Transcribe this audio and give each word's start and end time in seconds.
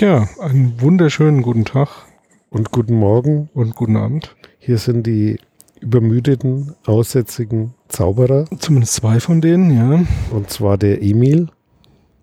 Tja, 0.00 0.26
einen 0.40 0.80
wunderschönen 0.80 1.42
guten 1.42 1.66
Tag 1.66 2.06
Und 2.48 2.70
guten 2.70 2.94
Morgen. 2.94 3.50
und 3.52 3.74
guten 3.74 3.98
Abend. 3.98 4.34
Hier 4.58 4.78
sind 4.78 5.06
die 5.06 5.38
übermüdeten, 5.78 6.74
aussätzigen 6.86 7.74
Zauberer. 7.88 8.46
Zumindest 8.60 8.94
zwei 8.94 9.20
von 9.20 9.42
denen, 9.42 9.70
ja. 9.76 10.06
Und 10.30 10.48
zwar 10.48 10.78
der 10.78 11.02
Emil. 11.02 11.48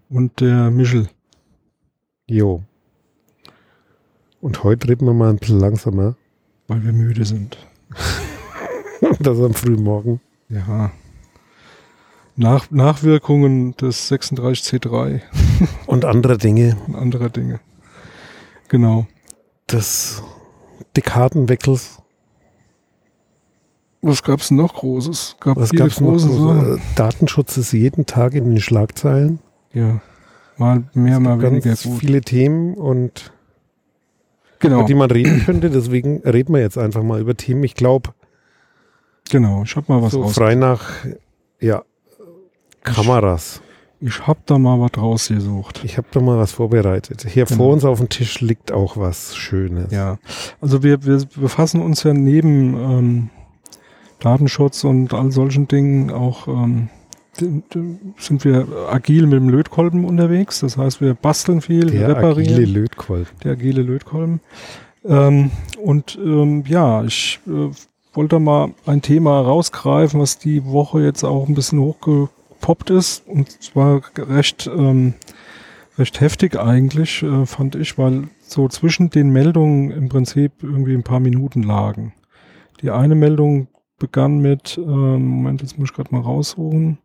Und 0.09 0.41
der 0.41 0.71
Michel. 0.71 1.07
Jo. 2.25 2.63
Und 4.41 4.63
heute 4.63 4.87
reden 4.87 5.05
wir 5.05 5.13
mal 5.13 5.29
ein 5.29 5.37
bisschen 5.37 5.59
langsamer. 5.59 6.15
weil 6.67 6.83
wir 6.83 6.93
müde 6.93 7.25
sind. 7.25 7.59
das 9.19 9.39
am 9.39 9.53
frühen 9.53 9.83
Morgen. 9.83 10.19
Ja. 10.49 10.91
Nach, 12.35 12.71
Nachwirkungen 12.71 13.77
des 13.77 14.11
36C3 14.11 15.21
Und 15.85 16.05
andere 16.05 16.37
Dinge 16.37 16.77
und 16.87 16.95
anderer 16.95 17.29
Dinge. 17.29 17.59
Genau. 18.69 19.07
des 19.71 20.21
Dekadenwechsels. 20.95 21.99
Was 24.01 24.23
gab's 24.23 24.51
noch 24.51 24.75
Großes? 24.75 25.37
Gab 25.39 25.57
Was 25.57 25.69
viele 25.71 25.83
gab's 25.83 25.99
noch? 25.99 26.09
große 26.11 26.29
so? 26.29 26.47
Sachen. 26.53 26.77
Äh, 26.77 26.79
Datenschutz 26.95 27.57
ist 27.57 27.71
jeden 27.73 28.05
Tag 28.05 28.33
in 28.33 28.45
den 28.45 28.59
Schlagzeilen. 28.61 29.39
Ja. 29.73 30.01
Mal 30.57 30.83
mehr, 30.93 31.19
mal 31.19 31.37
Ganz 31.37 31.65
weniger 31.65 31.75
gut. 31.89 31.99
viele 31.99 32.21
Themen 32.21 32.73
und 32.75 33.31
Genau. 34.59 34.79
über 34.79 34.87
die 34.87 34.95
man 34.95 35.11
reden 35.11 35.43
könnte. 35.45 35.69
Deswegen 35.69 36.21
reden 36.23 36.53
wir 36.53 36.61
jetzt 36.61 36.77
einfach 36.77 37.03
mal 37.03 37.19
über 37.19 37.35
Themen. 37.35 37.63
Ich 37.63 37.75
glaube, 37.75 38.13
Genau. 39.29 39.63
Ich 39.63 39.75
hab 39.75 39.89
mal 39.89 40.01
was 40.01 40.13
so 40.13 40.21
raus. 40.23 40.35
frei 40.35 40.55
nach 40.55 40.89
ja, 41.59 41.83
Kameras. 42.83 43.61
Ich 43.99 44.27
hab 44.27 44.45
da 44.45 44.57
mal 44.59 44.79
was 44.79 44.91
rausgesucht. 45.01 45.81
Ich 45.83 45.97
habe 45.97 46.07
da 46.11 46.19
mal 46.19 46.37
was 46.37 46.51
vorbereitet. 46.51 47.25
Hier 47.27 47.45
Genau. 47.45 47.57
vor 47.63 47.73
uns 47.73 47.83
auf 47.83 47.97
dem 47.97 48.09
Tisch 48.09 48.41
liegt 48.41 48.71
auch 48.71 48.95
was 48.97 49.35
Schönes. 49.35 49.91
Ja, 49.91 50.19
also 50.61 50.83
wir, 50.83 51.03
wir 51.05 51.23
befassen 51.35 51.81
uns 51.81 52.03
ja 52.03 52.13
neben 52.13 52.73
ähm, 52.75 53.29
Datenschutz 54.19 54.83
und 54.83 55.13
all 55.13 55.31
solchen 55.31 55.67
Dingen 55.67 56.11
auch, 56.11 56.47
ähm, 56.47 56.89
sind 57.39 58.43
wir 58.45 58.67
agil 58.91 59.27
mit 59.27 59.39
dem 59.39 59.49
Lötkolben 59.49 60.05
unterwegs. 60.05 60.59
Das 60.61 60.77
heißt, 60.77 61.01
wir 61.01 61.13
basteln 61.13 61.61
viel, 61.61 61.91
Der 61.91 62.09
reparieren. 62.09 62.53
agile 62.55 62.65
Lötkolben. 62.81 63.27
der 63.43 63.51
agile 63.53 63.81
Lötkolben. 63.83 64.41
Ähm, 65.05 65.51
und 65.83 66.17
ähm, 66.23 66.63
ja, 66.67 67.03
ich 67.03 67.39
äh, 67.47 67.69
wollte 68.13 68.39
mal 68.39 68.71
ein 68.87 69.01
Thema 69.03 69.39
rausgreifen, 69.41 70.19
was 70.19 70.39
die 70.39 70.65
Woche 70.65 71.01
jetzt 71.01 71.23
auch 71.23 71.47
ein 71.47 71.53
bisschen 71.53 71.79
hochgepoppt 72.57 72.89
ist. 72.89 73.27
Und 73.27 73.49
zwar 73.61 74.01
recht, 74.17 74.67
ähm, 74.67 75.13
recht 75.97 76.19
heftig 76.21 76.57
eigentlich, 76.57 77.23
äh, 77.23 77.45
fand 77.45 77.75
ich, 77.75 77.97
weil 77.97 78.29
so 78.41 78.67
zwischen 78.67 79.09
den 79.09 79.29
Meldungen 79.29 79.91
im 79.91 80.09
Prinzip 80.09 80.51
irgendwie 80.61 80.93
ein 80.93 81.03
paar 81.03 81.19
Minuten 81.19 81.63
lagen. 81.63 82.13
Die 82.81 82.91
eine 82.91 83.15
Meldung 83.15 83.67
begann 83.97 84.39
mit, 84.39 84.77
ähm, 84.77 85.25
Moment, 85.25 85.61
jetzt 85.61 85.77
muss 85.77 85.89
ich 85.89 85.95
gerade 85.95 86.13
mal 86.13 86.21
raussuchen. 86.21 86.99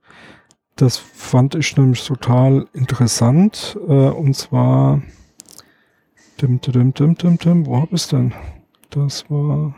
Das 0.76 0.96
fand 0.96 1.54
ich 1.54 1.76
nämlich 1.76 2.04
total 2.06 2.66
interessant. 2.72 3.78
Äh, 3.88 3.92
und 3.92 4.34
zwar 4.34 5.02
Dim, 6.40 6.60
dim, 6.60 6.92
dim, 6.92 7.14
dim, 7.14 7.38
dim. 7.38 7.66
Wo 7.66 7.80
hab 7.80 7.92
ich's 7.92 8.08
denn? 8.08 8.34
Das 8.90 9.30
war 9.30 9.74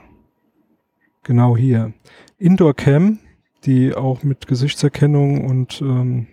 genau 1.23 1.57
hier. 1.57 1.93
Indoor 2.39 2.75
Cam, 2.75 3.19
die 3.67 3.95
auch 3.95 4.23
mit 4.23 4.47
Gesichtserkennung 4.47 5.45
und 5.45 5.81
ähm, 5.81 6.27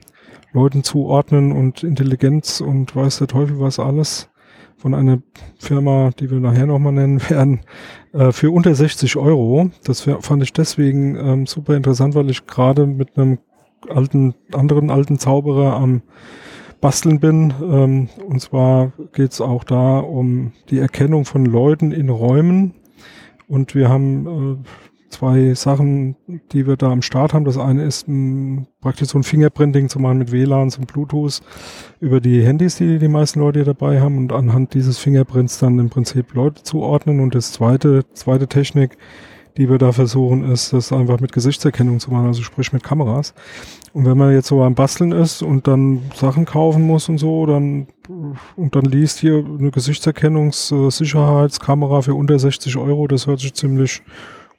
Leuten 0.53 0.83
zuordnen 0.83 1.51
und 1.51 1.83
Intelligenz 1.83 2.61
und 2.61 2.95
weiß 2.95 3.19
der 3.19 3.27
Teufel 3.27 3.59
was 3.59 3.79
alles 3.79 4.29
von 4.77 4.93
einer 4.95 5.21
Firma, 5.59 6.09
die 6.19 6.31
wir 6.31 6.39
nachher 6.39 6.65
nochmal 6.65 6.93
nennen 6.93 7.21
werden, 7.29 7.61
äh, 8.13 8.31
für 8.31 8.51
unter 8.51 8.73
60 8.73 9.15
Euro. 9.15 9.69
Das 9.83 10.01
fand 10.01 10.43
ich 10.43 10.53
deswegen 10.53 11.15
ähm, 11.15 11.45
super 11.45 11.75
interessant, 11.75 12.15
weil 12.15 12.29
ich 12.29 12.47
gerade 12.47 12.87
mit 12.87 13.17
einem 13.17 13.37
alten, 13.87 14.33
anderen 14.51 14.89
alten 14.89 15.19
Zauberer 15.19 15.75
am 15.75 16.01
basteln 16.81 17.19
bin. 17.19 17.53
Ähm, 17.61 18.09
und 18.27 18.41
zwar 18.41 18.91
geht 19.13 19.31
es 19.31 19.39
auch 19.39 19.63
da 19.63 19.99
um 19.99 20.51
die 20.69 20.79
Erkennung 20.79 21.25
von 21.25 21.45
Leuten 21.45 21.91
in 21.91 22.09
Räumen. 22.09 22.73
Und 23.47 23.75
wir 23.75 23.87
haben 23.89 24.63
äh, 24.63 24.90
zwei 25.11 25.53
Sachen, 25.53 26.15
die 26.51 26.67
wir 26.67 26.77
da 26.77 26.91
am 26.91 27.01
Start 27.01 27.33
haben. 27.33 27.45
Das 27.45 27.57
eine 27.57 27.83
ist 27.83 28.07
m, 28.07 28.67
praktisch 28.81 29.09
so 29.09 29.17
ein 29.17 29.23
Fingerprinting 29.23 29.89
zu 29.89 29.99
machen 29.99 30.17
mit 30.17 30.31
WLAN 30.31 30.71
und 30.77 30.87
Bluetooth 30.87 31.41
über 31.99 32.21
die 32.21 32.43
Handys, 32.43 32.77
die 32.77 32.99
die 32.99 33.07
meisten 33.07 33.39
Leute 33.39 33.59
hier 33.59 33.65
dabei 33.65 34.01
haben 34.01 34.17
und 34.17 34.33
anhand 34.33 34.73
dieses 34.73 34.97
Fingerprints 34.97 35.59
dann 35.59 35.77
im 35.79 35.89
Prinzip 35.89 36.33
Leute 36.33 36.63
zuordnen. 36.63 37.19
Und 37.19 37.35
das 37.35 37.51
zweite, 37.51 38.05
zweite 38.13 38.47
Technik, 38.47 38.97
die 39.57 39.69
wir 39.69 39.77
da 39.77 39.91
versuchen, 39.91 40.49
ist, 40.49 40.73
das 40.73 40.93
einfach 40.93 41.19
mit 41.19 41.33
Gesichtserkennung 41.33 41.99
zu 41.99 42.09
machen, 42.11 42.27
also 42.27 42.41
sprich 42.41 42.71
mit 42.71 42.83
Kameras. 42.83 43.33
Und 43.93 44.05
wenn 44.05 44.17
man 44.17 44.33
jetzt 44.33 44.47
so 44.47 44.63
am 44.63 44.75
Basteln 44.75 45.11
ist 45.11 45.43
und 45.43 45.67
dann 45.67 45.99
Sachen 46.15 46.45
kaufen 46.45 46.87
muss 46.87 47.09
und 47.09 47.17
so, 47.17 47.45
dann 47.45 47.87
und 48.55 48.75
dann 48.75 48.85
liest 48.85 49.19
hier 49.19 49.45
eine 49.45 49.71
Gesichtserkennungssicherheitskamera 49.71 52.01
für 52.01 52.15
unter 52.15 52.39
60 52.39 52.77
Euro, 52.77 53.07
das 53.07 53.27
hört 53.27 53.41
sich 53.41 53.53
ziemlich 53.53 54.01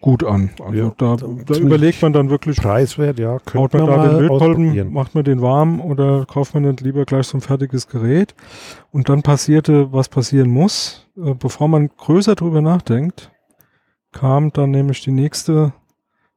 gut 0.03 0.23
an. 0.25 0.51
Also 0.63 0.73
Ja, 0.79 0.93
da, 0.99 1.17
da- 1.17 1.27
da 1.47 1.55
überlegt 1.55 2.03
man 2.03 2.13
dann 2.13 2.29
wirklich, 2.29 2.59
Preiswert, 2.59 3.19
ja. 3.19 3.39
Könnte 3.39 3.79
man 3.79 3.87
man 3.89 3.97
da 4.01 4.09
den 4.09 4.19
Lötkolben, 4.19 4.93
macht 4.93 5.15
man 5.15 5.25
den 5.25 5.41
warm 5.41 5.81
oder 5.81 6.27
kauft 6.27 6.53
man 6.53 6.65
nicht 6.65 6.83
lieber 6.83 7.07
gleich 7.07 7.27
so 7.29 7.39
ein 7.39 7.41
fertiges 7.41 7.89
Gerät. 7.89 8.35
Und 8.91 9.09
dann 9.09 9.23
passierte, 9.23 9.93
was 9.93 10.11
passieren 10.11 10.51
muss, 10.51 11.09
äh, 11.17 11.33
bevor 11.35 11.69
man 11.69 11.89
größer 11.97 12.35
drüber 12.35 12.61
nachdenkt, 12.61 13.31
kam 14.13 14.53
dann 14.53 14.71
nämlich 14.73 15.01
die 15.01 15.13
nächste 15.13 15.73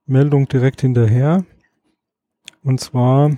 Meldung 0.05 0.47
direkt 0.47 0.79
hinterher. 0.81 1.43
Und 2.63 2.79
zwar 2.79 3.31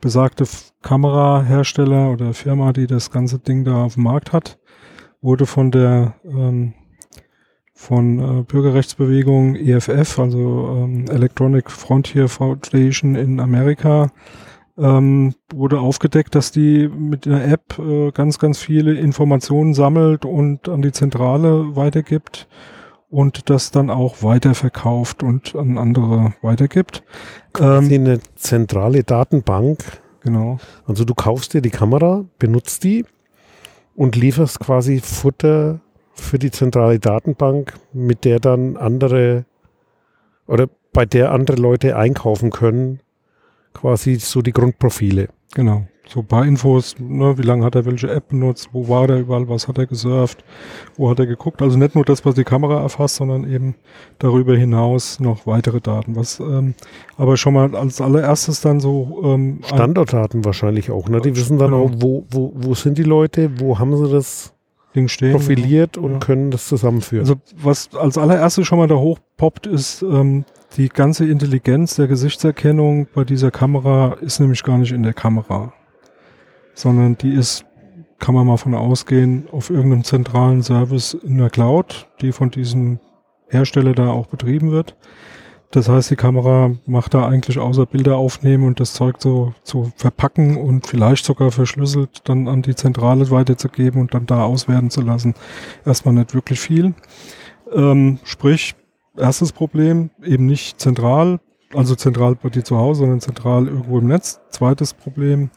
besagte 0.00 0.44
Kamerahersteller 0.82 2.10
oder 2.10 2.34
Firma, 2.34 2.72
die 2.72 2.86
das 2.86 3.10
ganze 3.10 3.38
Ding 3.38 3.64
da 3.64 3.84
auf 3.84 3.94
dem 3.94 4.02
Markt 4.02 4.32
hat, 4.32 4.58
wurde 5.20 5.46
von 5.46 5.70
der 5.70 6.14
ähm, 6.24 6.74
von 7.74 8.18
äh, 8.18 8.42
Bürgerrechtsbewegung 8.44 9.56
EFF, 9.56 10.18
also 10.18 10.84
ähm, 10.84 11.06
Electronic 11.08 11.70
Frontier 11.70 12.28
Foundation 12.28 13.16
in 13.16 13.40
Amerika, 13.40 14.10
ähm, 14.78 15.34
wurde 15.52 15.80
aufgedeckt, 15.80 16.34
dass 16.34 16.52
die 16.52 16.88
mit 16.88 17.26
einer 17.26 17.44
App 17.44 17.78
äh, 17.78 18.12
ganz, 18.12 18.38
ganz 18.38 18.58
viele 18.58 18.94
Informationen 18.94 19.74
sammelt 19.74 20.24
und 20.24 20.68
an 20.68 20.82
die 20.82 20.92
Zentrale 20.92 21.76
weitergibt 21.76 22.48
und 23.10 23.50
das 23.50 23.70
dann 23.70 23.90
auch 23.90 24.22
weiterverkauft 24.22 25.22
und 25.22 25.54
an 25.54 25.78
andere 25.78 26.34
weitergibt. 26.42 27.02
Ähm, 27.60 27.90
eine 27.90 28.20
zentrale 28.34 29.04
Datenbank. 29.04 29.78
genau. 30.22 30.58
Also 30.86 31.04
du 31.04 31.14
kaufst 31.14 31.54
dir 31.54 31.60
die 31.60 31.70
Kamera, 31.70 32.24
benutzt 32.38 32.82
die 32.84 33.04
und 33.94 34.16
lieferst 34.16 34.58
quasi 34.60 35.00
Futter 35.00 35.80
für 36.14 36.38
die 36.38 36.50
zentrale 36.50 36.98
Datenbank, 36.98 37.74
mit 37.92 38.24
der 38.24 38.40
dann 38.40 38.76
andere 38.76 39.44
oder 40.46 40.68
bei 40.92 41.06
der 41.06 41.32
andere 41.32 41.56
Leute 41.56 41.96
einkaufen 41.96 42.50
können, 42.50 43.00
quasi 43.72 44.16
so 44.16 44.42
die 44.42 44.52
Grundprofile. 44.52 45.28
Genau. 45.54 45.86
So 46.06 46.20
ein 46.20 46.26
paar 46.26 46.44
Infos, 46.44 46.96
ne, 46.98 47.38
wie 47.38 47.42
lange 47.42 47.64
hat 47.64 47.74
er 47.76 47.86
welche 47.86 48.10
App 48.10 48.28
benutzt, 48.28 48.68
wo 48.72 48.88
war 48.90 49.06
der 49.06 49.20
überall, 49.20 49.48
was 49.48 49.68
hat 49.68 49.78
er 49.78 49.86
gesurft, 49.86 50.44
wo 50.96 51.08
hat 51.08 51.18
er 51.18 51.26
geguckt. 51.26 51.62
Also 51.62 51.78
nicht 51.78 51.94
nur 51.94 52.04
das, 52.04 52.26
was 52.26 52.34
die 52.34 52.44
Kamera 52.44 52.82
erfasst, 52.82 53.16
sondern 53.16 53.50
eben 53.50 53.74
darüber 54.18 54.54
hinaus 54.54 55.18
noch 55.18 55.46
weitere 55.46 55.80
Daten. 55.80 56.14
Was 56.14 56.40
ähm, 56.40 56.74
aber 57.16 57.38
schon 57.38 57.54
mal 57.54 57.74
als 57.74 58.02
allererstes 58.02 58.60
dann 58.60 58.80
so 58.80 59.22
ähm, 59.24 59.60
Standortdaten 59.64 60.44
wahrscheinlich 60.44 60.90
auch. 60.90 61.08
Ne? 61.08 61.22
Die 61.22 61.34
wissen 61.36 61.58
dann 61.58 61.70
Genau. 61.70 61.84
auch, 61.84 61.90
wo, 61.94 62.26
wo, 62.30 62.52
wo 62.54 62.74
sind 62.74 62.98
die 62.98 63.02
Leute, 63.02 63.58
wo 63.58 63.78
haben 63.78 63.96
sie 63.96 64.12
das 64.12 64.53
stehen. 65.08 65.32
profiliert 65.32 65.96
und 65.98 66.12
Ja. 66.12 66.18
können 66.18 66.50
das 66.50 66.68
zusammenführen. 66.68 67.24
Also 67.24 67.36
was 67.56 67.90
als 67.94 68.16
allererstes 68.18 68.66
schon 68.66 68.78
mal 68.78 68.86
da 68.88 68.94
hochpoppt, 68.96 69.66
ist 69.66 70.02
ähm, 70.02 70.44
die 70.76 70.88
ganze 70.88 71.26
Intelligenz 71.26 71.96
der 71.96 72.06
Gesichtserkennung 72.08 73.06
bei 73.14 73.24
dieser 73.24 73.50
Kamera 73.50 74.16
ist 74.20 74.40
nämlich 74.40 74.62
gar 74.62 74.78
nicht 74.78 74.92
in 74.92 75.02
der 75.02 75.14
Kamera, 75.14 75.72
sondern 76.74 77.16
die 77.18 77.32
ist, 77.34 77.64
kann 78.18 78.34
man 78.34 78.46
mal 78.46 78.56
von 78.56 78.74
ausgehen, 78.74 79.46
auf 79.52 79.70
irgendeinem 79.70 80.04
zentralen 80.04 80.62
Service 80.62 81.14
in 81.14 81.38
der 81.38 81.50
Cloud, 81.50 82.08
die 82.20 82.32
von 82.32 82.50
diesem 82.50 82.98
Hersteller 83.48 83.92
da 83.92 84.08
auch 84.10 84.26
betrieben 84.26 84.70
wird. 84.72 84.96
Das 85.74 85.88
heißt, 85.88 86.08
die 86.08 86.16
Kamera 86.16 86.70
macht 86.86 87.14
da 87.14 87.26
eigentlich 87.26 87.58
außer 87.58 87.84
Bilder 87.84 88.16
aufnehmen 88.16 88.64
und 88.64 88.78
das 88.78 88.94
Zeug 88.94 89.16
so 89.18 89.54
zu 89.64 89.90
verpacken 89.96 90.56
und 90.56 90.86
vielleicht 90.86 91.24
sogar 91.24 91.50
verschlüsselt 91.50 92.20
dann 92.28 92.46
an 92.46 92.62
die 92.62 92.76
Zentrale 92.76 93.28
weiterzugeben 93.28 94.00
und 94.00 94.14
dann 94.14 94.24
da 94.24 94.44
auswerten 94.44 94.90
zu 94.90 95.00
lassen. 95.00 95.34
Erstmal 95.84 96.14
nicht 96.14 96.32
wirklich 96.32 96.60
viel. 96.60 96.94
Ähm, 97.72 98.20
sprich, 98.22 98.76
erstes 99.16 99.50
Problem, 99.50 100.10
eben 100.22 100.46
nicht 100.46 100.80
zentral, 100.80 101.40
also 101.74 101.96
zentral 101.96 102.36
bei 102.36 102.50
dir 102.50 102.62
zu 102.62 102.76
Hause, 102.76 103.00
sondern 103.00 103.20
zentral 103.20 103.66
irgendwo 103.66 103.98
im 103.98 104.06
Netz. 104.06 104.38
Zweites 104.50 104.94
Problem, 104.94 105.50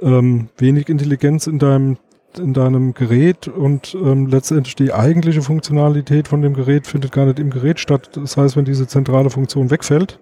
ähm, 0.00 0.50
wenig 0.56 0.88
Intelligenz 0.88 1.48
in 1.48 1.58
deinem 1.58 1.96
in 2.36 2.52
deinem 2.52 2.94
Gerät 2.94 3.48
und 3.48 3.94
ähm, 3.94 4.26
letztendlich 4.26 4.76
die 4.76 4.92
eigentliche 4.92 5.42
Funktionalität 5.42 6.28
von 6.28 6.42
dem 6.42 6.54
Gerät 6.54 6.86
findet 6.86 7.12
gar 7.12 7.26
nicht 7.26 7.38
im 7.38 7.50
Gerät 7.50 7.80
statt. 7.80 8.10
Das 8.14 8.36
heißt, 8.36 8.56
wenn 8.56 8.64
diese 8.64 8.86
zentrale 8.86 9.30
Funktion 9.30 9.70
wegfällt, 9.70 10.20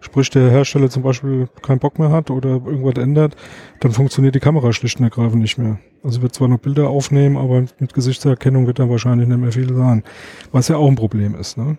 sprich 0.00 0.30
der 0.30 0.50
Hersteller 0.50 0.88
zum 0.88 1.02
Beispiel 1.02 1.48
keinen 1.62 1.78
Bock 1.78 1.98
mehr 1.98 2.10
hat 2.10 2.30
oder 2.30 2.60
irgendwas 2.64 3.02
ändert, 3.02 3.36
dann 3.80 3.92
funktioniert 3.92 4.34
die 4.34 4.40
Kamera 4.40 4.72
schlicht 4.72 4.98
und 4.98 5.04
ergreifend 5.04 5.42
nicht 5.42 5.58
mehr. 5.58 5.78
Also 6.02 6.22
wird 6.22 6.34
zwar 6.34 6.48
noch 6.48 6.58
Bilder 6.58 6.88
aufnehmen, 6.88 7.36
aber 7.36 7.64
mit 7.78 7.94
Gesichtserkennung 7.94 8.66
wird 8.66 8.78
dann 8.78 8.90
wahrscheinlich 8.90 9.28
nicht 9.28 9.38
mehr 9.38 9.52
viel 9.52 9.74
sein. 9.74 10.04
Was 10.52 10.68
ja 10.68 10.76
auch 10.76 10.88
ein 10.88 10.96
Problem 10.96 11.34
ist. 11.34 11.58
Ne? 11.58 11.78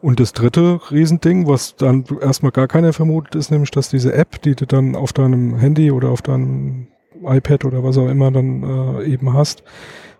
Und 0.00 0.18
das 0.18 0.32
dritte 0.32 0.80
Riesending, 0.90 1.46
was 1.46 1.76
dann 1.76 2.04
erstmal 2.20 2.52
gar 2.52 2.66
keiner 2.66 2.92
vermutet, 2.92 3.34
ist 3.34 3.50
nämlich, 3.50 3.70
dass 3.70 3.90
diese 3.90 4.14
App, 4.14 4.40
die 4.42 4.54
du 4.54 4.66
dann 4.66 4.96
auf 4.96 5.12
deinem 5.12 5.56
Handy 5.56 5.90
oder 5.90 6.08
auf 6.08 6.22
deinem 6.22 6.88
iPad 7.24 7.64
oder 7.64 7.84
was 7.84 7.98
auch 7.98 8.08
immer 8.08 8.30
dann 8.30 8.62
äh, 8.62 9.04
eben 9.04 9.32
hast, 9.32 9.62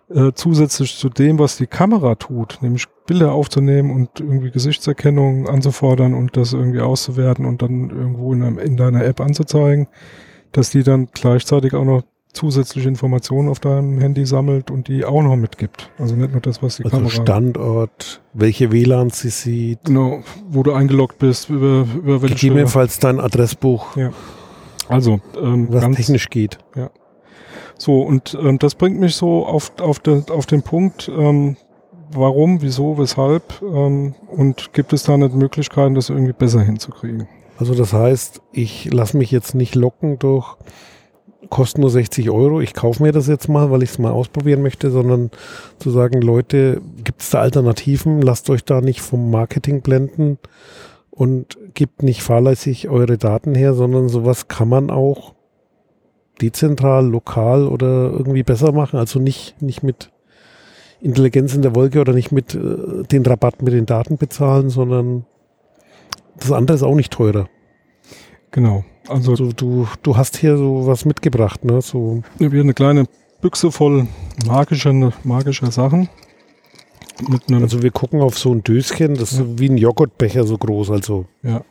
äh, 0.09 0.31
zusätzlich 0.33 0.97
zu 0.97 1.09
dem, 1.09 1.39
was 1.39 1.57
die 1.57 1.67
Kamera 1.67 2.15
tut, 2.15 2.59
nämlich 2.61 2.85
Bilder 3.05 3.31
aufzunehmen 3.31 3.91
und 3.91 4.19
irgendwie 4.19 4.51
Gesichtserkennung 4.51 5.47
anzufordern 5.47 6.13
und 6.13 6.35
das 6.37 6.53
irgendwie 6.53 6.81
auszuwerten 6.81 7.45
und 7.45 7.61
dann 7.61 7.89
irgendwo 7.89 8.33
in, 8.33 8.43
einem, 8.43 8.59
in 8.59 8.77
deiner 8.77 9.03
App 9.05 9.21
anzuzeigen, 9.21 9.87
dass 10.51 10.69
die 10.69 10.83
dann 10.83 11.07
gleichzeitig 11.13 11.73
auch 11.73 11.85
noch 11.85 12.03
zusätzliche 12.33 12.87
Informationen 12.87 13.49
auf 13.49 13.59
deinem 13.59 13.99
Handy 13.99 14.25
sammelt 14.25 14.71
und 14.71 14.87
die 14.87 15.03
auch 15.03 15.21
noch 15.21 15.35
mitgibt. 15.35 15.89
Also 15.97 16.15
nicht 16.15 16.31
nur 16.31 16.41
das, 16.41 16.63
was 16.63 16.77
die 16.77 16.85
also 16.85 16.97
Kamera... 16.97 17.11
Standort, 17.11 18.21
welche 18.33 18.71
WLAN 18.71 19.09
sie 19.09 19.29
sieht. 19.29 19.85
Genau, 19.85 20.23
wo 20.49 20.63
du 20.63 20.71
eingeloggt 20.71 21.19
bist, 21.19 21.49
über, 21.49 21.85
über 21.95 22.21
welche... 22.21 22.35
Gegebenenfalls 22.35 22.99
dein 22.99 23.19
Adressbuch. 23.19 23.97
Ja. 23.97 24.11
Also, 24.87 25.19
ähm, 25.41 25.67
was 25.71 25.81
ganz, 25.81 25.97
technisch 25.97 26.29
geht. 26.29 26.57
Ja. 26.75 26.89
So, 27.77 28.01
und 28.01 28.37
ähm, 28.39 28.59
das 28.59 28.75
bringt 28.75 28.99
mich 28.99 29.15
so 29.15 29.45
auf, 29.45 29.71
auf, 29.79 29.99
de, 29.99 30.23
auf 30.29 30.45
den 30.45 30.61
Punkt, 30.61 31.09
ähm, 31.13 31.57
warum, 32.11 32.61
wieso, 32.61 32.97
weshalb 32.97 33.61
ähm, 33.61 34.15
und 34.27 34.73
gibt 34.73 34.93
es 34.93 35.03
da 35.03 35.17
nicht 35.17 35.33
Möglichkeiten, 35.33 35.95
das 35.95 36.09
irgendwie 36.09 36.33
besser 36.33 36.61
hinzukriegen? 36.61 37.27
Also 37.57 37.75
das 37.75 37.93
heißt, 37.93 38.41
ich 38.51 38.91
lasse 38.91 39.17
mich 39.17 39.31
jetzt 39.31 39.55
nicht 39.55 39.75
locken 39.75 40.19
durch 40.19 40.57
kostet 41.49 41.79
nur 41.79 41.89
60 41.89 42.29
Euro, 42.29 42.61
ich 42.61 42.73
kaufe 42.73 43.03
mir 43.03 43.11
das 43.11 43.27
jetzt 43.27 43.49
mal, 43.49 43.71
weil 43.71 43.83
ich 43.83 43.91
es 43.91 43.99
mal 43.99 44.11
ausprobieren 44.11 44.61
möchte, 44.61 44.89
sondern 44.89 45.31
zu 45.79 45.89
sagen, 45.89 46.21
Leute, 46.21 46.81
gibt 47.03 47.21
es 47.21 47.29
da 47.29 47.41
Alternativen? 47.41 48.21
Lasst 48.21 48.49
euch 48.49 48.63
da 48.63 48.79
nicht 48.79 49.01
vom 49.01 49.31
Marketing 49.31 49.81
blenden 49.81 50.37
und 51.11 51.57
gebt 51.73 52.03
nicht 52.03 52.23
fahrlässig 52.23 52.89
eure 52.89 53.17
Daten 53.17 53.53
her, 53.53 53.73
sondern 53.73 54.09
sowas 54.09 54.47
kann 54.47 54.69
man 54.69 54.89
auch 54.89 55.35
dezentral, 56.41 57.05
lokal 57.07 57.67
oder 57.67 58.09
irgendwie 58.11 58.43
besser 58.43 58.71
machen. 58.71 58.97
Also 58.97 59.19
nicht, 59.19 59.61
nicht 59.61 59.83
mit 59.83 60.11
Intelligenz 61.01 61.53
in 61.53 61.61
der 61.61 61.75
Wolke 61.75 61.99
oder 61.99 62.13
nicht 62.13 62.31
mit 62.31 62.55
äh, 62.55 63.03
den 63.03 63.25
Rabatt 63.25 63.61
mit 63.61 63.73
den 63.73 63.85
Daten 63.85 64.17
bezahlen, 64.17 64.69
sondern 64.69 65.25
das 66.39 66.51
andere 66.51 66.75
ist 66.75 66.83
auch 66.83 66.95
nicht 66.95 67.11
teurer. 67.11 67.47
Genau. 68.51 68.83
Also 69.07 69.35
du, 69.35 69.51
du, 69.53 69.87
du 70.03 70.17
hast 70.17 70.37
hier 70.37 70.57
so 70.57 70.87
was 70.87 71.05
mitgebracht, 71.05 71.65
ne? 71.65 71.81
So. 71.81 72.21
Ja, 72.39 72.51
wir 72.51 72.61
eine 72.61 72.73
kleine 72.73 73.05
Büchse 73.41 73.71
voll 73.71 74.07
magischer, 74.45 74.93
magischer 75.23 75.71
Sachen. 75.71 76.09
Also 77.51 77.81
wir 77.81 77.91
gucken 77.91 78.21
auf 78.21 78.37
so 78.37 78.53
ein 78.53 78.63
Döschen, 78.63 79.15
das 79.15 79.37
ja. 79.37 79.43
ist 79.43 79.59
wie 79.59 79.69
ein 79.69 79.77
Joghurtbecher 79.77 80.43
so 80.43 80.57
groß, 80.57 80.91
also. 80.91 81.25
Ja. 81.43 81.61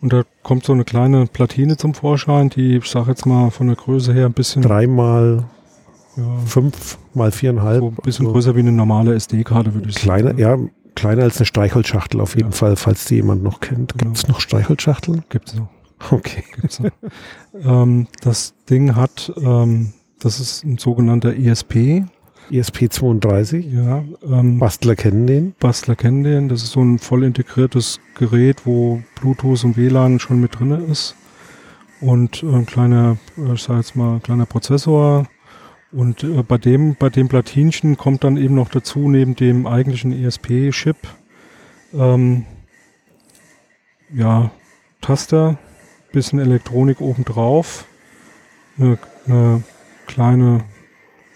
Und 0.00 0.12
da 0.12 0.22
kommt 0.42 0.64
so 0.64 0.72
eine 0.72 0.84
kleine 0.84 1.26
Platine 1.26 1.76
zum 1.76 1.94
Vorschein, 1.94 2.50
die, 2.50 2.76
ich 2.76 2.86
sag 2.86 3.08
jetzt 3.08 3.26
mal, 3.26 3.50
von 3.50 3.66
der 3.66 3.76
Größe 3.76 4.12
her 4.14 4.26
ein 4.26 4.32
bisschen. 4.32 4.62
Dreimal 4.62 5.44
ja, 6.16 6.24
fünf 6.46 6.98
mal 7.14 7.32
viereinhalb. 7.32 7.80
So 7.80 7.88
ein 7.88 7.94
bisschen 7.96 8.26
also 8.26 8.32
größer 8.32 8.56
wie 8.56 8.60
eine 8.60 8.72
normale 8.72 9.14
SD-Karte, 9.14 9.74
würde 9.74 9.88
ich 9.88 9.96
kleiner, 9.96 10.30
sagen. 10.30 10.38
Ja, 10.38 10.56
kleiner 10.94 11.24
als 11.24 11.38
eine 11.38 11.46
Streichholzschachtel 11.46 12.20
auf 12.20 12.36
jeden 12.36 12.50
ja. 12.50 12.56
Fall, 12.56 12.76
falls 12.76 13.06
die 13.06 13.16
jemand 13.16 13.42
noch 13.42 13.60
kennt. 13.60 13.98
Gibt 13.98 14.16
es 14.16 14.22
genau. 14.22 14.34
noch 14.34 14.40
Streichholzschachteln? 14.40 15.24
Gibt 15.28 15.48
es 15.48 15.54
noch. 15.56 15.68
Okay. 16.10 16.44
Gibt's 16.60 16.80
noch. 16.80 16.90
ähm, 17.64 18.06
das 18.22 18.54
Ding 18.70 18.94
hat, 18.94 19.32
ähm, 19.36 19.92
das 20.20 20.40
ist 20.40 20.64
ein 20.64 20.78
sogenannter 20.78 21.34
ESP. 21.36 22.04
ESP32? 22.50 23.58
Ja. 23.58 24.04
Ähm, 24.22 24.58
Bastler 24.58 24.96
kennen 24.96 25.26
den. 25.26 25.54
Bastler 25.58 25.96
kennen 25.96 26.24
den. 26.24 26.48
Das 26.48 26.62
ist 26.62 26.72
so 26.72 26.80
ein 26.80 26.98
voll 26.98 27.24
integriertes 27.24 28.00
Gerät, 28.14 28.66
wo 28.66 29.02
Bluetooth 29.20 29.64
und 29.64 29.76
WLAN 29.76 30.18
schon 30.18 30.40
mit 30.40 30.58
drin 30.58 30.70
ist. 30.90 31.14
Und 32.00 32.42
ein 32.42 32.66
kleiner, 32.66 33.16
äh, 33.36 33.54
ich 33.54 33.62
sag 33.62 33.76
jetzt 33.76 33.96
mal, 33.96 34.14
ein 34.14 34.22
kleiner 34.22 34.46
Prozessor. 34.46 35.26
Und 35.92 36.22
äh, 36.22 36.42
bei 36.42 36.58
dem, 36.58 36.96
bei 36.96 37.08
dem 37.08 37.28
Platinchen 37.28 37.96
kommt 37.96 38.24
dann 38.24 38.36
eben 38.36 38.54
noch 38.54 38.68
dazu, 38.68 39.08
neben 39.08 39.36
dem 39.36 39.66
eigentlichen 39.66 40.12
ESP-Chip, 40.12 40.96
ähm, 41.94 42.44
ja, 44.12 44.50
Taster, 45.00 45.58
bisschen 46.12 46.38
Elektronik 46.38 47.00
obendrauf, 47.00 47.86
eine, 48.78 48.98
eine 49.26 49.62
kleine 50.06 50.64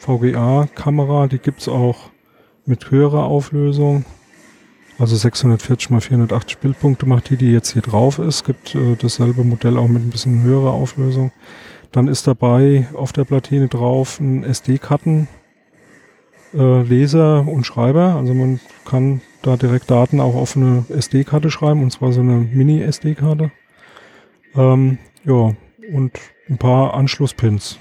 VGA-Kamera, 0.02 1.28
die 1.28 1.38
gibt's 1.38 1.68
auch 1.68 2.10
mit 2.66 2.90
höherer 2.90 3.24
Auflösung. 3.24 4.04
Also 4.98 5.16
640 5.16 5.90
x 5.90 6.06
480 6.06 6.58
Bildpunkte 6.58 7.06
macht 7.06 7.30
die, 7.30 7.36
die 7.36 7.52
jetzt 7.52 7.72
hier 7.72 7.82
drauf 7.82 8.18
ist. 8.18 8.44
Gibt 8.44 8.74
äh, 8.74 8.96
dasselbe 8.96 9.44
Modell 9.44 9.78
auch 9.78 9.88
mit 9.88 10.02
ein 10.02 10.10
bisschen 10.10 10.42
höherer 10.42 10.72
Auflösung. 10.72 11.32
Dann 11.92 12.08
ist 12.08 12.26
dabei 12.26 12.88
auf 12.94 13.12
der 13.12 13.24
Platine 13.24 13.68
drauf 13.68 14.20
ein 14.20 14.44
SD-Karten 14.44 15.28
äh, 16.54 16.82
Leser 16.82 17.46
und 17.46 17.64
Schreiber. 17.64 18.16
Also 18.16 18.34
man 18.34 18.60
kann 18.84 19.20
da 19.42 19.56
direkt 19.56 19.90
Daten 19.90 20.20
auch 20.20 20.34
auf 20.34 20.56
eine 20.56 20.84
SD-Karte 20.88 21.50
schreiben, 21.50 21.82
und 21.82 21.90
zwar 21.90 22.12
so 22.12 22.20
eine 22.20 22.36
Mini-SD-Karte. 22.36 23.50
Ähm, 24.54 24.98
ja, 25.24 25.54
und 25.92 26.12
ein 26.48 26.58
paar 26.58 26.94
Anschlusspins. 26.94 27.78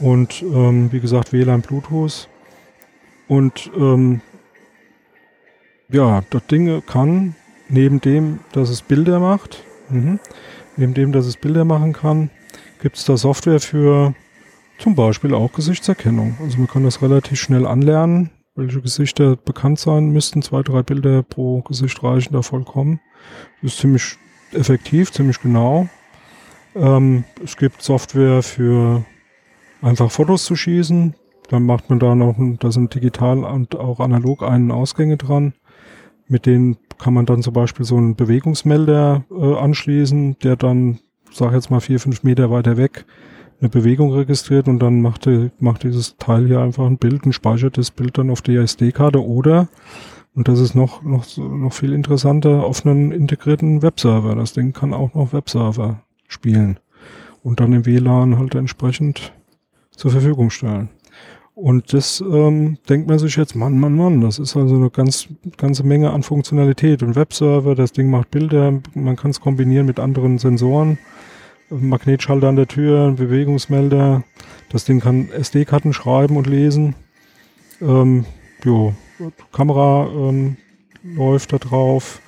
Und 0.00 0.42
ähm, 0.42 0.90
wie 0.92 1.00
gesagt, 1.00 1.32
WLAN, 1.32 1.62
Bluetooth. 1.62 2.28
Und 3.28 3.70
ähm, 3.76 4.20
ja, 5.88 6.22
das 6.30 6.46
Ding 6.46 6.82
kann, 6.86 7.34
neben 7.68 8.00
dem, 8.00 8.40
dass 8.52 8.68
es 8.68 8.82
Bilder 8.82 9.20
macht, 9.20 9.62
mh, 9.90 10.18
neben 10.76 10.94
dem, 10.94 11.12
dass 11.12 11.26
es 11.26 11.36
Bilder 11.36 11.64
machen 11.64 11.92
kann, 11.92 12.30
gibt 12.80 12.96
es 12.96 13.04
da 13.04 13.16
Software 13.16 13.60
für 13.60 14.14
zum 14.78 14.94
Beispiel 14.94 15.34
auch 15.34 15.52
Gesichtserkennung. 15.52 16.36
Also 16.42 16.58
man 16.58 16.66
kann 16.66 16.84
das 16.84 17.00
relativ 17.00 17.40
schnell 17.40 17.66
anlernen, 17.66 18.30
welche 18.56 18.80
Gesichter 18.80 19.36
bekannt 19.36 19.78
sein 19.78 20.10
müssten. 20.10 20.42
Zwei, 20.42 20.62
drei 20.62 20.82
Bilder 20.82 21.22
pro 21.22 21.62
Gesicht 21.62 22.02
reichen 22.02 22.32
da 22.32 22.42
vollkommen. 22.42 23.00
Das 23.62 23.72
ist 23.72 23.80
ziemlich 23.80 24.16
effektiv, 24.52 25.12
ziemlich 25.12 25.40
genau. 25.40 25.88
Ähm, 26.74 27.24
es 27.42 27.56
gibt 27.56 27.82
Software 27.82 28.42
für 28.42 29.04
einfach 29.84 30.10
Fotos 30.10 30.44
zu 30.44 30.56
schießen. 30.56 31.14
Dann 31.48 31.66
macht 31.66 31.90
man 31.90 31.98
da 31.98 32.14
noch, 32.14 32.36
da 32.58 32.72
sind 32.72 32.94
digital 32.94 33.44
und 33.44 33.76
auch 33.76 34.00
analog 34.00 34.42
einen 34.42 34.70
Ausgänge 34.70 35.16
dran. 35.16 35.52
Mit 36.26 36.46
denen 36.46 36.78
kann 36.98 37.12
man 37.12 37.26
dann 37.26 37.42
zum 37.42 37.52
Beispiel 37.52 37.84
so 37.84 37.96
einen 37.96 38.16
Bewegungsmelder 38.16 39.24
äh, 39.30 39.54
anschließen, 39.56 40.38
der 40.42 40.56
dann, 40.56 41.00
sag 41.30 41.52
jetzt 41.52 41.70
mal 41.70 41.80
vier, 41.80 42.00
fünf 42.00 42.22
Meter 42.22 42.50
weiter 42.50 42.78
weg, 42.78 43.04
eine 43.60 43.68
Bewegung 43.68 44.12
registriert 44.12 44.68
und 44.68 44.78
dann 44.78 45.02
macht, 45.02 45.26
die, 45.26 45.50
macht 45.58 45.82
dieses 45.82 46.16
Teil 46.16 46.46
hier 46.46 46.60
einfach 46.60 46.86
ein 46.86 46.96
Bild 46.96 47.26
und 47.26 47.34
speichert 47.34 47.76
das 47.76 47.90
Bild 47.90 48.16
dann 48.16 48.30
auf 48.30 48.40
die 48.40 48.56
SD-Karte 48.56 49.24
oder 49.24 49.68
und 50.34 50.48
das 50.48 50.58
ist 50.58 50.74
noch, 50.74 51.02
noch, 51.02 51.24
noch 51.36 51.72
viel 51.72 51.92
interessanter 51.92 52.64
auf 52.64 52.84
einen 52.84 53.12
integrierten 53.12 53.82
Webserver. 53.82 54.34
Das 54.34 54.52
Ding 54.52 54.72
kann 54.72 54.92
auch 54.92 55.14
noch 55.14 55.32
Webserver 55.32 56.00
spielen 56.26 56.80
und 57.44 57.60
dann 57.60 57.72
im 57.72 57.86
WLAN 57.86 58.38
halt 58.38 58.54
entsprechend 58.54 59.32
zur 59.96 60.10
Verfügung 60.10 60.50
stellen. 60.50 60.88
Und 61.54 61.92
das 61.92 62.20
ähm, 62.20 62.78
denkt 62.88 63.08
man 63.08 63.20
sich 63.20 63.36
jetzt, 63.36 63.54
Mann, 63.54 63.78
Mann, 63.78 63.94
Mann, 63.94 64.20
das 64.20 64.40
ist 64.40 64.56
also 64.56 64.74
eine 64.74 64.90
ganz, 64.90 65.28
ganze 65.56 65.84
Menge 65.84 66.10
an 66.10 66.24
Funktionalität. 66.24 67.02
Und 67.02 67.14
Webserver, 67.14 67.76
das 67.76 67.92
Ding 67.92 68.10
macht 68.10 68.32
Bilder, 68.32 68.80
man 68.94 69.14
kann 69.14 69.30
es 69.30 69.40
kombinieren 69.40 69.86
mit 69.86 70.00
anderen 70.00 70.38
Sensoren, 70.38 70.98
Magnetschalter 71.70 72.48
an 72.48 72.56
der 72.56 72.66
Tür, 72.66 73.12
Bewegungsmelder, 73.12 74.24
das 74.68 74.84
Ding 74.84 74.98
kann 74.98 75.30
SD-Karten 75.30 75.92
schreiben 75.92 76.36
und 76.36 76.48
lesen. 76.48 76.96
Ähm, 77.80 78.24
jo, 78.64 78.94
Kamera 79.52 80.08
ähm, 80.12 80.56
läuft 81.04 81.52
da 81.52 81.58
drauf. 81.58 82.20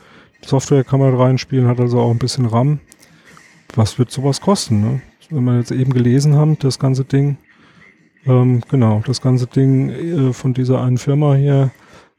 Software 0.45 0.85
kann 0.85 1.01
man 1.01 1.15
reinspielen, 1.15 1.67
hat 1.67 1.81
also 1.81 1.99
auch 1.99 2.11
ein 2.13 2.19
bisschen 2.19 2.47
RAM. 2.47 2.79
Was 3.75 3.99
wird 3.99 4.13
sowas 4.13 4.41
kosten? 4.41 4.81
Ne? 4.81 5.01
Wenn 5.31 5.45
wir 5.45 5.59
jetzt 5.59 5.73
eben 5.73 5.93
gelesen 5.93 6.37
haben, 6.37 6.57
das 6.61 6.79
ganze 6.79 7.05
Ding, 7.05 7.37
ähm, 8.27 8.63
genau, 8.69 9.03
das 9.07 9.21
ganze 9.21 9.47
Ding 9.47 9.91
äh, 9.91 10.33
von 10.33 10.55
dieser 10.55 10.83
einen 10.83 10.99
Firma 10.99 11.35
hier 11.35 11.71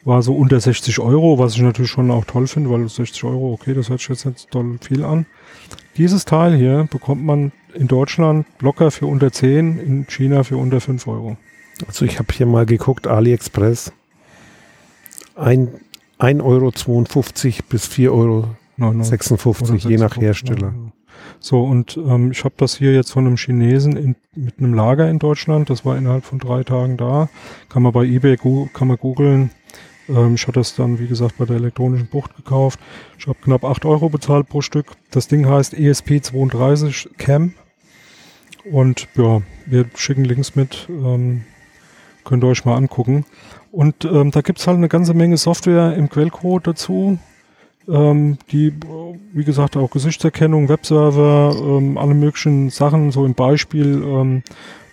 war 0.05 0.21
so 0.21 0.33
unter 0.33 0.59
60 0.59 0.99
Euro, 0.99 1.37
was 1.37 1.55
ich 1.55 1.61
natürlich 1.61 1.91
schon 1.91 2.11
auch 2.11 2.23
toll 2.25 2.47
finde, 2.47 2.69
weil 2.69 2.87
60 2.87 3.23
Euro, 3.25 3.51
okay, 3.51 3.73
das 3.73 3.89
hört 3.89 3.99
sich 3.99 4.09
jetzt 4.09 4.25
nicht 4.25 4.49
toll 4.51 4.77
viel 4.81 5.03
an. 5.03 5.25
Dieses 5.97 6.25
Teil 6.25 6.55
hier 6.55 6.87
bekommt 6.89 7.25
man 7.25 7.51
in 7.73 7.87
Deutschland 7.87 8.45
locker 8.59 8.91
für 8.91 9.05
unter 9.07 9.31
10, 9.31 9.79
in 9.79 10.07
China 10.07 10.43
für 10.43 10.57
unter 10.57 10.79
5 10.79 11.07
Euro. 11.07 11.37
Also 11.85 12.05
ich 12.05 12.19
habe 12.19 12.33
hier 12.33 12.45
mal 12.45 12.65
geguckt, 12.65 13.05
AliExpress. 13.07 13.91
1,52 15.35 16.41
Euro 16.41 16.71
bis 17.69 17.87
4,56 17.87 18.11
Euro, 18.11 18.55
56, 19.03 19.83
je 19.83 19.97
nach 19.97 20.17
Hersteller. 20.17 20.73
So, 21.39 21.63
und 21.63 21.97
ähm, 21.97 22.31
ich 22.31 22.43
habe 22.43 22.55
das 22.57 22.77
hier 22.77 22.93
jetzt 22.93 23.11
von 23.11 23.25
einem 23.25 23.37
Chinesen 23.37 23.95
in, 23.95 24.15
mit 24.35 24.59
einem 24.59 24.73
Lager 24.73 25.09
in 25.09 25.19
Deutschland. 25.19 25.69
Das 25.69 25.85
war 25.85 25.97
innerhalb 25.97 26.25
von 26.25 26.39
drei 26.39 26.63
Tagen 26.63 26.97
da. 26.97 27.29
Kann 27.69 27.83
man 27.83 27.91
bei 27.91 28.05
eBay 28.05 28.37
kann 28.73 28.87
man 28.87 28.97
googeln. 28.97 29.51
Ähm, 30.09 30.35
ich 30.35 30.43
hatte 30.47 30.59
das 30.59 30.75
dann, 30.75 30.99
wie 30.99 31.07
gesagt, 31.07 31.37
bei 31.37 31.45
der 31.45 31.57
elektronischen 31.57 32.07
Bucht 32.07 32.35
gekauft. 32.35 32.79
Ich 33.17 33.27
habe 33.27 33.37
knapp 33.41 33.63
8 33.63 33.85
Euro 33.85 34.09
bezahlt 34.09 34.49
pro 34.49 34.61
Stück. 34.61 34.87
Das 35.11 35.27
Ding 35.27 35.47
heißt 35.47 35.73
ESP32 35.73 37.09
Cam. 37.17 37.53
Und 38.71 39.07
ja, 39.15 39.41
wir 39.65 39.85
schicken 39.95 40.25
Links 40.25 40.55
mit. 40.55 40.87
Ähm, 40.89 41.45
könnt 42.23 42.43
ihr 42.43 42.47
euch 42.47 42.65
mal 42.65 42.75
angucken. 42.75 43.25
Und 43.71 44.05
ähm, 44.05 44.31
da 44.31 44.41
gibt's 44.41 44.67
halt 44.67 44.77
eine 44.77 44.89
ganze 44.89 45.13
Menge 45.13 45.37
Software 45.37 45.95
im 45.95 46.09
Quellcode 46.09 46.67
dazu, 46.67 47.19
ähm, 47.87 48.37
die, 48.51 48.73
wie 49.33 49.43
gesagt, 49.43 49.77
auch 49.77 49.89
Gesichtserkennung, 49.91 50.69
Webserver, 50.69 51.55
ähm, 51.59 51.97
alle 51.97 52.13
möglichen 52.13 52.69
Sachen 52.69 53.11
so 53.11 53.25
im 53.25 53.33
Beispiel 53.33 54.03
ähm, 54.03 54.43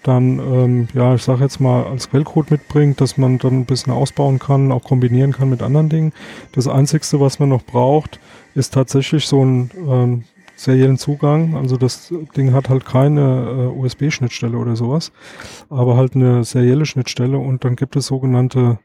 dann, 0.03 0.39
ähm, 0.39 0.89
ja, 0.93 1.15
ich 1.15 1.23
sage 1.23 1.43
jetzt 1.43 1.61
mal, 1.61 1.85
als 1.85 2.11
Quellcode 2.11 2.51
mitbringt, 2.51 3.01
dass 3.01 3.17
man 3.17 3.39
dann 3.39 3.61
ein 3.61 3.65
bisschen 3.65 3.93
ausbauen 3.93 4.39
kann, 4.39 4.71
auch 4.71 4.85
kombinieren 4.85 5.33
kann 5.33 5.49
mit 5.49 5.63
anderen 5.63 5.89
Dingen. 5.89 6.13
Das 6.53 6.69
Einzigste, 6.69 7.21
was 7.21 7.39
man 7.39 7.49
noch 7.49 7.65
braucht, 7.65 8.21
ist 8.55 8.75
tatsächlich 8.75 9.27
so 9.27 9.45
ein 9.45 9.71
ähm, 9.89 10.25
seriellen 10.57 10.99
Zugang. 10.99 11.57
Also 11.57 11.77
das 11.77 12.13
Ding 12.37 12.53
hat 12.53 12.69
halt 12.69 12.85
keine 12.85 13.71
äh, 13.75 13.79
USB-Schnittstelle 13.79 14.57
oder 14.57 14.77
sowas, 14.77 15.11
aber 15.71 15.97
halt 15.97 16.15
eine 16.15 16.45
serielle 16.45 16.87
Schnittstelle 16.87 17.39
und 17.39 17.65
dann 17.65 17.75
gibt 17.75 17.97
es 17.97 18.07
sogenannte 18.07 18.79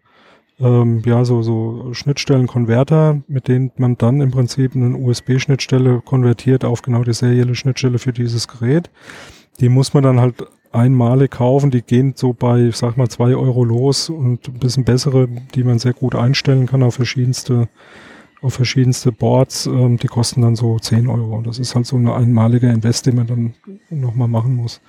ähm, 0.59 1.01
ja, 1.05 1.23
so, 1.23 1.41
so 1.41 1.93
Schnittstellen-Konverter, 1.93 3.21
mit 3.27 3.47
denen 3.47 3.71
man 3.77 3.97
dann 3.97 4.21
im 4.21 4.31
Prinzip 4.31 4.75
eine 4.75 4.97
USB-Schnittstelle 4.97 6.01
konvertiert 6.03 6.65
auf 6.65 6.81
genau 6.81 7.03
die 7.03 7.13
serielle 7.13 7.55
Schnittstelle 7.55 7.99
für 7.99 8.11
dieses 8.11 8.47
Gerät. 8.47 8.89
Die 9.59 9.69
muss 9.69 9.93
man 9.93 10.03
dann 10.03 10.19
halt 10.19 10.35
einmalig 10.71 11.31
kaufen. 11.31 11.71
Die 11.71 11.81
gehen 11.81 12.13
so 12.15 12.33
bei, 12.33 12.67
ich 12.67 12.75
sag 12.75 12.97
mal, 12.97 13.09
zwei 13.09 13.35
Euro 13.35 13.63
los 13.63 14.09
und 14.09 14.47
ein 14.47 14.59
bisschen 14.59 14.83
bessere, 14.83 15.27
die 15.55 15.63
man 15.63 15.79
sehr 15.79 15.93
gut 15.93 16.15
einstellen 16.15 16.65
kann 16.67 16.83
auf 16.83 16.95
verschiedenste, 16.95 17.69
auf 18.41 18.53
verschiedenste 18.53 19.11
Boards. 19.11 19.65
Ähm, 19.65 19.97
die 19.97 20.07
kosten 20.07 20.41
dann 20.41 20.55
so 20.55 20.77
zehn 20.79 21.07
Euro. 21.07 21.41
Das 21.41 21.59
ist 21.59 21.75
halt 21.75 21.85
so 21.85 21.95
eine 21.95 22.13
einmalige 22.13 22.67
Invest, 22.67 23.05
die 23.05 23.11
man 23.11 23.27
dann 23.27 23.53
nochmal 23.89 24.27
machen 24.27 24.55
muss. 24.55 24.81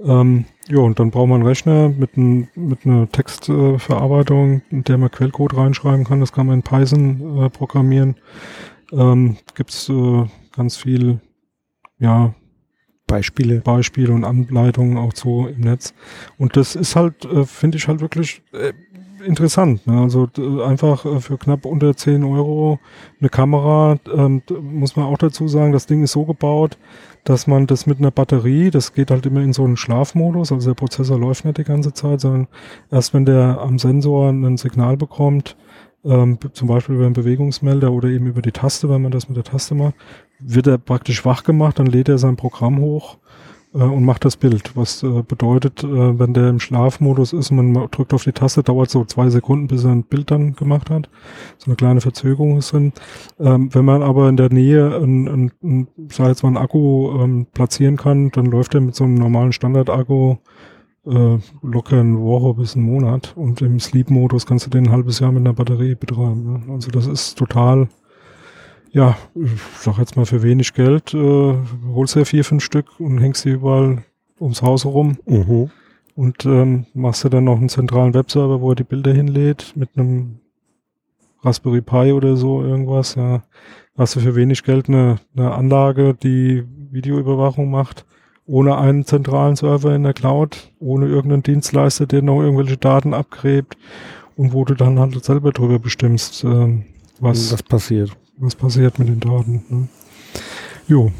Ähm, 0.00 0.44
ja, 0.68 0.78
und 0.78 0.98
dann 0.98 1.10
braucht 1.10 1.28
man 1.28 1.40
einen 1.40 1.48
Rechner 1.48 1.88
mit, 1.88 2.16
ein, 2.16 2.48
mit 2.54 2.84
einer 2.84 3.08
Textverarbeitung, 3.10 4.62
in 4.70 4.84
der 4.84 4.98
man 4.98 5.10
Quellcode 5.10 5.56
reinschreiben 5.56 6.04
kann. 6.04 6.20
Das 6.20 6.32
kann 6.32 6.46
man 6.46 6.56
in 6.56 6.62
Python 6.62 7.44
äh, 7.44 7.50
programmieren. 7.50 8.16
Ähm, 8.92 9.36
Gibt 9.54 9.88
äh, 9.88 10.24
ganz 10.54 10.76
viel, 10.76 11.20
ja, 11.98 12.34
Beispiele. 13.06 13.60
Beispiele 13.60 14.12
und 14.12 14.24
Anleitungen 14.24 14.98
auch 14.98 15.12
so 15.14 15.46
im 15.46 15.60
Netz. 15.60 15.94
Und 16.38 16.56
das 16.56 16.74
ist 16.74 16.96
halt, 16.96 17.24
äh, 17.24 17.44
finde 17.44 17.78
ich 17.78 17.88
halt 17.88 18.00
wirklich 18.00 18.42
äh, 18.52 18.72
interessant. 19.26 19.86
Ne? 19.86 20.00
Also 20.00 20.28
einfach 20.64 21.04
äh, 21.04 21.20
für 21.20 21.36
knapp 21.38 21.66
unter 21.66 21.96
10 21.96 22.24
Euro 22.24 22.78
eine 23.20 23.28
Kamera, 23.28 23.98
ähm, 24.14 24.42
muss 24.60 24.96
man 24.96 25.06
auch 25.06 25.18
dazu 25.18 25.48
sagen, 25.48 25.72
das 25.72 25.86
Ding 25.86 26.02
ist 26.02 26.12
so 26.12 26.24
gebaut, 26.24 26.78
dass 27.24 27.46
man 27.46 27.66
das 27.66 27.86
mit 27.86 27.98
einer 27.98 28.10
Batterie, 28.10 28.70
das 28.70 28.94
geht 28.94 29.10
halt 29.10 29.26
immer 29.26 29.40
in 29.40 29.52
so 29.52 29.64
einen 29.64 29.76
Schlafmodus, 29.76 30.52
also 30.52 30.70
der 30.70 30.74
Prozessor 30.74 31.18
läuft 31.18 31.44
nicht 31.44 31.58
die 31.58 31.64
ganze 31.64 31.92
Zeit, 31.92 32.20
sondern 32.20 32.46
erst 32.90 33.12
wenn 33.14 33.24
der 33.24 33.60
am 33.60 33.78
Sensor 33.78 34.30
ein 34.30 34.56
Signal 34.56 34.96
bekommt, 34.96 35.56
ähm, 36.04 36.38
zum 36.52 36.68
Beispiel 36.68 36.94
über 36.94 37.04
einen 37.04 37.14
Bewegungsmelder 37.14 37.90
oder 37.90 38.08
eben 38.08 38.26
über 38.26 38.42
die 38.42 38.52
Taste, 38.52 38.88
wenn 38.88 39.02
man 39.02 39.10
das 39.10 39.28
mit 39.28 39.36
der 39.36 39.44
Taste 39.44 39.74
macht, 39.74 39.94
wird 40.38 40.68
er 40.68 40.78
praktisch 40.78 41.24
wach 41.24 41.42
gemacht, 41.42 41.78
dann 41.78 41.86
lädt 41.86 42.08
er 42.08 42.18
sein 42.18 42.36
Programm 42.36 42.78
hoch 42.78 43.18
äh, 43.74 43.78
und 43.78 44.04
macht 44.04 44.24
das 44.24 44.36
Bild. 44.36 44.76
Was 44.76 45.02
äh, 45.02 45.22
bedeutet, 45.22 45.84
äh, 45.84 46.18
wenn 46.18 46.34
der 46.34 46.48
im 46.48 46.60
Schlafmodus 46.60 47.32
ist, 47.32 47.50
man 47.50 47.74
drückt 47.90 48.14
auf 48.14 48.24
die 48.24 48.32
Taste, 48.32 48.62
dauert 48.62 48.90
so 48.90 49.04
zwei 49.04 49.28
Sekunden, 49.30 49.66
bis 49.66 49.84
er 49.84 49.92
ein 49.92 50.04
Bild 50.04 50.30
dann 50.30 50.54
gemacht 50.54 50.90
hat. 50.90 51.08
So 51.58 51.66
eine 51.66 51.76
kleine 51.76 52.00
Verzögerung 52.00 52.58
ist 52.58 52.72
drin. 52.72 52.92
Ähm, 53.38 53.74
wenn 53.74 53.84
man 53.84 54.02
aber 54.02 54.28
in 54.28 54.36
der 54.36 54.52
Nähe 54.52 54.96
ein, 54.96 55.28
ein, 55.28 55.52
ein, 55.62 55.88
sag 56.10 56.28
jetzt 56.28 56.42
mal 56.42 56.48
einen 56.48 56.58
Akku 56.58 57.18
ähm, 57.20 57.46
platzieren 57.52 57.96
kann, 57.96 58.30
dann 58.30 58.46
läuft 58.46 58.74
er 58.74 58.80
mit 58.80 58.94
so 58.94 59.04
einem 59.04 59.14
normalen 59.14 59.52
Standard-Akku 59.52 60.36
äh, 61.06 61.38
locker 61.62 62.00
eine 62.00 62.20
Woche 62.20 62.54
bis 62.54 62.76
einen 62.76 62.84
Monat. 62.84 63.32
Und 63.36 63.62
im 63.62 63.80
Sleep-Modus 63.80 64.46
kannst 64.46 64.66
du 64.66 64.70
den 64.70 64.86
ein 64.86 64.92
halbes 64.92 65.20
Jahr 65.20 65.32
mit 65.32 65.40
einer 65.40 65.52
Batterie 65.52 65.94
betreiben. 65.94 66.64
Ne? 66.66 66.72
Also 66.72 66.90
das 66.90 67.06
ist 67.06 67.38
total 67.38 67.88
ja, 68.96 69.14
ich 69.34 69.50
sag 69.78 69.98
jetzt 69.98 70.16
mal 70.16 70.24
für 70.24 70.42
wenig 70.42 70.72
Geld, 70.72 71.12
äh, 71.12 71.54
holst 71.94 72.14
du 72.14 72.20
ja 72.20 72.24
vier, 72.24 72.44
fünf 72.44 72.64
Stück 72.64 72.98
und 72.98 73.18
hängst 73.18 73.42
sie 73.42 73.50
überall 73.50 74.04
ums 74.40 74.62
Haus 74.62 74.86
herum. 74.86 75.18
Mhm. 75.26 75.70
Und 76.14 76.46
ähm, 76.46 76.86
machst 76.94 77.22
du 77.22 77.28
dann 77.28 77.44
noch 77.44 77.58
einen 77.58 77.68
zentralen 77.68 78.14
Webserver, 78.14 78.62
wo 78.62 78.70
er 78.70 78.74
die 78.74 78.84
Bilder 78.84 79.12
hinlädt, 79.12 79.74
mit 79.76 79.90
einem 79.96 80.38
Raspberry 81.42 81.82
Pi 81.82 82.12
oder 82.12 82.38
so 82.38 82.62
irgendwas. 82.62 83.16
Ja, 83.16 83.42
hast 83.98 84.16
du 84.16 84.20
für 84.20 84.34
wenig 84.34 84.62
Geld 84.62 84.88
eine, 84.88 85.16
eine 85.36 85.52
Anlage, 85.52 86.14
die 86.14 86.64
Videoüberwachung 86.90 87.70
macht, 87.70 88.06
ohne 88.46 88.78
einen 88.78 89.04
zentralen 89.04 89.56
Server 89.56 89.94
in 89.94 90.04
der 90.04 90.14
Cloud, 90.14 90.72
ohne 90.78 91.06
irgendeinen 91.06 91.42
Dienstleister, 91.42 92.06
der 92.06 92.22
noch 92.22 92.40
irgendwelche 92.40 92.78
Daten 92.78 93.12
abgräbt 93.12 93.76
und 94.36 94.54
wo 94.54 94.64
du 94.64 94.72
dann 94.72 94.98
halt 94.98 95.22
selber 95.22 95.52
drüber 95.52 95.78
bestimmst, 95.78 96.44
ähm, 96.44 96.86
was, 97.20 97.52
was 97.52 97.62
passiert 97.62 98.16
was 98.38 98.54
passiert 98.54 98.98
mit 98.98 99.08
den 99.08 99.20
Daten. 99.20 99.64
Ne? 99.68 99.88
Jo, 100.86 101.12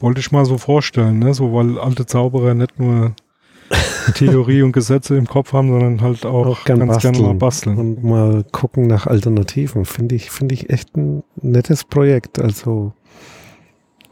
wollte 0.00 0.20
ich 0.20 0.32
mal 0.32 0.44
so 0.44 0.58
vorstellen, 0.58 1.18
ne? 1.18 1.34
so 1.34 1.52
weil 1.52 1.78
alte 1.78 2.06
Zauberer 2.06 2.54
nicht 2.54 2.78
nur 2.78 3.14
Theorie 4.14 4.62
und 4.62 4.72
Gesetze 4.72 5.16
im 5.16 5.26
Kopf 5.26 5.52
haben, 5.52 5.68
sondern 5.68 6.00
halt 6.00 6.26
auch, 6.26 6.46
auch 6.46 6.64
gern 6.64 6.80
ganz 6.80 6.98
gerne 6.98 7.18
mal 7.20 7.34
basteln. 7.34 7.78
Und 7.78 8.02
mal 8.02 8.44
gucken 8.50 8.86
nach 8.86 9.06
Alternativen. 9.06 9.84
Finde 9.84 10.14
ich, 10.14 10.30
finde 10.30 10.54
ich 10.54 10.70
echt 10.70 10.96
ein 10.96 11.22
nettes 11.40 11.84
Projekt. 11.84 12.40
Also 12.40 12.92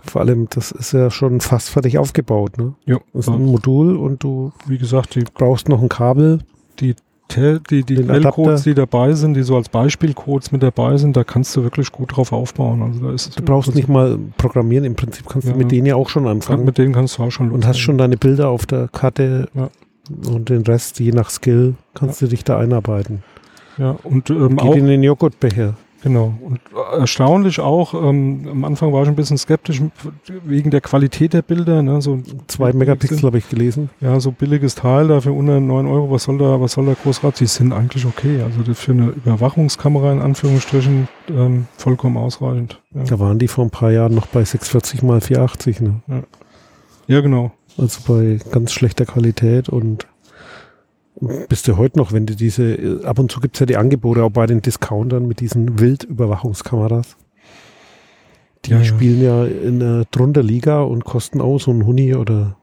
vor 0.05 0.21
allem, 0.21 0.49
das 0.51 0.71
ist 0.71 0.93
ja 0.93 1.11
schon 1.11 1.41
fast 1.41 1.71
fertig 1.71 1.99
aufgebaut. 1.99 2.59
Ne? 2.59 2.75
Ja. 2.87 2.99
Das 3.13 3.27
ist 3.27 3.33
ein 3.33 3.45
Modul 3.45 3.97
und 3.97 4.23
du, 4.23 4.53
wie 4.67 4.79
gesagt, 4.79 5.15
die 5.15 5.25
brauchst 5.25 5.69
noch 5.69 5.83
ein 5.83 5.89
Kabel. 5.89 6.41
Die 6.81 6.95
die, 7.37 7.85
die 7.85 7.97
Quellcodes, 7.97 8.63
die 8.63 8.75
dabei 8.75 9.13
sind, 9.13 9.35
die 9.35 9.43
so 9.43 9.57
als 9.57 9.69
Beispielcodes 9.69 10.51
mit 10.51 10.63
dabei 10.63 10.97
sind, 10.97 11.17
da 11.17 11.25
kannst 11.25 11.55
du 11.57 11.63
wirklich 11.63 11.93
gut 11.93 12.17
drauf 12.17 12.33
aufbauen. 12.33 12.83
Also 12.83 13.07
da 13.07 13.13
ist 13.13 13.39
du 13.39 13.43
brauchst 13.43 13.75
nicht 13.75 13.89
mal 13.89 14.19
programmieren, 14.39 14.85
im 14.85 14.95
Prinzip 14.95 15.29
kannst 15.29 15.47
ja, 15.47 15.53
du 15.53 15.59
mit 15.59 15.71
denen 15.71 15.87
ja 15.87 15.95
auch 15.95 16.09
schon 16.09 16.27
anfangen. 16.27 16.65
Mit 16.65 16.79
denen 16.79 16.95
kannst 16.95 17.19
du 17.19 17.23
auch 17.23 17.31
schon 17.31 17.51
Und 17.51 17.67
hast 17.67 17.79
schon 17.79 17.99
deine 17.99 18.17
Bilder 18.17 18.49
auf 18.49 18.67
der 18.67 18.89
Karte 18.89 19.49
ja. 19.55 19.69
und 20.31 20.49
den 20.49 20.63
Rest, 20.63 21.01
je 21.01 21.13
nach 21.13 21.29
Skill, 21.31 21.75
kannst 21.95 22.21
ja. 22.21 22.27
du 22.27 22.31
dich 22.31 22.45
da 22.45 22.59
einarbeiten. 22.59 23.23
Ja, 23.77 23.97
und 24.03 24.31
ähm, 24.31 24.57
Geht 24.57 24.61
auch 24.61 24.75
in 24.75 24.87
den 24.87 25.03
Joghurtbecher. 25.03 25.75
Genau. 26.03 26.35
Und 26.41 26.61
erstaunlich 26.97 27.59
auch, 27.61 27.93
ähm, 27.95 28.47
am 28.51 28.65
Anfang 28.65 28.93
war 28.93 29.03
ich 29.03 29.09
ein 29.09 29.17
bisschen 29.17 29.37
skeptisch 29.37 29.83
wegen 30.45 30.71
der 30.71 30.81
Qualität 30.81 31.33
der 31.33 31.43
Bilder. 31.43 31.83
Ne? 31.83 32.01
So 32.01 32.21
Zwei 32.47 32.73
Megapixel 32.73 33.23
habe 33.23 33.39
ich 33.39 33.49
gelesen. 33.49 33.91
Ja, 34.01 34.21
so 34.21 34.31
billiges 34.31 34.77
Teil 34.77 35.09
dafür 35.09 35.35
unter 35.35 35.59
9 35.59 35.87
Euro. 35.87 36.11
Was 36.11 36.25
soll 36.25 36.39
da, 36.39 36.61
was 36.61 36.73
soll 36.73 36.87
da 36.87 36.95
großartig? 36.95 37.39
Die 37.39 37.47
sind 37.47 37.73
eigentlich 37.73 38.07
okay. 38.07 38.43
Also 38.43 38.73
für 38.75 38.93
eine 38.93 39.09
Überwachungskamera 39.09 40.13
in 40.13 40.21
Anführungsstrichen 40.21 41.09
ähm, 41.31 41.67
vollkommen 41.77 42.17
ausreichend. 42.17 42.81
Ja. 42.95 43.03
Da 43.05 43.19
waren 43.19 43.39
die 43.39 43.49
vor 43.49 43.65
ein 43.65 43.71
paar 43.71 43.91
Jahren 43.91 44.15
noch 44.15 44.27
bei 44.27 44.45
640 44.45 45.03
mal 45.03 45.21
480. 45.21 45.81
Ne? 45.81 45.95
Ja. 46.07 46.23
ja, 47.09 47.21
genau. 47.21 47.53
Also 47.77 48.01
bei 48.07 48.39
ganz 48.51 48.73
schlechter 48.73 49.05
Qualität 49.05 49.69
und 49.69 50.07
bist 51.21 51.67
du 51.67 51.77
heute 51.77 51.99
noch, 51.99 52.13
wenn 52.13 52.27
du 52.27 52.37
diese, 52.37 53.01
ab 53.05 53.19
und 53.19 53.31
zu 53.31 53.41
gibt 53.41 53.57
es 53.57 53.61
ja 53.61 53.67
die 53.67 53.77
Angebote 53.77 54.23
auch 54.23 54.31
bei 54.31 54.47
den 54.47 54.63
Discountern 54.63 55.27
mit 55.27 55.41
diesen 55.41 55.79
Wildüberwachungskameras. 55.79 57.17
Die 58.65 58.71
ja, 58.71 58.85
spielen 58.85 59.23
ja. 59.23 59.45
ja 59.45 59.51
in 59.51 59.81
der 59.81 60.05
drunter 60.11 60.43
Liga 60.43 60.83
und 60.83 61.05
kosten 61.05 61.41
auch 61.41 61.59
so 61.59 61.71
ein 61.71 61.87
Huni 61.87 62.15
oder 62.15 62.57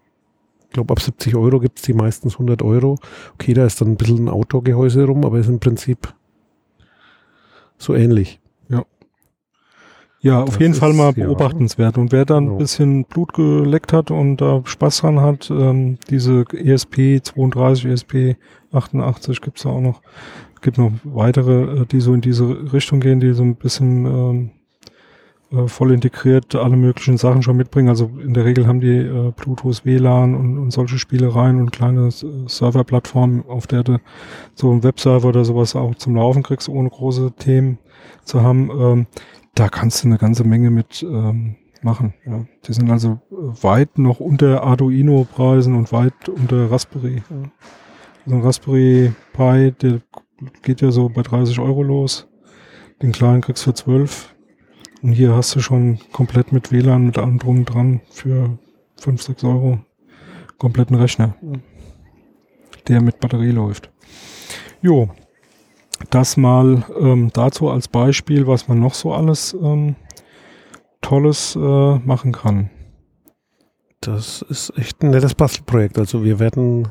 ich 0.62 0.70
glaube 0.72 0.92
ab 0.92 1.02
70 1.02 1.36
Euro 1.36 1.60
gibt 1.60 1.80
es 1.80 1.86
die 1.86 1.94
meistens 1.94 2.34
100 2.34 2.62
Euro. 2.62 2.98
Okay, 3.36 3.54
da 3.54 3.66
ist 3.66 3.80
dann 3.80 3.92
ein 3.92 3.98
bisschen 3.98 4.26
ein 4.26 4.30
Outdoor-Gehäuse 4.30 5.06
rum, 5.06 5.24
aber 5.26 5.40
ist 5.40 5.48
im 5.48 5.60
Prinzip 5.60 6.14
so 7.78 7.94
ähnlich. 7.96 8.40
Ja, 10.26 10.42
auf 10.42 10.54
das 10.54 10.60
jeden 10.60 10.74
Fall 10.74 10.94
mal 10.94 11.14
beobachtenswert. 11.14 12.00
Und 12.00 12.12
wer 12.12 12.26
dann 12.26 12.50
ein 12.50 12.58
bisschen 12.58 13.06
Blut 13.06 13.34
geleckt 13.34 13.94
hat 13.94 14.10
und 14.10 14.38
da 14.38 14.64
Spaß 14.66 15.02
dran 15.02 15.22
hat, 15.22 15.52
ähm, 15.52 16.00
diese 16.10 16.46
ESP 16.52 17.22
32, 17.22 17.86
ESP 17.86 18.36
88 18.72 19.40
gibt's 19.40 19.62
da 19.62 19.70
auch 19.70 19.82
noch. 19.82 20.02
gibt 20.64 20.80
noch 20.80 20.94
weitere, 21.04 21.82
äh, 21.82 21.86
die 21.86 22.02
so 22.02 22.16
in 22.16 22.22
diese 22.22 22.74
Richtung 22.74 23.02
gehen, 23.02 23.20
die 23.20 23.34
so 23.34 23.44
ein 23.44 23.56
bisschen 23.56 24.06
ähm, 24.08 24.50
äh, 25.52 25.68
voll 25.68 25.92
integriert 25.92 26.56
alle 26.56 26.76
möglichen 26.76 27.18
Sachen 27.18 27.44
schon 27.44 27.58
mitbringen. 27.58 27.90
Also 27.90 28.10
in 28.20 28.34
der 28.34 28.46
Regel 28.46 28.66
haben 28.66 28.80
die 28.80 28.98
äh, 28.98 29.32
Bluetooth, 29.36 29.86
WLAN 29.86 30.34
und, 30.34 30.58
und 30.58 30.72
solche 30.72 30.98
Spielereien 30.98 31.60
und 31.60 31.72
kleine 31.72 32.08
äh, 32.08 32.48
Serverplattformen, 32.48 33.46
auf 33.48 33.68
der 33.68 33.84
du 33.84 34.00
so 34.56 34.72
einen 34.72 34.82
Webserver 34.82 35.28
oder 35.28 35.46
sowas 35.46 35.76
auch 35.76 35.94
zum 35.94 36.16
Laufen 36.16 36.42
kriegst, 36.42 36.68
ohne 36.68 36.90
große 36.90 37.34
Themen 37.38 37.78
zu 38.24 38.42
haben. 38.42 38.72
Ähm, 38.72 39.08
da 39.56 39.70
kannst 39.70 40.04
du 40.04 40.08
eine 40.08 40.18
ganze 40.18 40.44
Menge 40.44 40.70
mit 40.70 41.02
ähm, 41.04 41.56
machen. 41.82 42.14
Ja. 42.26 42.46
Die 42.68 42.74
sind 42.74 42.92
also 42.92 43.20
weit 43.30 43.98
noch 43.98 44.20
unter 44.20 44.64
Arduino-Preisen 44.64 45.76
und 45.76 45.92
weit 45.92 46.30
unter 46.30 46.70
Raspberry. 46.70 47.24
Ja. 47.30 47.52
Also 48.26 48.38
ein 48.38 48.42
Raspberry 48.42 49.14
Pi, 49.34 49.72
der 49.72 50.02
geht 50.62 50.82
ja 50.82 50.92
so 50.92 51.10
bei 51.10 51.22
30 51.22 51.60
Euro 51.60 51.84
los. 51.84 52.28
Den 53.02 53.12
kleinen 53.12 53.42
kriegst 53.42 53.66
du 53.66 53.72
für 53.72 53.76
12. 53.76 54.36
Und 55.02 55.14
hier 55.14 55.36
hast 55.36 55.56
du 55.56 55.60
schon 55.60 56.00
komplett 56.12 56.52
mit 56.52 56.72
WLAN, 56.72 57.06
mit 57.06 57.18
allem 57.18 57.40
drum 57.40 57.64
dran 57.64 58.02
für 58.10 58.58
5, 58.98 59.22
6 59.22 59.44
Euro 59.44 59.80
kompletten 60.58 60.96
Rechner, 60.96 61.36
der 62.88 63.02
mit 63.02 63.20
Batterie 63.20 63.52
läuft. 63.52 63.92
Jo, 64.82 65.10
das 66.10 66.38
mal 66.38 66.84
ähm, 67.00 67.30
dazu 67.34 67.70
als 67.70 67.88
Beispiel, 67.88 68.48
was 68.48 68.68
man 68.68 68.80
noch 68.80 68.94
so 68.94 69.14
alles 69.14 69.54
ähm, 69.54 69.96
Tolles 71.02 71.56
äh, 71.56 71.60
machen 72.00 72.32
kann. 72.32 72.70
Das 74.02 74.42
ist 74.44 74.74
echt 74.78 75.02
ein 75.02 75.12
nettes 75.12 75.34
Bastelprojekt. 75.34 75.98
Also 75.98 76.24
wir 76.24 76.40
werden 76.40 76.90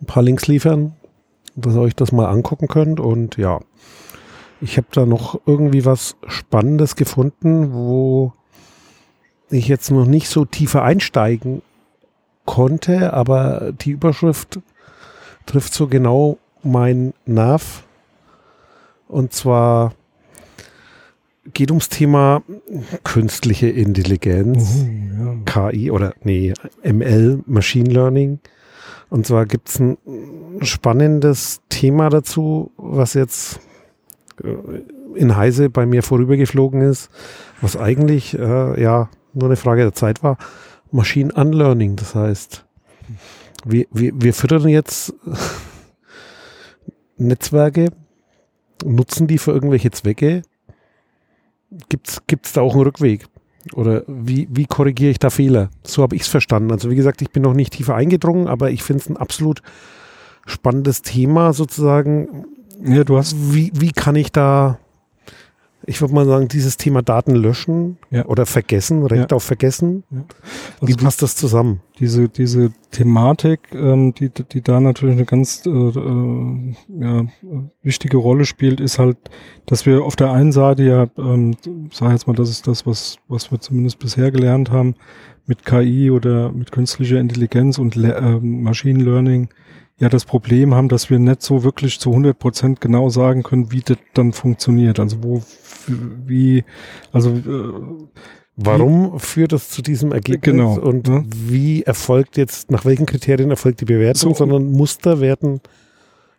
ein 0.00 0.06
paar 0.06 0.22
Links 0.22 0.46
liefern, 0.48 0.94
dass 1.54 1.74
ihr 1.74 1.80
euch 1.80 1.94
das 1.94 2.12
mal 2.12 2.26
angucken 2.26 2.68
könnt. 2.68 2.98
Und 2.98 3.36
ja, 3.36 3.60
ich 4.60 4.76
habe 4.76 4.88
da 4.92 5.06
noch 5.06 5.40
irgendwie 5.46 5.84
was 5.84 6.16
Spannendes 6.26 6.96
gefunden, 6.96 7.72
wo 7.72 8.32
ich 9.50 9.68
jetzt 9.68 9.90
noch 9.90 10.06
nicht 10.06 10.28
so 10.28 10.44
tiefer 10.44 10.82
einsteigen 10.82 11.62
konnte, 12.44 13.12
aber 13.12 13.72
die 13.72 13.90
Überschrift 13.90 14.60
trifft 15.46 15.74
so 15.74 15.88
genau 15.88 16.38
mein 16.62 17.12
Nerv. 17.26 17.84
Und 19.08 19.32
zwar 19.32 19.92
geht 21.52 21.70
ums 21.70 21.88
Thema 21.88 22.42
künstliche 23.04 23.68
Intelligenz, 23.68 24.84
uh, 24.84 25.44
ja. 25.46 25.70
KI 25.70 25.90
oder 25.90 26.14
nee, 26.22 26.54
ML, 26.82 27.42
Machine 27.46 27.90
Learning. 27.90 28.38
Und 29.10 29.26
zwar 29.26 29.44
gibt 29.44 29.68
es 29.68 29.78
ein 29.78 29.98
spannendes 30.62 31.60
Thema 31.68 32.08
dazu, 32.08 32.70
was 32.76 33.14
jetzt 33.14 33.60
äh, 34.42 34.54
in 35.14 35.36
Heise 35.36 35.68
bei 35.68 35.84
mir 35.84 36.02
vorübergeflogen 36.02 36.80
ist, 36.80 37.10
was 37.60 37.76
eigentlich 37.76 38.38
äh, 38.38 38.80
ja 38.80 39.10
nur 39.34 39.48
eine 39.48 39.56
Frage 39.56 39.82
der 39.82 39.92
Zeit 39.92 40.22
war. 40.22 40.38
Machine 40.90 41.32
Unlearning, 41.34 41.96
das 41.96 42.14
heißt, 42.14 42.64
wir, 43.64 43.86
wir, 43.90 44.12
wir 44.14 44.32
füttern 44.32 44.68
jetzt 44.68 45.14
Netzwerke, 47.26 47.90
nutzen 48.84 49.26
die 49.26 49.38
für 49.38 49.52
irgendwelche 49.52 49.90
Zwecke. 49.90 50.42
Gibt 51.88 52.46
es 52.46 52.52
da 52.52 52.60
auch 52.60 52.74
einen 52.74 52.82
Rückweg? 52.82 53.26
Oder 53.74 54.02
wie, 54.06 54.48
wie 54.50 54.66
korrigiere 54.66 55.10
ich 55.10 55.18
da 55.18 55.30
Fehler? 55.30 55.70
So 55.84 56.02
habe 56.02 56.16
ich 56.16 56.22
es 56.22 56.28
verstanden. 56.28 56.72
Also 56.72 56.90
wie 56.90 56.96
gesagt, 56.96 57.22
ich 57.22 57.30
bin 57.30 57.42
noch 57.42 57.54
nicht 57.54 57.74
tiefer 57.74 57.94
eingedrungen, 57.94 58.48
aber 58.48 58.70
ich 58.70 58.82
finde 58.82 59.02
es 59.02 59.08
ein 59.08 59.16
absolut 59.16 59.62
spannendes 60.46 61.02
Thema 61.02 61.52
sozusagen. 61.52 62.44
Ja, 62.84 63.04
du 63.04 63.16
hast. 63.16 63.54
Wie, 63.54 63.70
wie 63.74 63.92
kann 63.92 64.16
ich 64.16 64.32
da 64.32 64.78
ich 65.86 66.00
würde 66.00 66.14
mal 66.14 66.26
sagen, 66.26 66.48
dieses 66.48 66.76
Thema 66.76 67.02
Daten 67.02 67.34
löschen 67.34 67.98
ja. 68.10 68.24
oder 68.26 68.46
vergessen, 68.46 69.04
Recht 69.06 69.30
ja. 69.30 69.36
auf 69.36 69.42
Vergessen. 69.42 70.04
Ja. 70.10 70.24
Wie 70.80 70.94
passt 70.94 71.22
das 71.22 71.36
zusammen? 71.36 71.80
Diese, 71.98 72.28
diese 72.28 72.72
Thematik, 72.90 73.60
ähm, 73.74 74.14
die, 74.14 74.30
die 74.30 74.62
da 74.62 74.80
natürlich 74.80 75.16
eine 75.16 75.24
ganz 75.24 75.64
äh, 75.66 75.70
äh, 75.70 76.74
ja, 77.00 77.26
wichtige 77.82 78.16
Rolle 78.16 78.44
spielt, 78.44 78.80
ist 78.80 78.98
halt, 78.98 79.16
dass 79.66 79.86
wir 79.86 80.04
auf 80.04 80.16
der 80.16 80.32
einen 80.32 80.52
Seite 80.52 80.82
ja, 80.84 81.06
ähm, 81.18 81.56
sag 81.92 82.12
jetzt 82.12 82.26
mal, 82.26 82.34
das 82.34 82.50
ist 82.50 82.66
das, 82.66 82.86
was, 82.86 83.16
was 83.28 83.50
wir 83.50 83.60
zumindest 83.60 83.98
bisher 83.98 84.30
gelernt 84.30 84.70
haben, 84.70 84.94
mit 85.46 85.64
KI 85.64 86.10
oder 86.10 86.52
mit 86.52 86.72
künstlicher 86.72 87.18
Intelligenz 87.18 87.78
und 87.78 87.96
Le 87.96 88.14
äh, 88.14 88.40
Machine 88.40 89.02
Learning 89.02 89.48
ja 89.98 90.08
das 90.08 90.24
Problem 90.24 90.74
haben, 90.74 90.88
dass 90.88 91.10
wir 91.10 91.18
nicht 91.18 91.42
so 91.42 91.64
wirklich 91.64 92.00
zu 92.00 92.10
100 92.10 92.38
Prozent 92.38 92.80
genau 92.80 93.08
sagen 93.08 93.42
können, 93.42 93.70
wie 93.70 93.80
das 93.80 93.98
dann 94.14 94.32
funktioniert. 94.32 94.98
Also 94.98 95.22
wo, 95.22 95.42
wie, 95.86 96.64
also 97.12 97.30
äh, 97.30 97.72
Warum 98.56 99.14
wie, 99.14 99.18
führt 99.18 99.52
das 99.52 99.70
zu 99.70 99.80
diesem 99.80 100.12
Ergebnis 100.12 100.42
genau, 100.42 100.78
und 100.78 101.08
ne? 101.08 101.24
wie 101.26 101.82
erfolgt 101.82 102.36
jetzt, 102.36 102.70
nach 102.70 102.84
welchen 102.84 103.06
Kriterien 103.06 103.50
erfolgt 103.50 103.80
die 103.80 103.86
Bewertung, 103.86 104.34
so, 104.34 104.38
sondern 104.38 104.70
Muster 104.72 105.20
werden 105.20 105.60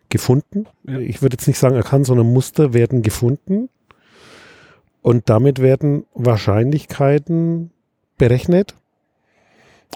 gefunden. 0.10 0.68
Ja. 0.88 1.00
Ich 1.00 1.22
würde 1.22 1.36
jetzt 1.36 1.48
nicht 1.48 1.58
sagen 1.58 1.76
erkannt, 1.76 2.06
sondern 2.06 2.32
Muster 2.32 2.74
werden 2.74 3.02
gefunden 3.02 3.70
und 5.02 5.30
damit 5.30 5.60
werden 5.60 6.06
Wahrscheinlichkeiten 6.13 7.72
berechnet 8.18 8.76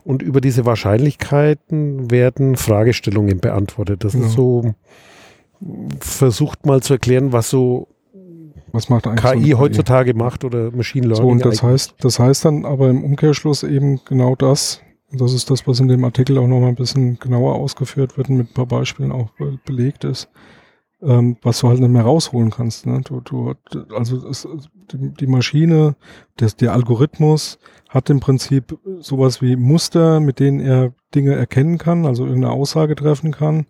und 0.03 0.21
über 0.21 0.41
diese 0.41 0.65
Wahrscheinlichkeiten 0.65 2.11
werden 2.11 2.55
Fragestellungen 2.55 3.39
beantwortet. 3.39 4.03
Das 4.03 4.13
ja. 4.13 4.21
ist 4.21 4.33
so, 4.33 4.73
versucht 5.99 6.65
mal 6.65 6.81
zu 6.81 6.93
erklären, 6.93 7.33
was 7.33 7.49
so 7.49 7.87
was 8.73 8.89
macht 8.89 9.05
KI 9.15 9.51
so 9.51 9.59
heutzutage 9.59 10.11
KI? 10.11 10.17
macht 10.17 10.43
oder 10.43 10.71
Machine 10.71 11.07
Learning. 11.07 11.25
So, 11.25 11.31
und 11.31 11.45
das 11.45 11.63
heißt, 11.63 11.95
das 11.99 12.19
heißt 12.19 12.45
dann 12.45 12.65
aber 12.65 12.89
im 12.89 13.03
Umkehrschluss 13.03 13.63
eben 13.63 14.01
genau 14.05 14.35
das. 14.35 14.81
Das 15.11 15.33
ist 15.33 15.49
das, 15.49 15.65
was 15.65 15.79
in 15.79 15.87
dem 15.87 16.03
Artikel 16.03 16.37
auch 16.37 16.47
nochmal 16.47 16.69
ein 16.69 16.75
bisschen 16.75 17.17
genauer 17.17 17.55
ausgeführt 17.55 18.17
wird 18.17 18.29
und 18.29 18.37
mit 18.37 18.49
ein 18.49 18.53
paar 18.53 18.65
Beispielen 18.65 19.13
auch 19.13 19.29
belegt 19.65 20.03
ist 20.03 20.29
ähm, 21.01 21.37
was 21.41 21.59
du 21.59 21.67
halt 21.67 21.79
nicht 21.79 21.89
mehr 21.89 22.03
rausholen 22.03 22.49
kannst. 22.49 22.85
Ne? 22.85 23.01
Du, 23.01 23.21
du, 23.21 23.53
also 23.95 24.27
es, 24.27 24.47
die, 24.91 25.27
Maschine, 25.27 25.95
der, 26.39 26.49
der 26.49 26.73
Algorithmus 26.73 27.59
hat 27.89 28.09
im 28.09 28.19
Prinzip 28.19 28.77
sowas 28.99 29.41
wie 29.41 29.55
Muster, 29.55 30.19
mit 30.19 30.39
denen 30.39 30.59
er 30.59 30.93
Dinge 31.13 31.35
erkennen 31.35 31.77
kann, 31.77 32.05
also 32.05 32.25
irgendeine 32.25 32.53
Aussage 32.53 32.95
treffen 32.95 33.31
kann. 33.31 33.65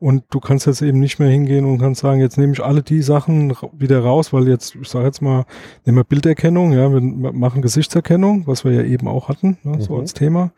Und 0.00 0.24
du 0.30 0.40
kannst 0.40 0.66
jetzt 0.66 0.80
eben 0.80 0.98
nicht 0.98 1.18
mehr 1.18 1.28
hingehen 1.28 1.66
und 1.66 1.78
kannst 1.78 2.00
sagen, 2.00 2.22
jetzt 2.22 2.38
nehme 2.38 2.54
ich 2.54 2.64
alle 2.64 2.82
die 2.82 3.02
Sachen 3.02 3.54
wieder 3.76 4.00
raus, 4.00 4.32
weil 4.32 4.48
jetzt, 4.48 4.74
ich 4.74 4.88
sage 4.88 5.04
jetzt 5.04 5.20
mal, 5.20 5.44
nehmen 5.84 5.98
wir 5.98 6.04
Bilderkennung, 6.04 6.72
ja, 6.72 6.90
wir 6.90 7.02
machen 7.02 7.60
Gesichtserkennung, 7.60 8.46
was 8.46 8.64
wir 8.64 8.72
ja 8.72 8.82
eben 8.82 9.06
auch 9.08 9.28
hatten, 9.28 9.58
ne, 9.62 9.76
mhm. 9.76 9.80
so 9.82 9.98
als 9.98 10.14
Thema. 10.14 10.52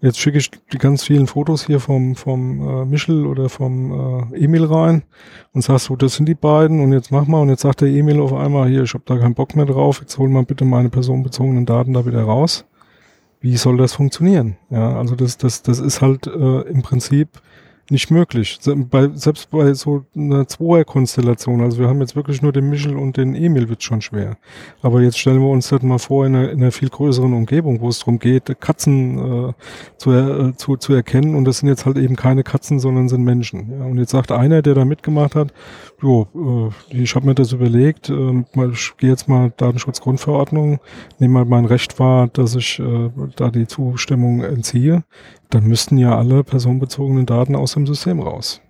Jetzt 0.00 0.20
schicke 0.20 0.38
ich 0.38 0.48
die 0.72 0.78
ganz 0.78 1.02
vielen 1.02 1.26
Fotos 1.26 1.66
hier 1.66 1.80
vom, 1.80 2.14
vom 2.14 2.60
äh, 2.60 2.84
Michel 2.84 3.26
oder 3.26 3.48
vom 3.48 4.30
äh, 4.32 4.44
Emil 4.44 4.64
rein 4.64 5.02
und 5.52 5.62
sagst 5.62 5.86
so, 5.86 5.96
das 5.96 6.14
sind 6.14 6.28
die 6.28 6.36
beiden 6.36 6.78
und 6.78 6.92
jetzt 6.92 7.10
mach 7.10 7.26
mal 7.26 7.40
und 7.40 7.48
jetzt 7.48 7.62
sagt 7.62 7.80
der 7.80 7.88
Emil 7.88 8.20
auf 8.20 8.32
einmal, 8.32 8.68
hier, 8.68 8.84
ich 8.84 8.94
habe 8.94 9.02
da 9.06 9.18
keinen 9.18 9.34
Bock 9.34 9.56
mehr 9.56 9.66
drauf, 9.66 10.02
jetzt 10.02 10.18
hol 10.18 10.28
mal 10.28 10.44
bitte 10.44 10.64
meine 10.64 10.88
personenbezogenen 10.88 11.66
Daten 11.66 11.94
da 11.94 12.06
wieder 12.06 12.22
raus. 12.22 12.64
Wie 13.40 13.56
soll 13.56 13.76
das 13.76 13.92
funktionieren? 13.92 14.56
Ja, 14.70 14.96
also 14.96 15.16
das, 15.16 15.36
das, 15.36 15.62
das 15.62 15.80
ist 15.80 16.00
halt 16.00 16.28
äh, 16.28 16.60
im 16.60 16.82
Prinzip 16.82 17.28
nicht 17.90 18.10
möglich. 18.10 18.58
Selbst 18.60 19.50
bei 19.50 19.74
so 19.74 20.04
einer 20.16 20.46
Zweier-Konstellation, 20.46 21.60
also 21.60 21.78
wir 21.78 21.88
haben 21.88 22.00
jetzt 22.00 22.16
wirklich 22.16 22.40
nur 22.40 22.52
den 22.52 22.70
Michel 22.70 22.96
und 22.96 23.16
den 23.16 23.34
Emil, 23.34 23.68
wird 23.68 23.82
schon 23.82 24.00
schwer. 24.00 24.36
Aber 24.82 25.02
jetzt 25.02 25.18
stellen 25.18 25.40
wir 25.40 25.48
uns 25.48 25.68
das 25.68 25.82
mal 25.82 25.98
vor 25.98 26.26
in 26.26 26.34
einer, 26.34 26.50
in 26.50 26.62
einer 26.62 26.72
viel 26.72 26.88
größeren 26.88 27.32
Umgebung, 27.32 27.80
wo 27.80 27.88
es 27.88 27.98
darum 27.98 28.18
geht, 28.18 28.60
Katzen 28.60 29.48
äh, 29.48 29.52
zu, 29.98 30.12
äh, 30.12 30.56
zu, 30.56 30.76
zu 30.76 30.94
erkennen 30.94 31.34
und 31.34 31.44
das 31.44 31.58
sind 31.58 31.68
jetzt 31.68 31.84
halt 31.84 31.98
eben 31.98 32.16
keine 32.16 32.42
Katzen, 32.42 32.78
sondern 32.78 33.08
sind 33.08 33.22
Menschen. 33.22 33.70
Ja. 33.78 33.84
Und 33.84 33.98
jetzt 33.98 34.12
sagt 34.12 34.32
einer, 34.32 34.62
der 34.62 34.74
da 34.74 34.84
mitgemacht 34.84 35.34
hat, 35.34 35.52
jo, 36.04 36.70
äh, 36.92 37.02
ich 37.02 37.14
habe 37.14 37.26
mir 37.26 37.34
das 37.34 37.52
überlegt, 37.52 38.10
äh, 38.10 38.44
ich 38.72 38.96
gehe 38.98 39.10
jetzt 39.10 39.28
mal 39.28 39.52
Datenschutzgrundverordnung, 39.56 40.78
nehme 41.18 41.34
mal 41.34 41.44
mein 41.46 41.64
Recht 41.64 41.98
wahr, 41.98 42.28
dass 42.28 42.54
ich 42.54 42.78
äh, 42.78 43.10
da 43.36 43.50
die 43.50 43.66
Zustimmung 43.66 44.42
entziehe 44.42 45.02
dann 45.54 45.64
müssten 45.64 45.98
ja 45.98 46.18
alle 46.18 46.42
personenbezogenen 46.42 47.26
Daten 47.26 47.54
aus 47.54 47.74
dem 47.74 47.86
System 47.86 48.20
raus. 48.20 48.60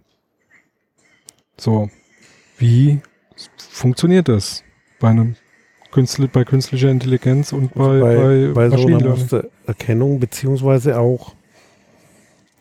So, 1.56 1.88
wie 2.58 3.00
funktioniert 3.56 4.28
das 4.28 4.62
bei 5.00 5.08
einem 5.08 5.36
Künstler, 5.92 6.28
bei 6.28 6.44
künstlicher 6.44 6.90
Intelligenz 6.90 7.52
und 7.52 7.72
bei, 7.72 8.00
bei, 8.00 8.52
bei, 8.52 8.68
bei 8.68 8.76
so 8.76 9.42
Erkennung 9.66 10.20
beziehungsweise 10.20 10.98
auch, 10.98 11.34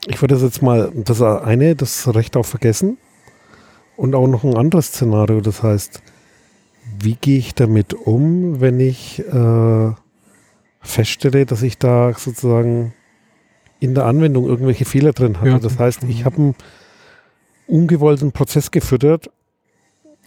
ich 0.08 0.22
würde 0.22 0.36
das 0.36 0.44
jetzt 0.44 0.62
mal, 0.62 0.92
das 0.96 1.22
eine, 1.22 1.76
das 1.76 2.14
Recht 2.14 2.38
auf 2.38 2.48
Vergessen 2.48 2.98
und 3.98 4.16
auch 4.16 4.28
noch 4.28 4.44
ein 4.44 4.56
anderes 4.56 4.88
Szenario, 4.88 5.42
das 5.42 5.64
heißt, 5.64 6.02
wie 7.00 7.16
gehe 7.16 7.38
ich 7.38 7.56
damit 7.56 7.94
um, 7.94 8.60
wenn 8.62 8.80
ich 8.80 9.20
äh, 9.20 9.92
feststelle, 10.82 11.46
dass 11.46 11.62
ich 11.62 11.78
da 11.78 12.14
sozusagen 12.14 12.94
in 13.80 13.96
der 13.96 14.06
Anwendung 14.06 14.46
irgendwelche 14.46 14.86
Fehler 14.86 15.14
drin 15.14 15.38
hatte. 15.40 15.50
Ja. 15.50 15.60
Das 15.60 15.80
heißt, 15.80 16.04
ich 16.04 16.26
habe 16.26 16.38
einen 16.38 16.56
ungewollten 17.68 18.32
Prozess 18.32 18.72
gefüttert 18.72 19.30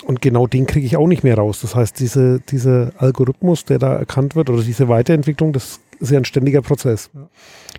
und 0.05 0.21
genau 0.21 0.47
den 0.47 0.67
kriege 0.67 0.87
ich 0.87 0.97
auch 0.97 1.07
nicht 1.07 1.25
mehr 1.25 1.37
raus. 1.37 1.61
Das 1.61 1.75
heißt, 1.75 1.99
diese, 2.01 2.41
dieser 2.41 2.93
Algorithmus, 2.99 3.65
der 3.65 3.79
da 3.79 3.95
erkannt 3.95 4.37
wird, 4.37 4.51
oder 4.51 4.63
diese 4.63 4.89
Weiterentwicklung, 4.89 5.53
das 5.53 5.81
ist 6.01 6.11
ja 6.11 6.19
ein 6.19 6.25
ständiger 6.25 6.63
Prozess. 6.63 7.11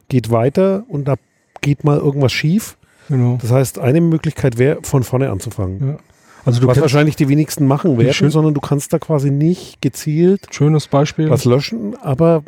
Geht 0.10 0.32
weiter 0.32 0.84
und 0.88 1.08
da 1.08 1.16
geht 1.62 1.84
mal 1.84 1.98
irgendwas 1.98 2.32
schief. 2.32 2.77
Genau. 3.10 3.38
Das 3.42 3.52
heißt, 3.52 3.80
eine 3.80 4.02
Möglichkeit 4.02 4.58
wäre, 4.58 4.80
von 4.84 5.04
vorne 5.04 5.30
anzufangen. 5.30 5.88
Ja. 5.88 5.98
Also 6.46 6.62
du 6.62 6.68
was 6.68 6.80
wahrscheinlich 6.80 7.16
die 7.18 7.28
wenigsten 7.28 7.68
machen 7.68 7.98
werden, 7.98 8.30
sondern 8.32 8.54
du 8.54 8.62
kannst 8.62 8.94
da 8.94 9.00
quasi 9.00 9.32
nicht 9.32 9.82
gezielt 9.82 10.48
schönes 10.52 10.88
Beispiel. 10.88 11.30
was 11.30 11.44
löschen, 11.44 11.96
aber 12.02 12.44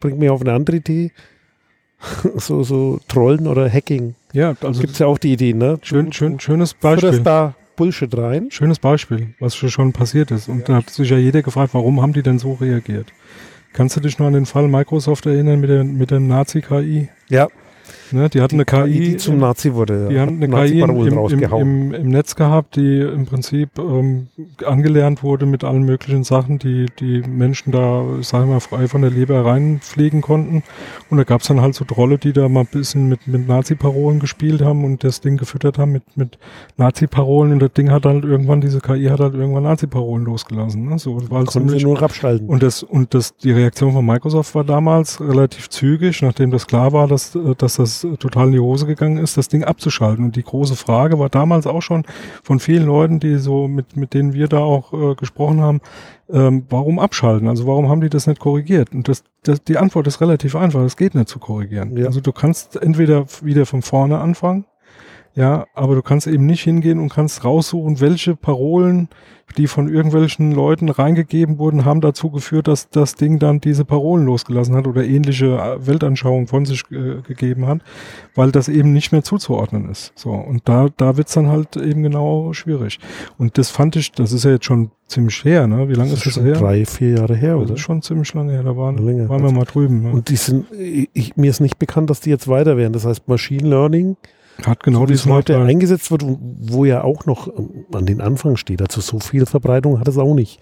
bringt 0.00 0.18
mich 0.18 0.28
auf 0.28 0.42
eine 0.42 0.52
andere 0.52 0.76
Idee. 0.76 1.12
so, 2.36 2.62
so 2.62 3.00
Trollen 3.08 3.46
oder 3.46 3.70
Hacking. 3.72 4.14
Ja, 4.32 4.54
also 4.60 4.80
Gibt 4.80 4.92
es 4.92 4.98
ja 4.98 5.06
auch 5.06 5.18
die 5.18 5.32
Idee, 5.32 5.54
ne? 5.54 5.78
schön, 5.82 6.12
schön, 6.12 6.38
schönes 6.38 6.72
Fütterst 6.72 7.00
Beispiel. 7.02 7.22
da 7.24 7.54
Bullshit 7.76 8.16
rein. 8.16 8.50
Schönes 8.50 8.78
Beispiel, 8.78 9.34
was 9.40 9.56
schon- 9.56 9.92
passiert 9.92 10.30
ist. 10.30 10.48
Und 10.48 10.68
da 10.68 10.76
hat 10.76 10.90
sich 10.90 11.08
ja 11.10 11.16
jeder 11.16 11.42
gefragt, 11.42 11.74
warum 11.74 12.02
haben 12.02 12.12
die 12.12 12.22
denn 12.22 12.38
so 12.38 12.54
reagiert? 12.54 13.12
Kannst 13.72 13.96
du 13.96 14.00
dich 14.00 14.18
noch 14.18 14.26
an 14.26 14.32
den 14.32 14.46
Fall 14.46 14.68
Microsoft 14.68 15.26
erinnern 15.26 15.60
mit 15.60 15.70
der, 15.70 15.84
mit 15.84 16.10
der 16.10 16.20
Nazi-KI? 16.20 17.08
Ja, 17.28 17.48
Ne? 18.12 18.28
Die 18.28 18.40
hatten 18.40 18.56
eine 18.56 18.64
KI, 18.64 19.00
die 19.00 19.16
zum 19.16 19.34
im- 19.34 19.40
Nazi 19.40 19.74
wurde. 19.74 20.08
die 20.10 20.18
haben 20.18 20.42
eine 20.42 20.48
KI 20.48 20.80
im, 20.80 20.90
im, 20.90 21.42
im, 21.52 21.94
im, 21.94 22.08
Netz 22.08 22.34
gehabt, 22.34 22.76
die 22.76 23.00
im 23.00 23.26
Prinzip 23.26 23.70
ähm, 23.78 24.28
angelernt 24.64 25.22
wurde 25.22 25.46
mit 25.46 25.64
allen 25.64 25.82
möglichen 25.82 26.24
Sachen, 26.24 26.58
die 26.58 26.86
die 26.98 27.22
Menschen 27.22 27.72
da, 27.72 28.04
sagen 28.22 28.46
wir 28.48 28.54
mal, 28.54 28.60
frei 28.60 28.88
von 28.88 29.02
der 29.02 29.10
Leber 29.10 29.44
reinpflegen 29.44 30.20
konnten. 30.20 30.62
Und 31.10 31.18
da 31.18 31.24
gab 31.24 31.40
es 31.42 31.48
dann 31.48 31.60
halt 31.60 31.74
so 31.74 31.84
Trolle, 31.84 32.18
die 32.18 32.32
da 32.32 32.48
mal 32.48 32.60
ein 32.60 32.66
bisschen 32.66 33.08
mit, 33.08 33.26
mit 33.26 33.46
Nazi-Parolen 33.48 34.20
gespielt 34.20 34.62
haben 34.62 34.84
und 34.84 35.04
das 35.04 35.20
Ding 35.20 35.36
gefüttert 35.36 35.78
haben 35.78 35.92
mit, 35.92 36.02
mit 36.16 36.38
Nazi-Parolen. 36.76 37.52
Und 37.52 37.58
das 37.60 37.72
Ding 37.72 37.90
hat 37.90 38.06
halt 38.06 38.24
irgendwann, 38.24 38.60
diese 38.60 38.80
KI 38.80 39.06
hat 39.06 39.20
halt 39.20 39.34
irgendwann 39.34 39.64
Nazi-Parolen 39.64 40.24
losgelassen. 40.24 40.88
Ne? 40.88 40.98
So, 40.98 41.18
das 41.20 41.30
war 41.30 41.38
halt 41.38 41.50
ziemlich 41.50 41.82
nur 41.82 42.00
abschalten. 42.02 42.48
und 42.48 42.62
das, 42.62 42.82
und 42.82 43.14
das, 43.14 43.36
die 43.36 43.52
Reaktion 43.52 43.92
von 43.92 44.04
Microsoft 44.04 44.54
war 44.54 44.64
damals 44.64 45.20
relativ 45.20 45.68
zügig, 45.68 46.22
nachdem 46.22 46.50
das 46.50 46.66
klar 46.66 46.92
war, 46.92 47.06
dass, 47.08 47.34
äh, 47.34 47.54
dass 47.56 47.76
das 47.76 47.97
total 48.18 48.46
in 48.46 48.52
die 48.52 48.60
Hose 48.60 48.86
gegangen 48.86 49.18
ist, 49.18 49.36
das 49.36 49.48
Ding 49.48 49.64
abzuschalten. 49.64 50.24
Und 50.24 50.36
die 50.36 50.42
große 50.42 50.76
Frage 50.76 51.18
war 51.18 51.28
damals 51.28 51.66
auch 51.66 51.82
schon 51.82 52.04
von 52.42 52.60
vielen 52.60 52.86
Leuten, 52.86 53.20
die 53.20 53.36
so 53.38 53.68
mit, 53.68 53.96
mit 53.96 54.14
denen 54.14 54.32
wir 54.32 54.48
da 54.48 54.58
auch 54.58 54.92
äh, 54.92 55.14
gesprochen 55.14 55.60
haben, 55.60 55.80
ähm, 56.30 56.64
warum 56.68 56.98
abschalten? 56.98 57.48
Also 57.48 57.66
warum 57.66 57.88
haben 57.88 58.00
die 58.00 58.10
das 58.10 58.26
nicht 58.26 58.40
korrigiert? 58.40 58.94
Und 58.94 59.08
das, 59.08 59.24
das, 59.42 59.62
die 59.64 59.78
Antwort 59.78 60.06
ist 60.06 60.20
relativ 60.20 60.56
einfach, 60.56 60.80
es 60.82 60.96
geht 60.96 61.14
nicht 61.14 61.28
zu 61.28 61.38
korrigieren. 61.38 61.96
Ja. 61.96 62.06
Also 62.06 62.20
du 62.20 62.32
kannst 62.32 62.76
entweder 62.76 63.26
wieder 63.42 63.66
von 63.66 63.82
vorne 63.82 64.18
anfangen, 64.18 64.64
ja, 65.34 65.66
aber 65.74 65.94
du 65.94 66.02
kannst 66.02 66.26
eben 66.26 66.46
nicht 66.46 66.62
hingehen 66.62 66.98
und 66.98 67.10
kannst 67.10 67.44
raussuchen, 67.44 68.00
welche 68.00 68.34
Parolen, 68.34 69.08
die 69.56 69.66
von 69.66 69.88
irgendwelchen 69.88 70.52
Leuten 70.52 70.88
reingegeben 70.88 71.58
wurden, 71.58 71.84
haben 71.84 72.00
dazu 72.00 72.30
geführt, 72.30 72.68
dass 72.68 72.90
das 72.90 73.14
Ding 73.14 73.38
dann 73.38 73.60
diese 73.60 73.84
Parolen 73.84 74.26
losgelassen 74.26 74.74
hat 74.76 74.86
oder 74.86 75.04
ähnliche 75.04 75.46
äh, 75.56 75.86
Weltanschauungen 75.86 76.48
von 76.48 76.66
sich 76.66 76.82
äh, 76.90 77.22
gegeben 77.26 77.66
hat, 77.66 77.80
weil 78.34 78.50
das 78.52 78.68
eben 78.68 78.92
nicht 78.92 79.10
mehr 79.12 79.22
zuzuordnen 79.22 79.88
ist. 79.88 80.12
So, 80.16 80.30
und 80.30 80.68
da, 80.68 80.88
da 80.96 81.16
wird's 81.16 81.32
dann 81.32 81.48
halt 81.48 81.76
eben 81.76 82.02
genau 82.02 82.52
schwierig. 82.52 82.98
Und 83.38 83.56
das 83.56 83.70
fand 83.70 83.96
ich, 83.96 84.12
das 84.12 84.32
ist 84.32 84.44
ja 84.44 84.50
jetzt 84.50 84.66
schon 84.66 84.90
ziemlich 85.06 85.42
her, 85.44 85.66
ne? 85.66 85.88
Wie 85.88 85.94
lange 85.94 86.12
ist 86.12 86.26
das 86.26 86.34
schon 86.34 86.44
her? 86.44 86.54
drei, 86.56 86.84
vier 86.84 87.16
Jahre 87.16 87.34
her, 87.36 87.54
Das 87.54 87.62
oder? 87.62 87.74
ist 87.74 87.80
schon 87.80 88.02
ziemlich 88.02 88.34
lange 88.34 88.52
her, 88.52 88.62
da 88.64 88.76
waren, 88.76 88.98
Länger. 88.98 89.28
waren 89.30 89.42
wir 89.42 89.52
mal 89.52 89.64
drüben. 89.64 90.02
Ne? 90.02 90.10
Und 90.10 90.28
die 90.28 90.36
sind, 90.36 90.66
ich, 91.14 91.36
mir 91.36 91.48
ist 91.50 91.60
nicht 91.60 91.78
bekannt, 91.78 92.10
dass 92.10 92.20
die 92.20 92.28
jetzt 92.30 92.48
weiter 92.48 92.76
werden. 92.76 92.92
Das 92.92 93.06
heißt, 93.06 93.26
Machine 93.28 93.66
Learning, 93.66 94.16
Hat 94.66 94.82
genau 94.82 95.00
so 95.00 95.08
wie 95.08 95.12
es 95.12 95.26
heute 95.26 95.52
Nachteil. 95.52 95.70
eingesetzt 95.70 96.10
wird, 96.10 96.24
wo 96.26 96.84
ja 96.84 97.04
auch 97.04 97.26
noch 97.26 97.48
ähm, 97.48 97.86
an 97.92 98.06
den 98.06 98.20
Anfang 98.20 98.56
steht. 98.56 98.82
Also 98.82 99.00
so 99.00 99.20
viel 99.20 99.46
Verbreitung 99.46 100.00
hat 100.00 100.08
es 100.08 100.18
auch 100.18 100.34
nicht. 100.34 100.60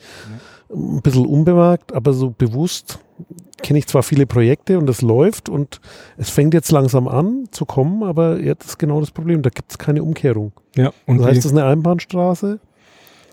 Ein 0.68 1.00
bisschen 1.00 1.26
unbemerkt, 1.26 1.92
aber 1.94 2.12
so 2.12 2.30
bewusst 2.30 2.98
kenne 3.62 3.78
ich 3.78 3.86
zwar 3.86 4.02
viele 4.02 4.26
Projekte 4.26 4.78
und 4.78 4.90
es 4.90 5.00
läuft 5.00 5.48
und 5.48 5.80
es 6.16 6.28
fängt 6.28 6.54
jetzt 6.54 6.70
langsam 6.72 7.08
an 7.08 7.46
zu 7.52 7.64
kommen, 7.64 8.02
aber 8.02 8.40
jetzt 8.40 8.66
ist 8.66 8.78
genau 8.78 9.00
das 9.00 9.10
Problem. 9.10 9.42
Da 9.42 9.50
gibt 9.50 9.70
es 9.70 9.78
keine 9.78 10.02
Umkehrung. 10.02 10.52
Ja, 10.76 10.92
und 11.06 11.18
Das 11.18 11.26
heißt, 11.28 11.38
es 11.38 11.44
ist 11.46 11.52
eine 11.52 11.64
Einbahnstraße, 11.64 12.60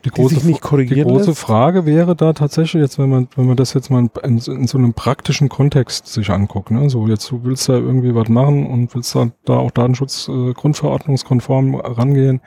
die 0.05 0.09
die 0.09 0.21
nicht 0.21 0.47
die 0.47 0.53
korrigieren 0.59 1.07
große. 1.07 1.33
Frage 1.33 1.85
wäre 1.85 2.15
da 2.15 2.33
tatsächlich 2.33 2.81
jetzt, 2.81 2.99
wenn 2.99 3.09
man, 3.09 3.27
wenn 3.35 3.45
man 3.45 3.55
das 3.55 3.73
jetzt 3.73 3.89
mal 3.89 3.99
in, 3.99 4.09
in, 4.23 4.37
in 4.37 4.67
so 4.67 4.77
einem 4.77 4.93
praktischen 4.93 5.49
Kontext 5.49 6.07
sich 6.07 6.29
anguckt, 6.29 6.71
ne? 6.71 6.89
So, 6.89 7.07
jetzt 7.07 7.29
du 7.31 7.43
willst 7.43 7.69
da 7.69 7.73
irgendwie 7.73 8.13
was 8.13 8.27
machen 8.27 8.65
und 8.67 8.93
willst 8.93 9.15
da, 9.15 9.31
da 9.45 9.57
auch 9.57 9.71
Datenschutz 9.71 10.27
äh, 10.27 10.53
grundverordnungskonform 10.53 11.75
rangehen, 11.75 12.41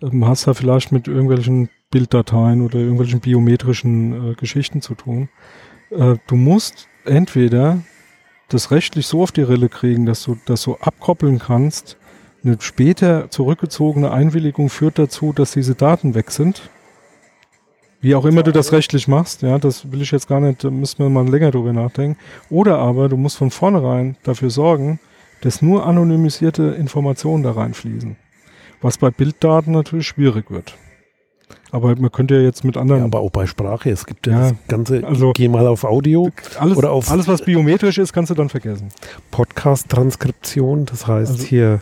ähm, 0.00 0.26
hast 0.26 0.46
da 0.46 0.54
vielleicht 0.54 0.92
mit 0.92 1.08
irgendwelchen 1.08 1.70
Bilddateien 1.90 2.62
oder 2.62 2.78
irgendwelchen 2.78 3.20
biometrischen 3.20 4.32
äh, 4.32 4.34
Geschichten 4.34 4.80
zu 4.80 4.94
tun. 4.94 5.28
Äh, 5.90 6.16
du 6.26 6.36
musst 6.36 6.88
entweder 7.04 7.78
das 8.48 8.70
rechtlich 8.70 9.06
so 9.06 9.22
auf 9.22 9.32
die 9.32 9.42
Rille 9.42 9.68
kriegen, 9.68 10.06
dass 10.06 10.22
du 10.22 10.36
das 10.46 10.62
so 10.62 10.78
abkoppeln 10.78 11.38
kannst. 11.38 11.96
Eine 12.44 12.58
später 12.60 13.30
zurückgezogene 13.30 14.10
Einwilligung 14.10 14.68
führt 14.68 14.98
dazu, 14.98 15.32
dass 15.32 15.52
diese 15.52 15.74
Daten 15.74 16.14
weg 16.14 16.30
sind. 16.30 16.70
Wie 18.02 18.14
auch 18.14 18.24
immer 18.26 18.42
du 18.42 18.52
das 18.52 18.72
rechtlich 18.72 19.08
machst, 19.08 19.42
ja, 19.42 19.58
das 19.58 19.90
will 19.90 20.02
ich 20.02 20.10
jetzt 20.10 20.28
gar 20.28 20.40
nicht, 20.40 20.62
da 20.64 20.70
müssen 20.70 20.98
wir 20.98 21.08
mal 21.08 21.26
länger 21.28 21.50
drüber 21.52 21.72
nachdenken. 21.72 22.18
Oder 22.50 22.78
aber 22.78 23.08
du 23.08 23.16
musst 23.16 23.36
von 23.38 23.50
vornherein 23.50 24.16
dafür 24.24 24.50
sorgen, 24.50 25.00
dass 25.40 25.62
nur 25.62 25.86
anonymisierte 25.86 26.62
Informationen 26.78 27.42
da 27.42 27.52
reinfließen. 27.52 28.16
Was 28.80 28.98
bei 28.98 29.10
Bilddaten 29.10 29.72
natürlich 29.72 30.08
schwierig 30.08 30.50
wird. 30.50 30.74
Aber 31.70 31.94
man 31.96 32.10
könnte 32.12 32.34
ja 32.34 32.40
jetzt 32.42 32.64
mit 32.64 32.74
Ja, 32.74 32.82
anderen, 32.82 33.04
aber 33.04 33.20
auch 33.20 33.30
bei 33.30 33.46
Sprache. 33.46 33.90
Es 33.90 34.04
gibt 34.04 34.26
ja, 34.26 34.32
Ja, 34.32 34.40
das 34.50 34.54
ganze, 34.68 35.06
also- 35.06 35.32
geh 35.32 35.48
mal 35.48 35.66
auf 35.66 35.84
Audio, 35.84 36.30
alles, 36.58 36.76
oder 36.76 36.90
auf- 36.90 37.10
alles, 37.10 37.28
was 37.28 37.42
biometrisch 37.42 37.98
ist, 37.98 38.12
kannst 38.12 38.30
du 38.30 38.34
dann 38.34 38.48
vergessen. 38.48 38.88
Podcast-Transkription. 39.30 40.86
Das 40.86 41.06
heißt 41.06 41.30
Also- 41.32 41.44
hier, 41.44 41.80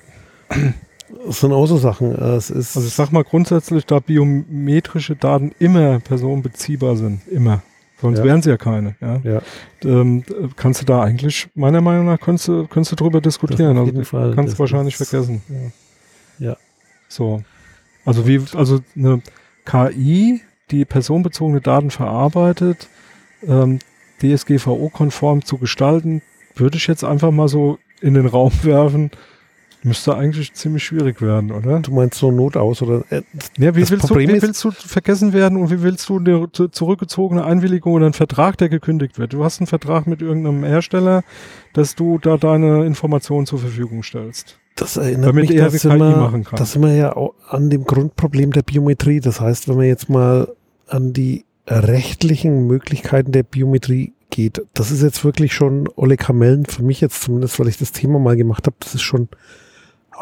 es 1.29 1.41
sind 1.41 1.53
auch 1.53 1.67
so 1.67 1.77
Sachen. 1.77 2.15
äh, 2.15 2.35
Es 2.37 2.51
ist, 2.51 2.77
Also 2.77 2.87
ich 2.89 2.95
sag 2.95 3.13
mal 3.13 3.25
grundsätzlich, 3.25 3.87
da 3.87 3.99
biometrische 4.01 5.17
Daten 5.17 5.53
immer 5.59 5.99
personenbeziehbar 6.01 6.97
sind, 6.97 7.21
immer. 7.29 7.63
Sonst 8.01 8.19
Ja. 8.19 8.25
wären 8.25 8.41
sie 8.43 8.49
ja 8.51 8.57
keine. 8.57 8.95
Ja. 9.01 9.21
ja, 9.25 9.43
Ähm, 9.85 10.25
äh, 10.29 10.49
kannst 10.57 10.81
du 10.81 10.87
da 10.87 11.03
eigentlich, 11.03 11.49
meiner 11.55 11.81
Meinung 11.83 12.07
nach, 12.07 12.19
könntest 12.19 12.49
du, 12.49 12.67
könntest 12.67 12.93
du 12.93 12.97
drüber 12.97 13.21
diskutieren. 13.21 13.73
auf 13.77 13.81
Also, 13.81 13.93
jeden 13.93 14.05
Fall. 14.07 14.35
kannst 14.35 14.53
Das 14.53 14.57
du 14.57 14.61
wahrscheinlich 14.61 14.97
vergessen. 14.97 15.43
Ja. 16.39 16.49
Ja. 16.51 16.57
So. 17.09 17.43
Also 18.07 18.27
wie, 18.27 18.41
also 18.55 18.81
eine 18.97 19.21
KI, 19.67 20.41
die 20.71 20.85
personenbezogene 20.87 21.61
Daten 21.61 21.91
verarbeitet, 21.91 22.89
ähm, 23.47 23.79
DSGVO-konform 24.23 25.45
zu 25.45 25.59
gestalten, 25.59 26.23
würde 26.55 26.77
ich 26.79 26.87
jetzt 26.87 27.05
einfach 27.05 27.31
mal 27.31 27.49
so 27.49 27.79
in 28.01 28.15
den 28.15 28.27
Raum 28.27 28.53
werfen, 28.63 29.11
müsste 29.83 30.15
eigentlich 30.17 30.53
ziemlich 30.53 30.85
schwierig 30.85 31.23
werden, 31.23 31.53
oder? 31.53 31.81
Du 31.81 31.93
meinst 31.93 32.19
so 32.19 32.31
Not 32.31 32.57
aus 32.57 32.83
oder 32.83 33.03
äh, 33.11 33.23
Ja, 33.59 33.75
wie 33.75 33.81
Das 33.81 33.91
willst, 33.91 34.11
du, 34.11 34.15
wie 34.17 34.29
willst 34.43 34.63
du 34.63 34.71
vergessen 34.71 35.33
werden 35.33 35.57
und 35.57 35.71
wie 35.71 35.83
willst 35.83 36.09
du 36.09 36.19
eine 36.19 36.51
zu- 36.53 36.69
zurückgezogene 36.69 37.45
Einwilligung 37.45 37.95
oder 37.95 38.05
einen 38.07 38.13
Vertrag, 38.15 38.59
der 38.59 38.69
gekündigt 38.69 39.19
wird? 39.19 39.33
Du 39.33 39.43
hast 39.43 39.61
einen 39.61 39.67
Vertrag 39.67 40.07
mit 40.07 40.21
irgendeinem 40.21 40.65
Hersteller, 40.65 41.23
dass 41.73 41.95
du 41.95 42.19
da 42.19 42.37
deine 42.37 42.85
Informationen 42.85 43.47
zur 43.47 43.59
Verfügung 43.59 44.03
stellst. 44.03 44.59
das 44.77 44.97
erinnert 44.99 45.29
Damit 45.31 45.49
mich, 45.49 45.57
er 45.59 45.65
dass 45.65 45.73
die 45.73 45.79
sind 45.79 45.99
wir, 45.99 46.17
machen 46.17 46.45
kann. 46.45 46.59
Das 46.59 46.73
sind 46.73 46.83
wir 46.83 46.95
ja 46.95 47.17
auch 47.17 47.35
an 47.49 47.71
dem 47.71 47.85
Grundproblem 47.85 48.53
der 48.53 48.63
Biometrie. 48.63 49.21
Das 49.21 49.41
heißt, 49.41 49.69
wenn 49.69 49.77
man 49.77 49.87
jetzt 49.87 50.09
mal 50.11 50.49
an 50.89 51.13
die 51.13 51.45
rechtlichen 51.67 52.67
Möglichkeiten 52.67 53.33
der 53.33 53.45
Biometrie 53.45 54.13
geht, 54.31 54.63
das 54.75 54.91
ist 54.91 55.03
jetzt 55.03 55.25
wirklich 55.25 55.55
schon 55.55 55.89
Olle 55.97 56.17
Kamellen, 56.17 56.67
für 56.67 56.83
mich 56.83 57.01
jetzt 57.01 57.23
zumindest, 57.23 57.59
weil 57.59 57.69
ich 57.69 57.79
das 57.79 57.93
Thema 57.93 58.19
mal 58.19 58.37
gemacht 58.37 58.67
habe, 58.67 58.77
das 58.81 58.95
ist 58.95 59.03
schon, 59.03 59.29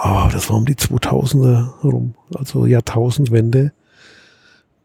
oh, 0.02 0.28
das 0.32 0.48
war 0.48 0.56
um 0.56 0.64
die 0.64 0.74
2000er 0.74 1.80
rum, 1.82 2.14
also 2.34 2.66
Jahrtausendwende. 2.66 3.72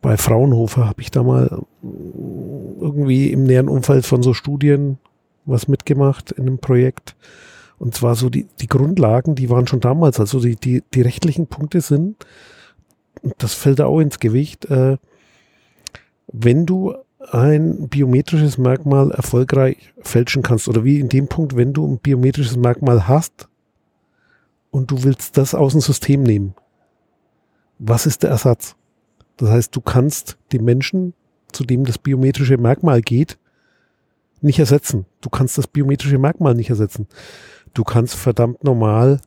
Bei 0.02 0.17
Fraunhofer 0.17 0.88
habe 0.88 1.02
ich 1.02 1.12
da 1.12 1.23
mal 1.23 1.62
mm, 1.82 2.82
irgendwie 2.82 3.32
im 3.32 3.43
näheren 3.43 3.69
Umfeld 3.69 4.06
von 4.06 4.23
so 4.23 4.34
Studien 4.34 4.97
was 5.45 5.67
mitgemacht 5.67 6.32
in 6.32 6.47
einem 6.47 6.60
Projekt. 6.60 7.15
Und 7.78 7.95
zwar 7.95 8.15
so 8.15 8.30
die, 8.30 8.47
die 8.62 8.67
Grundlagen, 8.67 9.36
die 9.36 9.49
waren 9.49 9.67
schon 9.67 9.82
damals, 9.82 10.19
also 10.19 10.39
die, 10.39 10.56
die, 10.56 10.84
die 10.93 11.02
rechtlichen 11.02 11.47
Punkte 11.47 11.82
sind, 11.82 12.26
das 13.38 13.54
fällt 13.54 13.80
da 13.80 13.86
auch 13.86 13.99
ins 13.99 14.19
Gewicht, 14.19 14.65
äh, 14.65 14.97
wenn 16.32 16.65
du 16.65 16.95
ein 17.32 17.89
biometrisches 17.89 18.58
Merkmal 18.58 19.12
erfolgreich 19.12 19.93
fälschen 19.99 20.43
kannst, 20.43 20.67
oder 20.67 20.84
wie 20.84 20.99
in 20.99 21.10
dem 21.10 21.28
Punkt, 21.28 21.56
wenn 21.56 21.73
du 21.73 21.86
ein 21.86 21.99
biometrisches 21.99 22.58
Merkmal 22.58 23.08
hast 23.08 23.47
und 24.73 24.89
du 24.89 25.03
willst 25.03 25.38
das 25.38 25.53
aus 25.53 25.73
dem 25.73 25.81
System 25.81 26.23
nehmen, 26.23 26.55
was 27.77 28.07
ist 28.07 28.23
der 28.23 28.31
Ersatz? 28.31 28.75
Das 29.38 29.49
heißt, 29.49 29.75
du 29.75 29.81
kannst 29.81 30.38
die 30.51 30.57
Menschen, 30.57 31.13
zu 31.51 31.63
dem 31.63 31.86
das 31.86 31.99
biometrische 31.99 32.57
Merkmal 32.57 33.01
geht, 33.01 33.38
nicht 34.41 34.57
ersetzen. 34.57 35.05
Du 35.21 35.29
kannst 35.29 35.59
das 35.59 35.67
biometrische 35.67 36.17
Merkmal 36.17 36.55
nicht 36.55 36.71
ersetzen. 36.71 37.07
Du 37.75 37.83
kannst 37.83 38.15
verdammt 38.15 38.63
normal, 38.63 39.21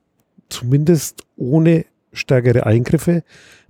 zumindest 0.48 1.22
ohne 1.37 1.87
stärkere 2.12 2.66
Eingriffe, 2.66 3.22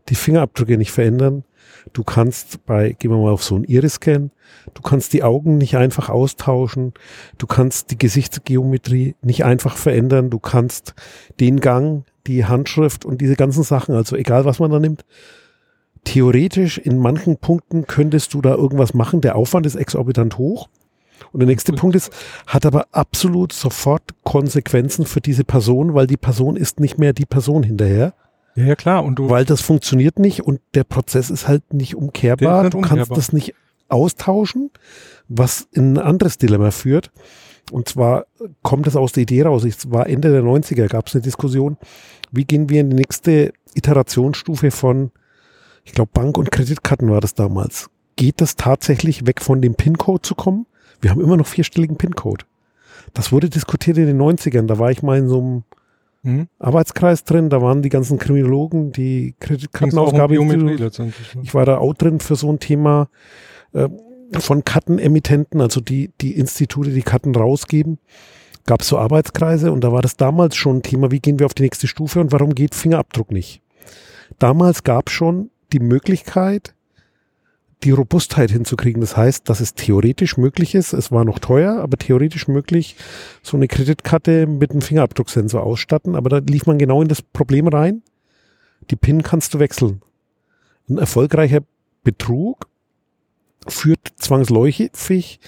die 0.08 0.14
Fingerabdrücke 0.14 0.78
nicht 0.78 0.92
verändern. 0.92 1.44
Du 1.92 2.05
kannst 2.05 2.64
bei, 2.66 2.92
gehen 2.92 3.11
wir 3.11 3.18
mal 3.18 3.33
auf 3.33 3.44
so 3.44 3.55
einen 3.55 3.64
Iris-Scan, 3.64 4.31
du 4.74 4.83
kannst 4.83 5.12
die 5.12 5.22
Augen 5.22 5.59
nicht 5.59 5.76
einfach 5.76 6.09
austauschen, 6.09 6.94
du 7.38 7.46
kannst 7.46 7.90
die 7.90 7.98
Gesichtsgeometrie 7.98 9.14
nicht 9.22 9.44
einfach 9.44 9.76
verändern, 9.76 10.31
du 10.31 10.38
kannst 10.38 10.94
den 11.40 11.61
Gang, 11.61 12.05
die 12.26 12.44
Handschrift 12.44 13.05
und 13.05 13.20
diese 13.20 13.37
ganzen 13.37 13.62
Sachen, 13.62 13.94
also 13.94 14.16
egal 14.16 14.44
was 14.44 14.59
man 14.59 14.70
da 14.70 14.81
nimmt, 14.81 15.05
theoretisch 16.05 16.79
in 16.79 16.98
manchen 16.98 17.37
Punkten 17.37 17.87
könntest 17.87 18.33
du 18.35 18.40
da 18.40 18.55
irgendwas 18.55 18.94
machen. 18.94 19.20
Der 19.20 19.37
Aufwand 19.37 19.66
ist 19.66 19.74
exorbitant 19.74 20.38
hoch. 20.38 20.68
Und 21.33 21.40
der 21.40 21.46
nächste 21.46 21.72
Punkt 21.72 21.96
ist, 21.96 22.11
hat 22.46 22.66
aber 22.66 22.87
absolut 22.92 23.52
sofort 23.52 24.02
Konsequenzen 24.22 25.07
für 25.07 25.20
diese 25.20 25.44
Person, 25.44 25.94
weil 25.94 26.07
die 26.07 26.16
Person 26.16 26.57
ist 26.57 26.79
nicht 26.79 26.98
mehr 26.98 27.12
die 27.12 27.26
Person 27.26 27.62
hinterher. 27.62 28.14
Ja, 28.57 28.64
ja 28.64 28.75
klar. 28.75 29.05
Und 29.05 29.19
du 29.19 29.31
weil 29.31 29.45
das 29.45 29.61
funktioniert 29.61 30.19
nicht 30.19 30.40
und 30.42 30.61
der 30.75 30.85
Prozess 30.85 31.31
ist 31.31 31.47
halt 31.47 31.73
nicht 31.73 31.95
umkehrbar. 31.95 32.64
nicht 32.64 32.75
du 32.75 32.79
umkehrbar. 32.79 33.07
kannst 33.07 33.16
das 33.16 33.33
nicht 33.33 33.55
austauschen, 33.88 34.71
was 35.29 35.69
in 35.73 35.95
ein 35.95 35.99
anderes 35.99 36.38
Dilemma 36.38 36.71
führt. 36.71 37.12
Und 37.73 37.88
zwar 37.88 38.27
kommt 38.62 38.87
es 38.87 38.97
aus 38.97 39.12
der 39.12 39.25
Idee 39.25 39.42
raus. 39.42 39.64
Es 39.64 39.90
war 39.90 40.09
Ende 40.09 40.31
der 40.31 40.42
90er, 40.42 40.88
gab 40.88 41.09
es 41.09 41.14
eine 41.14 41.23
Diskussion, 41.23 41.77
wie 42.31 42.45
gehen 42.45 42.69
wir 42.69 42.81
in 42.81 42.90
die 42.90 42.97
nächste 42.97 43.53
Iterationsstufe 43.75 44.71
von, 44.71 45.11
ich 45.85 45.92
glaube, 45.92 46.11
Bank- 46.12 46.38
und 46.38 46.51
Kreditkarten 46.51 47.11
war 47.11 47.21
das 47.21 47.35
damals. 47.35 47.88
Geht 48.16 48.40
das 48.40 48.57
tatsächlich 48.57 49.27
weg 49.27 49.42
von 49.42 49.61
dem 49.61 49.75
PIN-Code 49.75 50.23
zu 50.23 50.35
kommen? 50.35 50.66
Wir 51.01 51.11
haben 51.11 51.21
immer 51.21 51.37
noch 51.37 51.47
vierstelligen 51.47 51.97
PIN-Code. 51.97 52.45
Das 53.14 53.33
wurde 53.33 53.51
diskutiert 53.51 53.99
in 53.99 54.07
den 54.07 54.21
90ern. 54.21 54.66
Da 54.66 54.79
war 54.79 54.90
ich 54.90 55.03
mal 55.03 55.19
in 55.19 55.29
so 55.29 55.38
einem 55.38 55.64
hm? 56.26 56.48
Arbeitskreis 56.58 57.22
drin, 57.22 57.50
da 57.50 57.62
waren 57.62 57.82
die 57.82 57.88
ganzen 57.88 58.18
Kriminologen, 58.18 58.90
die 58.90 59.34
um 59.38 59.46
Kreditkartenaufgabe. 59.46 60.34
Letztendlich. 60.34 61.34
Ne? 61.36 61.42
ich 61.44 61.54
war 61.54 61.64
da 61.64 61.78
auch 61.78 61.94
drin 61.94 62.18
für 62.18 62.34
so 62.34 62.50
ein 62.50 62.58
Thema 62.58 63.08
äh, 63.72 63.88
von 64.32 64.64
Kartenemittenten, 64.64 65.60
also 65.60 65.80
die, 65.80 66.10
die 66.20 66.32
Institute, 66.32 66.90
die 66.90 67.02
Karten 67.02 67.34
rausgeben. 67.34 67.98
Gab 68.66 68.80
es 68.80 68.88
so 68.88 68.98
Arbeitskreise 68.98 69.70
und 69.70 69.84
da 69.84 69.92
war 69.92 70.02
das 70.02 70.16
damals 70.16 70.56
schon 70.56 70.78
ein 70.78 70.82
Thema, 70.82 71.12
wie 71.12 71.20
gehen 71.20 71.38
wir 71.38 71.46
auf 71.46 71.54
die 71.54 71.62
nächste 71.62 71.86
Stufe 71.86 72.18
und 72.18 72.32
warum 72.32 72.56
geht 72.56 72.74
Fingerabdruck 72.74 73.30
nicht? 73.30 73.62
Damals 74.40 74.82
gab 74.82 75.08
es 75.08 75.14
schon 75.14 75.50
die 75.72 75.78
Möglichkeit, 75.78 76.74
die 77.84 77.90
Robustheit 77.90 78.50
hinzukriegen. 78.50 79.00
Das 79.00 79.16
heißt, 79.16 79.48
dass 79.48 79.60
es 79.60 79.74
theoretisch 79.74 80.36
möglich 80.36 80.74
ist, 80.74 80.92
es 80.92 81.12
war 81.12 81.24
noch 81.24 81.38
teuer, 81.38 81.78
aber 81.78 81.96
theoretisch 81.96 82.48
möglich, 82.48 82.96
so 83.42 83.56
eine 83.56 83.68
Kreditkarte 83.68 84.46
mit 84.46 84.70
einem 84.70 84.82
Fingerabdrucksensor 84.82 85.62
ausstatten. 85.62 86.16
Aber 86.16 86.28
da 86.28 86.38
lief 86.38 86.66
man 86.66 86.78
genau 86.78 87.02
in 87.02 87.08
das 87.08 87.22
Problem 87.22 87.68
rein. 87.68 88.02
Die 88.90 88.96
PIN 88.96 89.22
kannst 89.22 89.54
du 89.54 89.58
wechseln. 89.58 90.02
Ein 90.88 90.98
erfolgreicher 90.98 91.60
Betrug 92.02 92.68
führt 93.66 94.12
zwangsläufig 94.16 95.40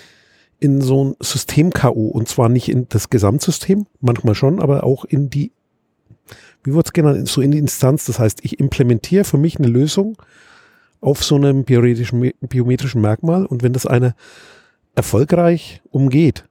in 0.61 0.81
so 0.81 1.05
ein 1.05 1.17
System-KO 1.21 2.09
und 2.09 2.29
zwar 2.29 2.49
nicht 2.49 2.69
in 2.69 2.89
das 2.89 3.11
Gesamtsystem, 3.11 3.87
manchmal 4.01 4.35
schon, 4.35 4.61
aber 4.61 4.83
auch 4.83 5.05
in 5.05 5.31
die, 5.31 5.53
wie 6.65 6.75
wird 6.75 6.87
es 6.87 6.93
genannt, 6.93 7.29
so 7.29 7.41
in 7.41 7.53
die 7.53 7.59
Instanz. 7.59 8.07
Das 8.07 8.19
heißt, 8.19 8.45
ich 8.45 8.59
implementiere 8.59 9.25
für 9.25 9.39
mich 9.39 9.59
eine 9.59 9.69
Lösung 9.69 10.21
auf 11.01 11.23
so 11.25 11.37
einem 11.37 11.65
biometrischen, 11.65 13.01
Merkmal 13.01 13.47
und 13.47 13.63
wenn 13.63 13.73
das 13.73 13.87
einer 13.87 14.15
erfolgreich 14.95 15.81
umgeht, 15.91 16.45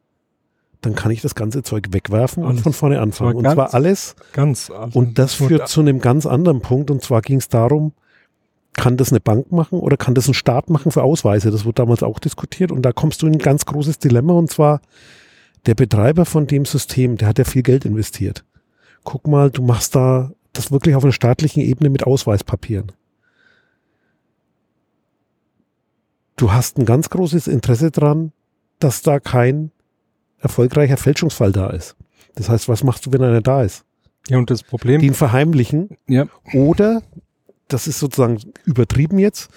dann 0.82 0.96
kann 0.96 1.12
ich 1.12 1.22
das 1.22 1.36
ganze 1.36 1.64
Zeug 1.64 1.88
wegwerfen 1.92 2.44
und 2.44 2.50
Alles. 2.52 2.62
von 2.62 2.74
vorne 2.74 3.02
anfangen. 3.02 3.32
Aber 3.32 3.38
Und 3.40 3.44
ganz- 3.44 3.56
zwar 3.56 3.74
alles 3.74 4.16
Ganz. 4.32 4.70
Also 4.70 5.00
und 5.00 5.18
das 5.20 5.34
führt 5.34 5.68
zu 5.68 5.82
einem 5.82 6.00
ganz 6.00 6.26
anderen 6.26 6.62
Punkt. 6.62 6.92
Und 6.92 7.02
zwar 7.04 7.22
ging 7.22 7.38
es 7.40 7.50
darum, 7.50 7.94
kann 8.74 8.96
das 8.96 9.12
eine 9.12 9.20
Bank 9.20 9.52
machen 9.52 9.80
oder 9.80 9.98
kann 9.98 10.14
das 10.14 10.28
ein 10.28 10.36
Staat 10.36 10.70
machen 10.70 10.92
für 10.92 11.02
Ausweise? 11.04 11.50
Das 11.50 11.66
wurde 11.66 11.76
damals 11.76 12.04
auch 12.04 12.20
diskutiert. 12.20 12.72
Und 12.72 12.84
da 12.84 12.92
kommst 12.92 13.22
du 13.22 13.28
in 13.28 13.34
ein 13.34 13.40
ganz 13.40 13.66
großes 13.66 13.98
Dilemma. 14.00 14.34
Und 14.34 14.52
zwar 14.52 14.82
der 15.66 15.74
Betreiber 15.74 16.26
von 16.26 16.46
dem 16.46 16.64
System, 16.64 17.18
der 17.18 17.28
hat 17.28 17.40
ja 17.40 17.44
viel 17.44 17.64
Geld 17.64 17.84
investiert. 17.84 18.46
Guck 19.04 19.28
mal, 19.28 19.50
du 19.50 19.64
machst 19.64 19.96
da 19.96 20.32
das 20.54 20.72
wirklich 20.72 20.96
auf 20.96 21.04
einer 21.04 21.12
staatlichen 21.14 21.62
Ebene 21.62 21.90
mit 21.90 22.06
Ausweispapieren. 22.06 22.92
Du 26.38 26.52
hast 26.54 26.78
ein 26.78 26.86
ganz 26.86 27.10
großes 27.10 27.48
Interesse 27.48 27.92
dran, 27.92 28.32
dass 28.80 29.02
da 29.02 29.20
kein 29.20 29.72
erfolgreicher 30.40 30.98
Fälschungsfall 30.98 31.52
da 31.52 31.72
ist. 31.72 31.96
Das 32.36 32.48
heißt, 32.48 32.70
was 32.70 32.84
machst 32.84 33.06
du, 33.06 33.12
wenn 33.12 33.24
einer 33.24 33.42
da 33.42 33.64
ist? 33.64 33.84
Ja, 34.28 34.38
und 34.38 34.50
das 34.50 34.62
Problem. 34.64 35.02
den 35.02 35.14
verheimlichen 35.14 35.98
ja, 36.08 36.28
oder, 36.54 37.02
das 37.70 37.88
ist 37.88 37.98
sozusagen 38.00 38.40
übertrieben 38.66 39.18
jetzt, 39.20 39.50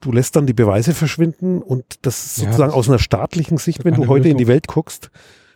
du 0.00 0.12
lässt 0.12 0.36
dann 0.36 0.46
die 0.46 0.52
Beweise 0.52 0.94
verschwinden 0.94 1.60
und 1.60 1.84
das 2.02 2.24
ist 2.26 2.36
Ja, 2.38 2.44
sozusagen 2.44 2.70
das- 2.70 2.76
aus 2.76 2.88
einer 2.88 2.98
staatlichen 2.98 3.58
Sicht, 3.58 3.84
wenn 3.84 3.94
du 3.94 4.06
heute 4.06 4.28
in 4.28 4.36
die 4.36 4.46
Welt 4.46 4.68
guckst, 4.68 5.10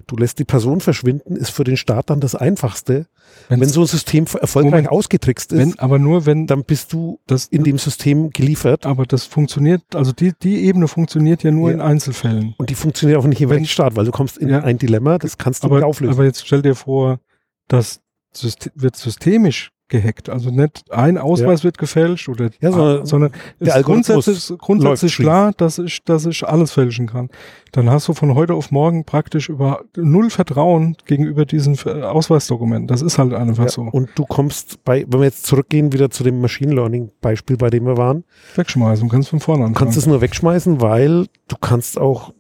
du 0.07 0.17
lässt 0.17 0.39
die 0.39 0.45
Person 0.45 0.81
verschwinden, 0.81 1.37
ist 1.37 1.51
für 1.51 1.65
den 1.65 1.77
Staat 1.77 2.11
dann 2.11 2.21
das 2.21 2.35
Einfachste. 2.35 3.07
wenn's- 3.49 3.61
wenn 3.61 3.69
so 3.69 3.83
ein 3.83 3.87
System 3.87 4.25
erfolgreich 4.41 4.71
Moment. 4.73 4.89
ausgetrickst 4.91 5.53
ist, 5.53 5.59
wenn, 5.59 5.79
aber 5.79 5.99
nur 5.99 6.27
wenn 6.27 6.47
dann 6.47 6.65
bist 6.65 6.93
du 6.93 7.21
das 7.27 7.47
in 7.47 7.63
dem 7.65 7.79
System 7.79 8.31
geliefert 8.31 8.87
aber 8.87 9.07
das 9.07 9.25
funktioniert, 9.25 9.83
also 9.95 10.11
die, 10.13 10.33
die 10.43 10.65
Ebene 10.65 10.89
funktioniert 10.89 11.43
ja 11.45 11.51
nur 11.53 11.69
Ja. 11.71 11.75
in 11.77 11.81
Einzelfällen. 11.81 12.55
und 12.59 12.71
die 12.71 12.75
funktioniert 12.75 13.19
auch 13.19 13.27
nicht 13.27 13.41
im 13.41 13.51
Wenn- 13.51 13.59
Rechtsstaat, 13.59 13.95
weil 13.97 14.05
du 14.05 14.11
kommst 14.11 14.37
in 14.39 14.49
Ja. 14.49 14.61
ein 14.61 14.79
Dilemma, 14.79 15.19
das 15.19 15.39
kannst 15.39 15.63
du 15.63 15.69
nicht 15.69 15.77
Aber, 15.77 15.87
auflösen. 15.87 16.15
aber 16.15 16.25
jetzt 16.25 16.45
stell 16.47 16.63
dir 16.63 16.75
vor, 16.75 17.21
das 17.69 18.01
Syste 18.33 18.71
wird 18.75 18.97
systemisch 18.97 19.71
gehackt. 19.91 20.31
Also 20.31 20.51
nicht 20.51 20.85
ein 20.91 21.19
Ausweis 21.19 21.63
wird 21.65 21.77
gefälscht 21.77 22.29
oder 22.29 22.51
Ja, 22.61 22.73
sondern 22.73 23.07
sondern 23.07 23.33
der 23.61 23.83
grundsätzlich, 23.83 24.59
grundsätzlich 24.59 25.17
klar, 25.17 25.53
dass 25.57 25.79
ich, 25.79 26.03
dass 26.05 26.25
ich 26.25 26.47
alles 26.47 26.73
fälschen 26.73 27.07
kann. 27.07 27.29
Dann 27.73 27.91
hast 27.91 28.09
du 28.09 28.15
von 28.15 28.35
heute 28.35 28.55
auf 28.55 28.71
morgen 28.71 29.05
praktisch 29.05 29.49
über 29.49 29.83
null 29.97 30.31
Vertrauen 30.31 30.97
gegenüber 31.05 31.45
diesen 31.45 31.79
Ausweisdokumenten. 32.03 32.89
Das 32.89 33.03
ist 33.03 33.19
halt 33.19 33.35
einfach 33.35 33.65
ja, 33.65 33.71
so. 33.71 33.83
und 33.83 34.09
du 34.15 34.25
kommst 34.25 34.83
bei, 34.85 35.05
wenn 35.09 35.21
wir 35.21 35.27
jetzt 35.27 35.47
zurückgehen 35.47 35.93
wieder 35.93 36.11
zu 36.11 36.25
dem 36.25 36.41
Machine 36.41 36.75
Learning 36.75 37.11
Beispiel, 37.21 37.57
bei 37.57 37.71
dem 37.71 37.85
wir 37.85 37.97
waren, 37.97 38.25
Wegschmeißen, 38.57 39.07
du 39.07 39.13
kannst 39.13 39.29
von 39.29 39.41
vorne 39.41 39.61
Du 39.63 39.67
anfangen. 39.69 39.85
kannst 39.87 39.99
es 39.99 40.07
nur 40.07 40.21
wegschmeißen, 40.21 40.81
weil 40.81 41.27
du 41.49 41.57
kannst 41.61 41.99
auch 41.99 42.33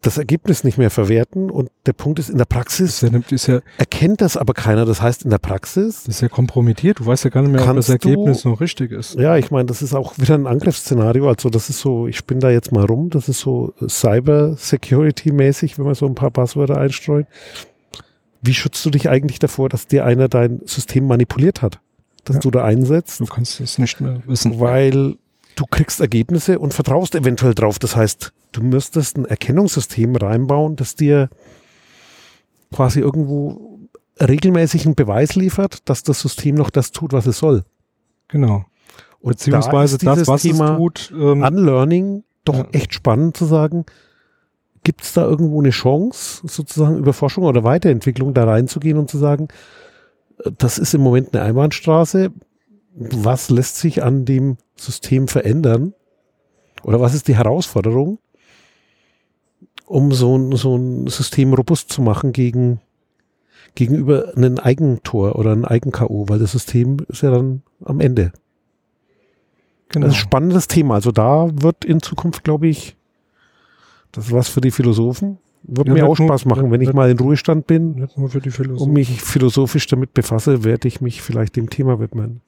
das 0.00 0.16
Ergebnis 0.16 0.62
nicht 0.62 0.78
mehr 0.78 0.90
verwerten 0.90 1.50
und 1.50 1.70
der 1.86 1.92
Punkt 1.92 2.20
ist, 2.20 2.30
in 2.30 2.36
der 2.36 2.46
das 2.46 2.56
Praxis 2.56 3.00
ja, 3.00 3.10
ist 3.30 3.46
ja, 3.48 3.60
erkennt 3.78 4.20
das 4.20 4.36
aber 4.36 4.54
keiner. 4.54 4.86
Das 4.86 5.02
heißt, 5.02 5.24
in 5.24 5.30
der 5.30 5.38
Praxis, 5.38 6.04
das 6.04 6.16
ist 6.16 6.20
ja 6.20 6.28
kompromittiert. 6.28 7.00
Du 7.00 7.06
weißt 7.06 7.24
ja 7.24 7.30
gar 7.30 7.42
nicht 7.42 7.50
mehr, 7.50 7.68
ob 7.68 7.74
das 7.74 7.88
Ergebnis 7.88 8.42
du- 8.42 8.50
noch 8.50 8.60
richtig 8.60 8.92
ist. 8.92 9.14
ja, 9.16 9.36
ich 9.36 9.50
meine, 9.50 9.66
das 9.66 9.82
ist 9.82 9.94
auch 9.94 10.16
wieder 10.16 10.34
ein 10.34 10.46
Angriffsszenario. 10.46 11.28
Also 11.28 11.50
das 11.50 11.68
ist 11.68 11.80
so, 11.80 12.06
ich 12.06 12.16
spinne 12.16 12.40
da 12.40 12.50
jetzt 12.50 12.70
mal 12.70 12.84
rum, 12.84 13.10
das 13.10 13.28
ist 13.28 13.40
so 13.40 13.74
Cyber 13.88 14.54
Security 14.56 15.32
mäßig, 15.32 15.78
wenn 15.78 15.84
man 15.84 15.94
so 15.96 16.06
ein 16.06 16.14
paar 16.14 16.30
Passwörter 16.30 16.76
einstreut. 16.78 17.26
Wie 18.40 18.54
schützt 18.54 18.84
du 18.86 18.90
dich 18.90 19.08
eigentlich 19.08 19.40
davor, 19.40 19.68
dass 19.68 19.88
dir 19.88 20.04
einer 20.04 20.28
dein 20.28 20.60
System 20.64 21.08
manipuliert 21.08 21.60
hat, 21.60 21.80
dass 22.24 22.36
Ja. 22.36 22.40
du 22.42 22.50
da 22.52 22.64
einsetzt? 22.64 23.18
Du 23.20 23.26
kannst 23.26 23.60
es 23.60 23.78
nicht 23.78 24.00
mehr 24.00 24.22
wissen. 24.26 24.60
weil 24.60 25.16
du 25.56 25.64
kriegst 25.68 26.00
Ergebnisse 26.00 26.60
und 26.60 26.72
vertraust 26.72 27.16
eventuell 27.16 27.54
drauf. 27.54 27.80
Das 27.80 27.96
heißt, 27.96 28.32
du 28.52 28.62
müsstest 28.62 29.16
ein 29.16 29.24
Erkennungssystem 29.24 30.16
reinbauen, 30.16 30.76
das 30.76 30.94
dir 30.94 31.28
quasi 32.72 33.00
irgendwo 33.00 33.78
regelmäßig 34.20 34.84
einen 34.84 34.94
Beweis 34.94 35.34
liefert, 35.36 35.88
dass 35.88 36.02
das 36.02 36.20
System 36.20 36.54
noch 36.54 36.70
das 36.70 36.92
tut, 36.92 37.12
was 37.12 37.26
es 37.26 37.38
soll. 37.38 37.64
Genau. 38.28 38.64
Und 39.20 39.30
Beziehungsweise 39.32 39.98
da 39.98 40.12
ist 40.12 40.20
das, 40.22 40.28
was 40.28 40.42
Thema 40.42 40.72
es 40.72 40.76
tut. 40.76 41.12
Ähm, 41.14 41.42
Unlearning 41.42 42.24
doch 42.44 42.56
Ja. 42.56 42.68
echt 42.72 42.94
spannend 42.94 43.36
zu 43.36 43.44
sagen. 43.44 43.84
Gibt 44.84 45.02
es 45.02 45.12
da 45.12 45.24
irgendwo 45.24 45.60
eine 45.60 45.70
Chance, 45.70 46.46
sozusagen 46.46 46.98
über 46.98 47.12
Forschung 47.12 47.44
oder 47.44 47.64
Weiterentwicklung 47.64 48.32
da 48.32 48.44
reinzugehen 48.44 48.96
und 48.98 49.10
zu 49.10 49.18
sagen, 49.18 49.48
äh, 50.44 50.50
das 50.56 50.78
ist 50.78 50.94
im 50.94 51.00
Moment 51.02 51.34
eine 51.34 51.44
Einbahnstraße. 51.44 52.30
Was 52.94 53.50
lässt 53.50 53.76
sich 53.76 54.02
an 54.02 54.24
dem 54.24 54.56
System 54.76 55.28
verändern? 55.28 55.94
Oder 56.82 57.00
was 57.00 57.14
ist 57.14 57.28
die 57.28 57.36
Herausforderung, 57.36 58.18
um 59.88 60.12
so 60.12 60.36
ein, 60.36 60.52
so 60.56 60.76
ein 60.76 61.06
System 61.06 61.52
robust 61.54 61.90
zu 61.92 62.02
machen 62.02 62.32
gegen, 62.32 62.80
gegenüber 63.74 64.32
einem 64.36 64.58
Eigentor 64.58 65.36
oder 65.36 65.52
einem 65.52 65.64
Eigen-KO? 65.64 66.28
Weil 66.28 66.38
das 66.38 66.52
System 66.52 66.98
ist 67.08 67.22
ja 67.22 67.30
dann 67.30 67.62
am 67.84 68.00
Ende. 68.00 68.32
genau. 69.88 70.06
Das 70.06 70.14
ist 70.14 70.20
ein 70.20 70.26
spannendes 70.26 70.68
Thema. 70.68 70.94
Also 70.94 71.12
da 71.12 71.48
wird 71.52 71.84
in 71.84 72.00
Zukunft, 72.02 72.44
glaube 72.44 72.68
ich, 72.68 72.96
das 74.12 74.26
ist 74.26 74.32
was 74.32 74.48
für 74.48 74.60
die 74.60 74.70
Philosophen. 74.70 75.38
Wird 75.64 75.88
Ja, 75.88 75.94
mir 75.94 76.06
auch 76.06 76.18
nur- 76.18 76.28
Spaß 76.28 76.44
machen. 76.46 76.62
wird- 76.64 76.72
Wenn 76.72 76.80
ich 76.80 76.92
mal 76.92 77.10
in 77.10 77.18
Ruhestand 77.18 77.66
bin 77.66 78.06
nur 78.16 78.80
und 78.80 78.92
mich 78.92 79.20
philosophisch 79.22 79.86
damit 79.86 80.14
befasse, 80.14 80.64
werde 80.64 80.88
ich 80.88 81.00
mich 81.00 81.20
vielleicht 81.20 81.56
dem 81.56 81.68
Thema 81.68 81.98
widmen. 82.00 82.40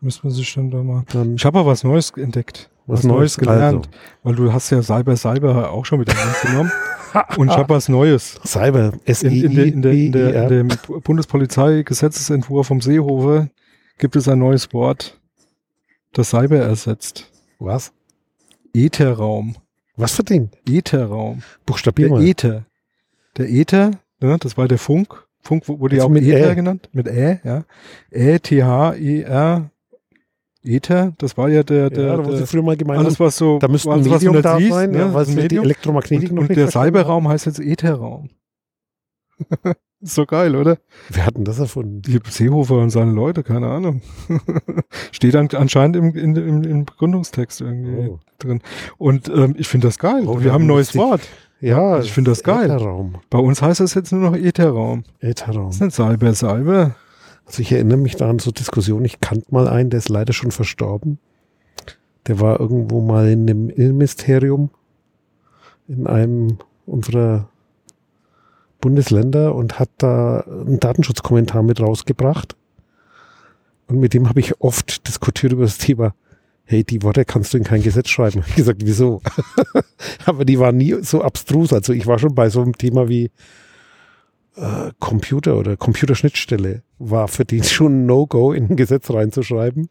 Müssen 0.00 0.24
wir 0.24 0.30
sich 0.30 0.54
dann 0.54 0.70
da 0.70 0.82
mal. 0.82 1.04
Dann 1.12 1.34
Ich 1.34 1.44
habe 1.44 1.58
aber 1.58 1.70
was 1.70 1.84
Neues 1.84 2.10
entdeckt. 2.16 2.69
Was, 2.86 2.98
was 3.00 3.04
Neues 3.04 3.36
gelernt. 3.38 3.86
Also, 3.88 3.98
Weil 4.22 4.34
du 4.36 4.52
hast 4.52 4.70
ja 4.70 4.82
Cyber 4.82 5.16
Cyber 5.16 5.70
auch 5.70 5.84
schon 5.84 6.00
in 6.02 6.06
Hand 6.08 6.40
genommen. 6.42 6.72
Und 7.36 7.48
ich 7.50 7.56
habe 7.56 7.74
was 7.74 7.88
Neues. 7.88 8.38
Cyber, 8.46 8.92
s 9.04 9.22
In, 9.22 9.32
e 9.32 9.40
in, 9.40 9.54
der, 9.54 9.64
in, 9.66 9.82
der, 9.82 9.92
in, 9.92 10.12
der, 10.12 10.34
e 10.34 10.42
in 10.42 10.48
dem 10.68 11.02
Bundespolizeigesetzesentwurf 11.02 12.66
vom 12.66 12.80
Seehofer 12.80 13.48
gibt 13.98 14.16
es 14.16 14.28
ein 14.28 14.38
neues 14.38 14.72
Wort. 14.72 15.18
das 16.12 16.30
Cyber 16.30 16.58
ersetzt. 16.58 17.30
Was? 17.58 17.92
Ätherraum. 18.74 19.56
Was 19.96 20.14
für 20.14 20.22
Ding? 20.24 20.50
Ätherraum. 20.68 21.42
Buchstabier 21.66 22.08
Der 22.08 22.16
mal. 22.18 22.24
Äther. 22.24 22.64
Der 23.36 23.48
Äther, 23.50 23.90
ne, 24.20 24.36
das 24.38 24.56
war 24.56 24.68
der 24.68 24.78
Funk. 24.78 25.24
Funk 25.42 25.68
wu- 25.68 25.78
wurde 25.80 25.96
ja 25.96 26.04
auch 26.04 26.08
mit 26.08 26.22
Äther 26.24 26.50
Ä. 26.50 26.54
genannt. 26.54 26.88
Mit 26.92 27.06
Ä, 27.08 27.40
ja. 27.44 27.64
Ä, 28.12 28.38
T, 28.38 28.62
H, 28.62 28.94
E, 28.94 29.22
R. 29.22 29.70
Äther, 30.62 31.12
das 31.18 31.36
war 31.38 31.48
ja 31.48 31.62
der, 31.62 31.88
der, 31.90 32.06
ja, 32.06 32.16
da, 32.18 32.22
der 32.30 32.46
früher 32.46 32.62
mal 32.62 32.76
gemeint 32.76 33.00
alles 33.00 33.18
was 33.18 33.36
so, 33.36 33.58
da 33.58 33.68
müsste 33.68 33.90
ein 33.90 34.00
was 34.00 34.06
Medium 34.06 34.34
man 34.34 34.42
da 34.42 34.56
liest, 34.58 34.72
sein, 34.72 34.90
ne, 34.90 34.98
ja, 34.98 35.14
weil 35.14 35.24
sie 35.24 35.48
die. 35.48 35.56
Elektromagnetik 35.56 36.30
und, 36.30 36.34
noch 36.36 36.48
und 36.48 36.56
der 36.56 36.70
Cyberraum 36.70 37.28
heißt 37.28 37.46
jetzt 37.46 37.60
Ätherraum. 37.60 38.28
ist 40.00 40.14
so 40.14 40.26
geil, 40.26 40.54
oder? 40.54 40.78
Wer 41.08 41.26
hat 41.26 41.36
denn 41.36 41.44
das 41.44 41.58
erfunden? 41.58 42.02
Die 42.02 42.20
Seehofer 42.28 42.76
und 42.76 42.90
seine 42.90 43.12
Leute, 43.12 43.42
keine 43.42 43.68
Ahnung. 43.68 44.02
Steht 45.12 45.34
dann 45.34 45.48
anscheinend 45.54 45.96
im, 45.96 46.14
in, 46.14 46.36
im, 46.36 46.62
im 46.64 46.84
Begründungstext 46.84 47.60
irgendwie 47.62 48.08
Oh. 48.10 48.18
drin. 48.38 48.60
Und 48.98 49.28
ähm, 49.28 49.54
ich 49.58 49.68
finde 49.68 49.88
das 49.88 49.98
geil. 49.98 50.24
Oh, 50.26 50.36
wir 50.38 50.44
wir 50.44 50.52
haben 50.52 50.64
ein 50.64 50.68
neues. 50.68 50.94
Wort. 50.94 51.22
Ja, 51.62 52.00
ich 52.00 52.12
finde 52.12 52.30
das 52.30 52.42
geil. 52.42 52.64
Ätherraum. 52.70 53.16
Bei 53.28 53.38
uns 53.38 53.60
heißt 53.60 53.80
das 53.80 53.94
jetzt 53.94 54.12
nur 54.12 54.20
noch 54.30 54.36
Ätherraum. 54.36 55.04
Ätherraum. 55.20 55.66
Das 55.66 55.76
ist 55.76 55.80
nicht 55.82 55.94
Cyber, 55.94 56.34
Cyber. 56.34 56.94
Also 57.50 57.62
ich 57.62 57.72
erinnere 57.72 57.98
mich 57.98 58.14
da 58.14 58.30
an 58.30 58.38
so 58.38 58.52
Diskussionen. 58.52 59.04
Ich 59.04 59.18
kannte 59.20 59.46
mal 59.52 59.66
einen, 59.66 59.90
der 59.90 59.98
ist 59.98 60.08
leider 60.08 60.32
schon 60.32 60.52
verstorben. 60.52 61.18
Der 62.28 62.38
war 62.38 62.60
irgendwo 62.60 63.00
mal 63.00 63.28
in 63.28 63.44
dem 63.48 63.68
Innenministerium 63.70 64.70
in 65.88 66.06
einem 66.06 66.58
unserer 66.86 67.48
Bundesländer 68.80 69.52
und 69.56 69.80
hat 69.80 69.90
da 69.98 70.42
einen 70.42 70.78
Datenschutzkommentar 70.78 71.64
mit 71.64 71.80
rausgebracht. 71.80 72.54
Und 73.88 73.98
mit 73.98 74.14
dem 74.14 74.28
habe 74.28 74.38
ich 74.38 74.60
oft 74.60 75.08
diskutiert 75.08 75.52
über 75.52 75.64
das 75.64 75.78
Thema, 75.78 76.14
hey, 76.62 76.84
die 76.84 77.02
Worte 77.02 77.24
kannst 77.24 77.52
du 77.52 77.58
in 77.58 77.64
kein 77.64 77.82
Gesetz 77.82 78.10
schreiben. 78.10 78.44
Ich 78.48 78.54
gesagt, 78.54 78.82
wieso? 78.84 79.22
Aber 80.24 80.44
die 80.44 80.60
waren 80.60 80.76
nie 80.76 80.94
so 81.02 81.20
abstrus. 81.20 81.72
Also 81.72 81.94
ich 81.94 82.06
war 82.06 82.20
schon 82.20 82.36
bei 82.36 82.48
so 82.48 82.62
einem 82.62 82.78
Thema 82.78 83.08
wie 83.08 83.32
äh, 84.56 84.90
Computer 84.98 85.56
oder 85.56 85.76
Computerschnittstelle 85.76 86.82
war 86.98 87.28
für 87.28 87.44
den 87.44 87.64
schon 87.64 88.02
ein 88.02 88.06
No-Go 88.06 88.52
in 88.52 88.70
ein 88.70 88.76
Gesetz 88.76 89.10
reinzuschreiben. 89.10 89.88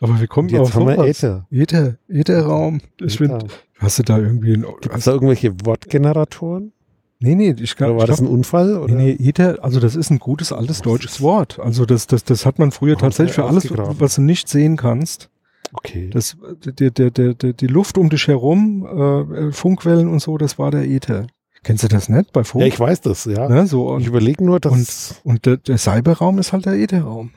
Aber 0.00 0.20
wir 0.20 0.28
kommen 0.28 0.48
jetzt 0.48 0.60
auf 0.60 0.74
haben 0.74 0.86
wir. 0.86 0.98
Äther. 0.98 1.46
Äther, 1.50 1.96
Ätherraum. 2.08 2.80
Ich 3.00 3.18
finde, 3.18 3.46
hast 3.78 3.98
du 3.98 4.02
da 4.04 4.18
irgendwie 4.18 4.54
ein, 4.54 4.64
es 4.94 5.04
da 5.04 5.12
irgendwelche 5.12 5.54
Wortgeneratoren? 5.64 6.72
nee, 7.20 7.34
nee, 7.34 7.54
ich 7.58 7.76
kann, 7.76 7.90
Oder 7.90 7.96
war 7.96 8.04
ich 8.04 8.10
das 8.10 8.18
glaub, 8.18 8.30
ein 8.30 8.34
Unfall? 8.34 8.78
Oder? 8.78 8.94
Nee, 8.94 9.16
nee, 9.18 9.28
Äther, 9.28 9.58
also 9.62 9.80
das 9.80 9.96
ist 9.96 10.10
ein 10.10 10.18
gutes 10.18 10.52
altes 10.52 10.82
deutsches 10.82 11.20
Wort. 11.20 11.58
Also 11.58 11.84
das, 11.84 12.06
das, 12.06 12.24
das 12.24 12.46
hat 12.46 12.58
man 12.58 12.70
früher 12.70 12.96
tatsächlich 12.96 13.34
für 13.34 13.44
alles, 13.44 13.68
was 13.70 14.14
du 14.14 14.22
nicht 14.22 14.48
sehen 14.48 14.76
kannst. 14.76 15.30
Okay. 15.72 16.08
Das, 16.10 16.36
der, 16.64 16.90
der, 16.90 17.10
der, 17.10 17.34
der, 17.34 17.52
die 17.52 17.66
Luft 17.66 17.98
um 17.98 18.08
dich 18.08 18.28
herum, 18.28 18.86
äh, 18.86 19.52
Funkwellen 19.52 20.08
und 20.08 20.20
so, 20.20 20.38
das 20.38 20.58
war 20.58 20.70
der 20.70 20.84
Äther. 20.88 21.26
Kennst 21.68 21.84
du 21.84 21.88
das 21.88 22.08
nicht 22.08 22.32
bei 22.32 22.44
Funk? 22.44 22.62
ja, 22.62 22.66
ich 22.66 22.80
weiß 22.80 23.02
das, 23.02 23.26
ja. 23.26 23.46
ne, 23.46 23.66
so, 23.66 23.88
Ich 23.88 23.96
und, 23.96 24.06
überlege 24.06 24.42
nur, 24.42 24.58
dass 24.58 25.16
und 25.22 25.44
der, 25.44 25.58
der 25.58 25.76
Cyberraum 25.76 26.38
ist 26.38 26.54
halt 26.54 26.64
der 26.64 26.72
Ätherraum. 26.72 27.32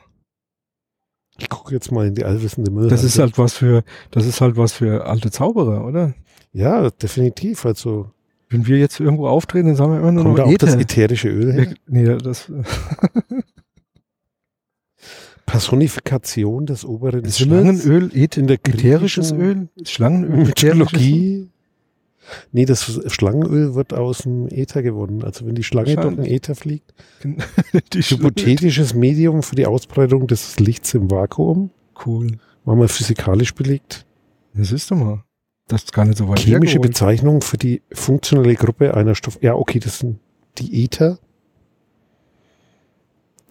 ich 1.36 1.50
gucke 1.50 1.74
jetzt 1.74 1.92
mal 1.92 2.06
in 2.06 2.14
die 2.14 2.24
allwissende 2.24 2.70
Müll. 2.70 2.88
Das 2.88 3.04
ist 3.04 3.18
halt 3.18 3.36
was 3.36 3.52
für, 3.52 3.84
das 4.10 4.24
ist 4.24 4.40
halt 4.40 4.56
was 4.56 4.72
für 4.72 5.04
alte 5.04 5.30
Zauberer, 5.30 5.84
oder? 5.84 6.14
Ja, 6.50 6.88
definitiv. 6.88 7.66
Also 7.66 8.10
Wenn 8.48 8.66
wir 8.66 8.78
jetzt 8.78 9.00
irgendwo 9.00 9.28
auftreten, 9.28 9.66
dann 9.66 9.76
sagen 9.76 9.92
wir 9.92 9.98
immer 9.98 10.12
nur 10.12 10.24
kommt 10.24 10.38
da 10.38 10.46
noch 10.46 10.52
auch 10.54 10.56
das 10.56 10.76
Äther. 10.76 10.80
ätherische 10.80 11.28
Öl 11.28 11.52
her? 11.52 11.74
Nee, 11.86 12.16
das, 12.16 12.50
Personifikation 15.44 16.64
des 16.64 16.86
oberen 16.86 17.30
Schlangenöl, 17.30 18.10
in 18.14 18.46
der 18.46 18.56
ätherisches 18.66 19.30
Öl, 19.32 19.68
Schlangenöl. 19.84 20.46
Mythologie. 20.46 21.50
Nee, 22.52 22.64
das 22.64 23.00
Schlangenöl 23.12 23.74
wird 23.74 23.92
aus 23.92 24.18
dem 24.18 24.48
Äther 24.48 24.82
gewonnen. 24.82 25.24
Also 25.24 25.46
wenn 25.46 25.54
die 25.54 25.64
Schlange 25.64 25.96
durch 25.96 26.16
den. 26.16 26.24
Äther 26.24 26.54
fliegt. 26.54 26.94
Hypothetisches 27.94 28.94
Medium 28.94 29.42
für 29.42 29.56
die 29.56 29.66
Ausbreitung 29.66 30.26
des 30.26 30.58
Lichts 30.60 30.94
im 30.94 31.10
Vakuum. 31.10 31.70
Cool. 32.06 32.38
War 32.64 32.76
mal 32.76 32.88
physikalisch 32.88 33.54
belegt. 33.54 34.06
Das 34.54 34.68
siehst 34.68 34.90
du 34.90 34.94
mal. 34.94 35.24
Das 35.68 35.84
ist 35.84 35.92
gar 35.92 36.04
nicht 36.04 36.18
so 36.18 36.28
weit 36.28 36.40
Chemische. 36.40 36.80
Bezeichnung 36.80 37.40
für 37.40 37.56
die 37.56 37.82
funktionelle 37.92 38.54
Gruppe 38.54 38.94
einer 38.94 39.14
Stoff. 39.14 39.38
Ja, 39.40 39.54
okay, 39.54 39.78
das 39.78 40.00
sind 40.00 40.18
die 40.58 40.84
Ether. 40.84 41.18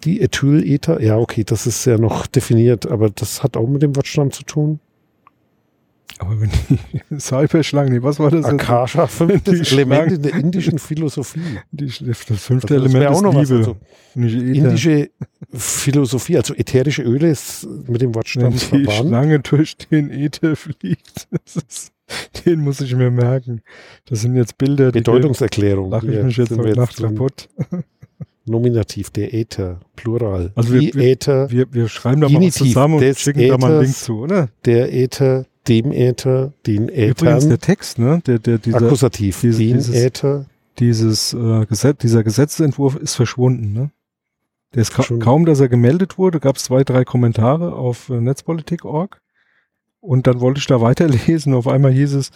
Die 0.04 0.22
Ethylether. 0.22 1.02
Ja, 1.02 1.18
okay, 1.18 1.44
das 1.44 1.68
ist 1.68 1.86
ja 1.86 1.98
noch 1.98 2.28
definiert, 2.28 2.86
aber 2.90 3.10
das 3.10 3.44
hat 3.44 3.58
auch 3.58 3.68
mit 3.68 3.82
dem 3.82 3.96
Wortstamm 3.96 4.32
zu 4.32 4.44
tun. 4.44 4.80
Aber 6.20 6.40
wenn 6.40 6.50
die 6.70 7.20
Cyberschlangen, 7.20 7.94
nee, 7.94 8.04
was 8.04 8.20
war 8.20 8.30
das? 8.32 8.46
Akasha, 8.46 9.08
fünftes 9.08 9.72
Element 9.72 10.12
in 10.12 10.22
der 10.22 10.34
indischen 10.36 10.78
Philosophie. 10.80 11.40
Die, 11.72 11.86
das 11.88 12.18
fünfte 12.44 12.76
das 12.80 12.94
Element 12.94 13.12
ist 13.12 13.22
Liebe. 13.24 13.38
also. 13.38 13.78
Indische 14.16 15.10
Philosophie, 15.54 16.38
also 16.38 16.54
ätherische 16.54 17.02
Öle 17.04 17.30
ist 17.30 17.68
mit 17.88 18.02
dem 18.02 18.14
Wortstamm 18.14 18.44
Wenn 18.44 18.52
die 18.54 18.58
verwandt. 18.60 18.92
Schlange 19.08 19.40
durch 19.40 19.78
den 19.78 20.12
Äther 20.12 20.56
fliegt, 20.56 21.28
ist, 21.46 21.92
den 22.46 22.60
muss 22.62 22.82
ich 22.82 22.94
mir 22.96 23.10
merken. 23.10 23.62
Das 24.06 24.22
sind 24.22 24.36
jetzt 24.36 24.58
Bilder, 24.58 24.92
die 24.92 25.00
Bedeutungserklärung. 25.00 25.90
lache 25.92 26.12
ich 26.12 26.24
mich 26.24 26.38
jetzt 26.38 26.52
heute 26.58 26.76
Nacht 26.80 26.98
kaputt. 26.98 27.48
Nominativ, 28.46 29.12
der 29.12 29.34
Äther, 29.34 29.80
Plural. 29.96 30.52
Also 30.56 30.74
wir- 30.74 30.94
wir- 30.94 31.04
Äther, 31.12 31.50
Wir, 31.52 31.72
wir 31.72 31.88
schreiben 31.88 32.22
da 32.22 32.28
mal 32.30 32.42
was 32.42 32.56
zusammen 32.56 32.96
und 32.96 33.18
schicken 33.18 33.48
da 33.48 33.58
mal 33.58 33.68
einen 33.68 33.76
Äthers. 33.84 33.86
Link 33.86 33.96
zu, 33.98 34.20
oder? 34.20 34.50
der 34.66 34.92
Äther, 34.94 35.46
dem 35.68 35.92
Äther, 35.92 36.54
den 36.66 36.90
Übrigens 36.90 37.22
Äthern. 37.46 37.50
der 37.50 37.60
Text, 37.60 38.00
ne? 38.00 38.22
Der, 38.26 38.40
der, 38.40 38.58
dieser, 38.58 38.78
Akkusativ, 38.82 39.42
diese- 39.42 39.60
den 39.60 39.78
dieses- 39.78 39.96
Äther. 39.96 40.46
dieses 40.80 41.34
äh, 41.34 41.66
Gesetz, 41.68 41.98
dieser 42.00 42.24
Gesetzentwurf 42.24 42.96
ist 42.96 43.16
verschwunden, 43.16 43.74
ne? 43.74 43.92
Der 44.74 44.82
ist 44.84 44.94
ka 44.94 45.04
kaum, 45.20 45.46
dass 45.46 45.60
er 45.60 45.68
gemeldet 45.68 46.18
wurde, 46.18 46.40
gab 46.40 46.56
es 46.56 46.64
zwei, 46.64 46.84
drei 46.86 47.04
Kommentare 47.04 47.74
auf 47.76 48.10
äh, 48.10 48.22
netzpolitik.org 48.22 49.20
und 50.00 50.28
dann 50.28 50.40
wollte 50.40 50.60
ich 50.60 50.68
da 50.68 50.80
weiterlesen. 50.82 51.54
Auf 51.54 51.68
einmal 51.68 51.92
hieß 51.92 52.14
es, 52.14 52.32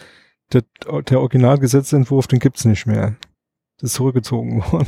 der, 0.53 0.63
der 1.09 1.19
Originalgesetzentwurf, 1.21 2.27
den 2.27 2.39
gibt's 2.39 2.65
nicht 2.65 2.85
mehr. 2.85 3.15
Das 3.79 3.91
ist 3.91 3.95
zurückgezogen 3.95 4.63
worden. 4.71 4.87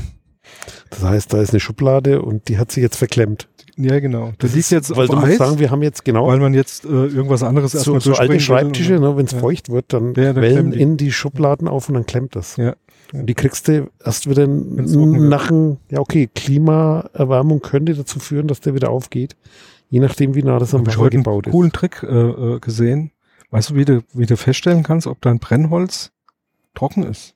Das 0.89 1.03
heißt, 1.03 1.33
da 1.33 1.41
ist 1.41 1.49
eine 1.51 1.59
Schublade 1.59 2.21
und 2.21 2.47
die 2.49 2.57
hat 2.57 2.71
sich 2.71 2.81
jetzt 2.83 2.97
verklemmt. 2.97 3.49
Ja, 3.77 3.99
genau. 3.99 4.33
Das, 4.39 4.51
liegt 4.53 4.65
ist- 4.65 4.71
jetzt 4.71 4.95
weil 4.95 5.07
du 5.07 5.13
musst 5.15 5.27
Eis, 5.27 5.37
sagen, 5.37 5.59
wir 5.59 5.69
haben 5.69 5.83
jetzt 5.83 6.03
genau 6.03 6.27
weil 6.27 6.39
man 6.39 6.53
jetzt 6.55 6.83
äh, 6.85 6.87
irgendwas 6.87 7.43
anderes 7.43 7.73
so, 7.73 7.77
erstmal 7.77 8.01
so 8.01 8.13
alte 8.15 8.39
Schreibtische, 8.39 8.93
ne, 8.99 9.15
wenn 9.15 9.25
es 9.25 9.33
Ja. 9.33 9.39
feucht 9.39 9.69
wird, 9.69 9.93
dann 9.93 10.13
Ja, 10.15 10.33
dann 10.33 10.41
wellen 10.41 10.71
die. 10.71 10.81
in 10.81 10.97
die 10.97 11.11
Schubladen 11.11 11.67
auf 11.67 11.87
und 11.87 11.93
dann 11.95 12.05
klemmt 12.05 12.35
das. 12.35 12.57
Ja. 12.57 12.75
Und 13.13 13.27
die 13.27 13.35
kriegst 13.35 13.67
du 13.67 13.89
erst 14.03 14.29
wieder 14.29 14.47
nach 14.47 15.47
dem, 15.47 15.77
ja 15.89 15.99
okay, 15.99 16.27
Klimaerwärmung 16.33 17.61
könnte 17.61 17.93
dazu 17.93 18.19
führen, 18.19 18.47
dass 18.47 18.59
der 18.61 18.73
wieder 18.73 18.89
aufgeht. 18.89 19.35
Je 19.89 19.99
nachdem, 19.99 20.35
wie 20.35 20.43
nah 20.43 20.59
das 20.59 20.73
am 20.73 20.81
Hab 20.81 20.87
ich 20.87 20.93
Wasser 20.95 21.03
heute 21.05 21.13
einen 21.17 21.23
gebaut 21.23 21.47
ist. 21.47 21.51
coolen 21.51 21.71
Trick 21.71 22.03
äh, 22.03 22.07
äh, 22.07 22.59
gesehen. 22.59 23.11
Weißt 23.51 23.69
du, 23.69 23.75
wie 23.75 23.85
du, 23.85 24.03
wie 24.13 24.25
du 24.25 24.35
feststellen 24.35 24.83
kannst, 24.83 25.07
ob 25.07 25.21
dein 25.21 25.39
Brennholz 25.39 26.11
trocken 26.75 27.03
ist? 27.03 27.35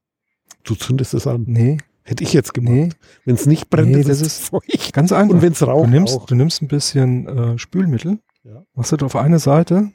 Du 0.64 0.76
zündest 0.76 1.14
es 1.14 1.26
an. 1.28 1.46
Nee, 1.48 1.78
Hätte 2.12 2.24
ich 2.24 2.34
jetzt 2.34 2.54
gemacht. 2.54 2.74
nee, 2.74 2.90
Wenn 3.26 3.36
es 3.36 3.46
nicht 3.46 3.70
brennt, 3.70 3.90
Nee, 3.92 4.02
ist 4.02 4.10
das 4.10 4.22
es 4.22 4.28
ist- 4.40 4.50
feucht. 4.50 4.94
ganz 4.94 5.12
einfach. 5.12 5.34
Und 5.36 5.42
wenn 5.42 5.54
es 5.54 5.60
Du 5.60 5.66
raucht, 5.66 5.90
nimmst, 5.90 6.16
auch. 6.18 6.26
du 6.26 6.36
nimmst 6.36 6.62
ein 6.62 6.68
bisschen 6.68 7.28
äh, 7.28 7.58
Spülmittel, 7.58 8.20
Ja. 8.44 8.64
machst 8.76 8.92
du 8.92 9.06
auf 9.06 9.16
eine 9.16 9.40
Seite, 9.40 9.92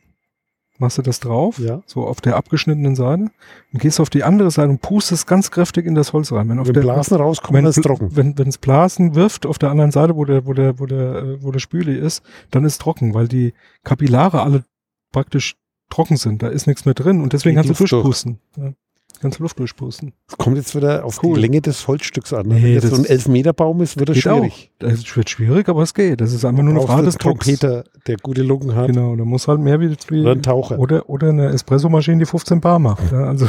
machst 0.79 0.99
du 0.99 1.03
das 1.03 1.21
drauf, 1.21 1.59
Ja. 1.59 1.83
so 1.87 2.07
auf 2.07 2.21
der 2.21 2.37
abgeschnittenen 2.37 2.97
Seite, 2.97 3.31
und 3.73 3.81
gehst 3.81 4.01
auf 4.01 4.11
die 4.11 4.25
andere 4.25 4.51
Seite 4.51 4.71
und 4.71 4.81
pustest 4.81 5.27
ganz 5.27 5.51
kräftig 5.51 5.85
in 5.87 5.95
das 5.95 6.13
Holz 6.13 6.33
rein. 6.33 6.49
Wenn, 6.49 6.59
auf 6.59 6.67
Wenn 6.67 6.75
der, 6.75 6.81
Blasen 6.83 7.17
rauskommen, 7.17 7.63
wenn, 7.65 7.69
ist 7.71 7.77
es 7.79 7.83
trocken. 7.85 8.09
wenn 8.17 8.37
wenn's 8.39 8.59
Blasen 8.59 9.15
wirft 9.15 9.45
auf 9.47 9.59
der 9.59 9.71
anderen 9.71 9.91
Seite, 9.91 10.17
wo 10.17 10.25
der, 10.25 10.47
wo 10.47 10.53
der, 10.55 10.79
wo 10.79 10.87
der, 10.87 11.17
äh, 11.17 11.43
wo 11.43 11.51
der 11.51 11.61
Spüli 11.61 11.97
ist, 11.99 12.23
dann 12.51 12.65
ist 12.65 12.81
trocken, 12.81 13.13
weil 13.15 13.29
die 13.29 13.53
Kapillare 13.85 14.43
alle 14.43 14.65
praktisch 15.13 15.57
trocken 15.91 16.17
sind. 16.17 16.43
Da 16.43 16.49
ist 16.49 16.67
nichts 16.67 16.85
mehr 16.85 16.95
drin 16.95 17.21
und 17.21 17.33
deswegen 17.35 17.57
kannst 17.57 17.71
du 17.71 17.75
durchpusten. 17.75 18.39
Ja. 18.57 18.73
Kannst 19.21 19.39
Luft 19.39 19.59
durchpusten. 19.59 20.13
Es 20.29 20.37
kommt 20.37 20.57
jetzt 20.57 20.75
wieder 20.77 21.05
auf 21.05 21.23
Cool. 21.23 21.35
die 21.35 21.41
Länge 21.41 21.61
des 21.61 21.87
Holzstücks 21.89 22.33
an. 22.33 22.47
Nee, 22.49 22.63
Wenn 22.63 22.73
jetzt 22.75 22.85
das 22.85 22.91
so 22.91 22.97
ein 22.97 23.05
Elfmeterbaum 23.05 23.81
ist, 23.81 23.99
wird 23.99 24.11
es 24.11 24.19
schwierig. 24.19 24.71
auch. 24.83 24.87
Das 24.89 25.17
wird 25.17 25.31
schwierig, 25.31 25.69
aber 25.69 25.83
es 25.83 25.95
geht. 25.95 26.21
Das 26.21 26.33
ist 26.33 26.45
einfach 26.45 26.63
nur 26.63 26.75
eine 26.75 26.83
Frage 26.87 27.05
des 27.05 27.17
Drucks. 27.17 27.47
Trompeter, 27.47 27.85
der 28.07 28.17
gute 28.19 28.43
Lungen 28.43 28.75
hat. 28.75 28.89
Genau, 28.89 29.17
da 29.17 29.25
muss 29.25 29.49
halt 29.49 29.61
mehr 29.61 29.81
wie, 29.81 29.95
wie 30.09 30.21
Oder 30.23 30.33
ein 30.33 30.43
Taucher. 30.43 30.79
Oder, 30.79 31.09
oder 31.09 31.29
eine 31.31 31.49
Espressomaschine, 31.49 32.19
die 32.19 32.27
15 32.27 32.61
Bar 32.61 32.79
macht. 32.79 33.11
Ja, 33.13 33.25
also 33.25 33.47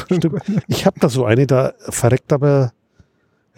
Ich 0.67 0.85
habe 0.85 0.99
da 0.99 1.09
so 1.09 1.25
eine, 1.25 1.47
da 1.47 1.73
verreckt 1.89 2.31
aber 2.33 2.71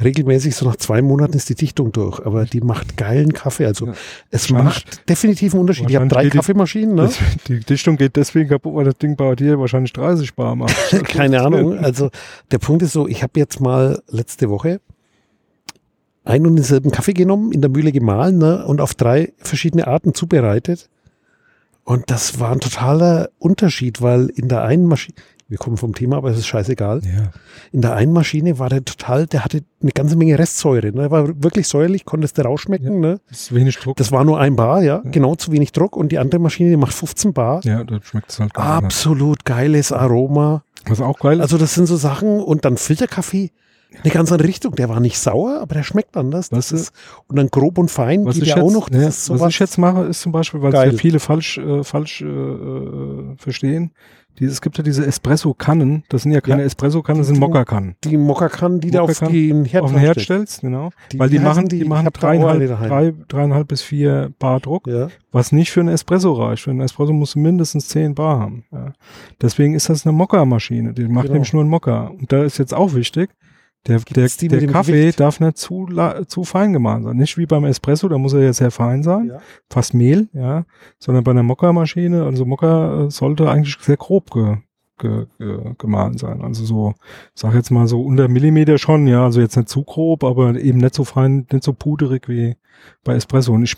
regelmäßig, 0.03 0.55
so 0.55 0.65
nach 0.65 0.77
zwei 0.77 1.01
Monaten 1.01 1.35
ist 1.35 1.49
die 1.49 1.55
Dichtung 1.55 1.91
durch. 1.91 2.25
Aber 2.25 2.45
die 2.45 2.61
macht 2.61 2.97
geilen 2.97 3.33
Kaffee. 3.33 3.65
Also 3.65 3.87
Ja. 3.87 3.93
es 4.31 4.49
macht 4.49 5.07
definitiv 5.09 5.53
einen 5.53 5.61
Unterschied. 5.61 5.89
Ich 5.89 5.95
habe 5.95 6.07
drei 6.07 6.29
Kaffeemaschinen, 6.29 6.95
ne? 6.95 7.09
die 7.47 7.59
Dichtung 7.59 7.97
geht 7.97 8.15
deswegen 8.15 8.49
kaputt, 8.49 8.75
weil 8.75 8.85
das 8.85 8.97
Ding 8.97 9.15
bei 9.15 9.35
dir 9.35 9.59
wahrscheinlich 9.59 9.93
30 9.93 10.35
Bar 10.35 10.55
macht. 10.55 10.75
Keine 11.05 11.41
Ahnung. 11.41 11.77
Also 11.77 12.09
der 12.51 12.59
Punkt 12.59 12.81
ist 12.83 12.93
so, 12.93 13.07
ich 13.07 13.23
habe 13.23 13.39
jetzt 13.39 13.59
mal 13.59 14.01
letzte 14.07 14.49
Woche 14.49 14.79
einen 16.23 16.45
und 16.45 16.55
denselben 16.57 16.91
Kaffee 16.91 17.13
genommen, 17.13 17.51
in 17.51 17.61
der 17.61 17.69
Mühle 17.69 17.91
gemahlen 17.91 18.37
ne, 18.37 18.65
und 18.65 18.81
auf 18.81 18.93
drei 18.93 19.33
verschiedene 19.37 19.87
Arten 19.87 20.13
zubereitet. 20.13 20.89
Und 21.83 22.11
das 22.11 22.39
war 22.39 22.51
ein 22.51 22.59
totaler 22.59 23.29
Unterschied, 23.39 24.01
weil 24.01 24.27
in 24.27 24.47
der 24.47 24.61
einen 24.61 24.85
Maschine, 24.85 25.15
wir 25.49 25.57
kommen 25.57 25.77
vom 25.77 25.95
Thema, 25.95 26.17
aber 26.17 26.29
es 26.29 26.37
ist 26.37 26.47
scheißegal. 26.47 27.01
Ja. 27.03 27.31
In 27.71 27.81
der 27.81 27.95
einen 27.95 28.13
Maschine 28.13 28.59
war 28.59 28.69
der 28.69 28.85
total, 28.85 29.25
der 29.25 29.43
hatte 29.43 29.63
eine 29.81 29.91
ganze 29.91 30.15
Menge 30.15 30.37
Restsäure. 30.37 30.91
Ne? 30.91 31.01
Der 31.01 31.11
war 31.11 31.27
wirklich 31.43 31.67
säuerlich, 31.67 32.05
konntest 32.05 32.37
du 32.37 32.43
rausschmecken. 32.43 32.99
Ne? 32.99 33.19
Das 33.29 33.41
ist 33.41 33.55
wenig 33.55 33.77
Druck. 33.77 33.97
Das 33.97 34.11
war 34.11 34.23
nur 34.23 34.39
ein 34.39 34.55
Bar, 34.55 34.83
ja, 34.83 35.01
genau 35.05 35.33
zu 35.35 35.51
wenig 35.51 35.71
Druck. 35.71 35.97
Und 35.97 36.11
die 36.11 36.19
andere 36.19 36.39
Maschine, 36.39 36.69
die 36.69 36.77
macht 36.77 36.93
15 36.93 37.33
Bar. 37.33 37.61
ja, 37.63 37.83
da 37.83 37.99
schmeckt 38.03 38.29
es 38.29 38.39
halt 38.39 38.55
anders. 38.55 38.83
Absolut 38.83 39.43
geiles 39.43 39.91
Aroma. 39.91 40.63
Was 40.85 41.01
auch 41.01 41.19
geil 41.19 41.37
ist, 41.37 41.41
Also 41.41 41.57
das 41.57 41.73
sind 41.73 41.87
so 41.87 41.97
Sachen 41.97 42.39
und 42.39 42.63
dann 42.63 42.77
Filterkaffee, 42.77 43.51
eine 44.03 44.13
ganz 44.13 44.31
andere 44.31 44.47
Richtung. 44.47 44.75
Der 44.75 44.87
war 44.87 44.99
nicht 44.99 45.17
sauer, 45.17 45.59
aber 45.61 45.73
der 45.73 45.83
schmeckt 45.83 46.15
anders. 46.15 46.49
Das 46.49 46.71
ist, 46.71 46.93
und 47.27 47.37
dann 47.37 47.47
grob 47.47 47.79
und 47.79 47.89
fein 47.89 48.23
was 48.23 48.35
geht 48.35 48.43
ich, 48.43 48.49
ja 48.49 48.57
jetzt, 48.57 48.65
auch 48.65 48.71
noch. 48.71 48.91
Ja, 48.91 49.07
ist 49.07 49.29
was 49.31 49.49
ich 49.49 49.59
jetzt 49.59 49.79
mache, 49.79 50.03
ist 50.03 50.21
zum 50.21 50.31
Beispiel, 50.31 50.61
weil 50.61 50.73
es 50.73 50.93
ja 50.93 50.97
viele 50.97 51.19
falsch, 51.19 51.57
äh, 51.57 51.83
falsch 51.83 52.21
äh, 52.21 53.35
verstehen. 53.37 53.91
Es 54.45 54.61
gibt 54.61 54.77
ja 54.77 54.83
diese 54.83 55.05
Espresso-Kannen. 55.05 56.03
Das 56.09 56.23
sind 56.23 56.31
ja 56.31 56.41
keine 56.41 56.61
Ja. 56.61 56.65
Espresso-Kannen, 56.67 57.19
das 57.19 57.27
sind 57.27 57.35
Die- 57.35 57.39
Mokka-Kannen. 57.41 57.95
die 58.03 58.17
Mokka-Kannen, 58.17 58.79
die 58.79 58.91
du 58.91 58.99
auf 59.01 59.19
den 59.19 59.65
Herd, 59.65 59.83
Auf 59.83 59.91
den 59.91 59.99
Herd 59.99 60.19
stellst, 60.21 60.61
genau. 60.61 60.89
Die- 61.11 61.19
weil 61.19 61.29
die 61.29 61.39
wie 61.39 61.43
machen, 61.43 61.67
die, 61.67 61.79
die? 61.79 61.85
Machen 61.85 62.09
dreieinhalb, 62.13 62.67
drei, 62.87 63.13
dreieinhalb 63.27 63.67
bis 63.67 63.81
vier 63.81 64.31
Bar 64.39 64.59
Druck. 64.59 64.87
Ja. 64.87 65.07
Was 65.31 65.51
nicht 65.51 65.71
für 65.71 65.79
einen 65.81 65.89
Espresso 65.89 66.33
reicht. 66.33 66.63
Für 66.63 66.71
einen 66.71 66.81
Espresso 66.81 67.13
musst 67.13 67.35
du 67.35 67.39
mindestens 67.39 67.87
10 67.89 68.15
Bar 68.15 68.39
haben. 68.39 68.63
Ja. 68.71 68.93
Deswegen 69.41 69.75
ist 69.75 69.89
das 69.89 70.05
eine 70.05 70.13
Mokka-Maschine. 70.13 70.93
Die 70.93 71.03
macht 71.07 71.23
Genau. 71.25 71.33
nämlich 71.33 71.53
nur 71.53 71.61
einen 71.61 71.69
Mokka. 71.69 72.07
Und 72.07 72.31
da 72.31 72.43
ist 72.43 72.57
jetzt 72.57 72.73
auch 72.73 72.93
wichtig, 72.95 73.29
der, 73.88 73.99
der, 73.99 74.27
der 74.27 74.67
Kaffee 74.67 74.91
Gewicht? 74.91 75.19
darf 75.19 75.39
nicht 75.39 75.57
zu, 75.57 75.88
la- 75.88 76.27
zu 76.27 76.43
fein 76.43 76.73
gemahlen 76.73 77.03
sein. 77.03 77.17
Nicht 77.17 77.38
wie 77.38 77.45
beim 77.45 77.65
Espresso, 77.65 78.09
da 78.09 78.17
muss 78.17 78.34
er 78.34 78.41
ja 78.41 78.53
sehr 78.53 78.71
fein 78.71 79.03
sein. 79.03 79.27
Ja. 79.27 79.39
Fast 79.69 79.93
Mehl, 79.93 80.30
ja. 80.34 80.65
Sondern 80.99 81.23
bei 81.23 81.32
einer 81.32 81.43
Mokka-Maschine, 81.43 82.23
also 82.23 82.45
Mokka 82.45 83.05
äh, 83.05 83.09
sollte 83.11 83.49
eigentlich 83.49 83.77
sehr 83.82 83.97
grob 83.97 84.32
ge, 84.32 84.57
ge, 84.99 85.25
ge, 85.37 85.57
gemahlen 85.77 86.17
sein. 86.17 86.41
Also 86.41 86.63
so, 86.65 86.93
sag 87.33 87.55
jetzt 87.55 87.71
mal 87.71 87.87
so 87.87 88.01
unter 88.01 88.27
Millimeter 88.27 88.77
schon, 88.77 89.07
ja. 89.07 89.23
Also 89.25 89.41
jetzt 89.41 89.55
nicht 89.57 89.69
zu 89.69 89.83
grob, 89.83 90.23
aber 90.23 90.55
eben 90.55 90.79
nicht 90.79 90.93
so 90.95 91.03
fein, 91.03 91.47
nicht 91.51 91.63
so 91.63 91.73
puderig 91.73 92.27
wie 92.29 92.55
bei 93.03 93.15
Espresso. 93.15 93.51
Und 93.53 93.63
ich, 93.63 93.75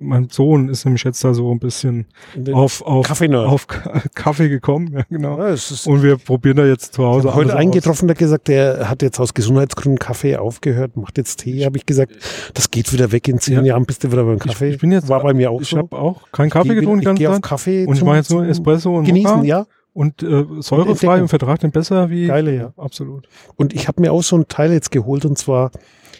mein 0.00 0.28
Sohn 0.28 0.68
ist 0.68 0.84
nämlich 0.84 1.02
jetzt 1.04 1.24
da 1.24 1.32
so 1.32 1.50
ein 1.50 1.58
bisschen 1.58 2.06
den 2.34 2.52
auf, 2.54 2.82
auf, 2.82 3.06
Kaffee-Nerd. 3.06 3.46
auf 3.48 3.66
Kaffee 4.14 4.48
gekommen, 4.50 4.92
ja, 4.92 5.02
genau. 5.08 5.38
Ja, 5.38 5.54
Und 5.86 6.02
wir 6.02 6.18
probieren 6.18 6.56
da 6.58 6.66
jetzt 6.66 6.92
zu 6.94 7.02
ich 7.02 7.08
Hause 7.08 7.28
habe 7.28 7.36
heute 7.36 7.50
alles 7.52 7.60
einen 7.60 7.70
aus. 7.70 7.74
getroffen, 7.76 8.06
der 8.06 8.16
gesagt, 8.16 8.48
der 8.48 8.88
hat 8.90 9.00
jetzt 9.02 9.18
aus 9.18 9.32
Gesundheitsgründen 9.32 9.98
Kaffee 9.98 10.36
aufgehört, 10.36 10.96
macht 10.96 11.16
jetzt 11.16 11.36
Tee, 11.40 11.64
habe 11.64 11.78
ich 11.78 11.86
gesagt. 11.86 12.12
Das 12.52 12.70
geht 12.70 12.92
wieder 12.92 13.12
weg 13.12 13.28
in 13.28 13.38
zehn 13.38 13.54
Ja. 13.54 13.62
Jahren, 13.62 13.86
bist 13.86 14.04
du 14.04 14.12
wieder 14.12 14.24
beim 14.24 14.38
Kaffee. 14.38 14.68
Ich, 14.68 14.74
ich 14.74 14.80
bin 14.80 14.92
jetzt, 14.92 15.08
War 15.08 15.22
bei 15.22 15.32
mir 15.32 15.50
auch 15.50 15.60
ich 15.62 15.68
so. 15.68 15.78
habe 15.78 15.96
auch 15.96 16.30
keinen 16.30 16.50
Kaffee 16.50 16.74
getrunken 16.74 17.08
ich 17.08 17.14
gehe 17.16 17.30
auf. 17.30 17.40
Kaffee 17.40 17.86
Und 17.86 17.96
ich 17.96 18.04
mache 18.04 18.16
jetzt 18.16 18.30
nur 18.30 18.44
Espresso 18.46 18.94
und 18.94 19.04
Genießen, 19.04 19.36
Mokka 19.36 19.46
ja. 19.46 19.66
Und 19.94 20.22
äh, 20.22 20.44
säurefrei 20.60 21.22
und 21.22 21.28
vertragt 21.28 21.62
den 21.62 21.70
besser 21.70 22.10
wie 22.10 22.26
Geile, 22.26 22.54
ja. 22.54 22.72
absolut. 22.76 23.28
Und 23.56 23.72
ich 23.72 23.88
habe 23.88 24.02
mir 24.02 24.12
auch 24.12 24.22
so 24.22 24.36
ein 24.36 24.48
Teil 24.48 24.72
jetzt 24.72 24.90
geholt 24.90 25.24
und 25.24 25.38
zwar 25.38 25.70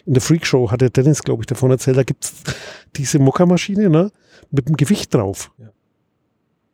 in 0.05 0.13
der 0.13 0.21
Freak 0.21 0.45
Show 0.47 0.71
hat 0.71 0.81
der 0.81 0.89
Dennis, 0.89 1.23
glaube 1.23 1.43
ich, 1.43 1.47
davon 1.47 1.71
erzählt, 1.71 1.97
da 1.97 2.03
gibt's 2.03 2.33
diese 2.95 3.19
Mokka-Maschine 3.19 3.89
ne, 3.89 4.11
mit 4.51 4.67
dem 4.67 4.77
Gewicht 4.77 5.13
drauf. 5.13 5.51
Ja. 5.57 5.67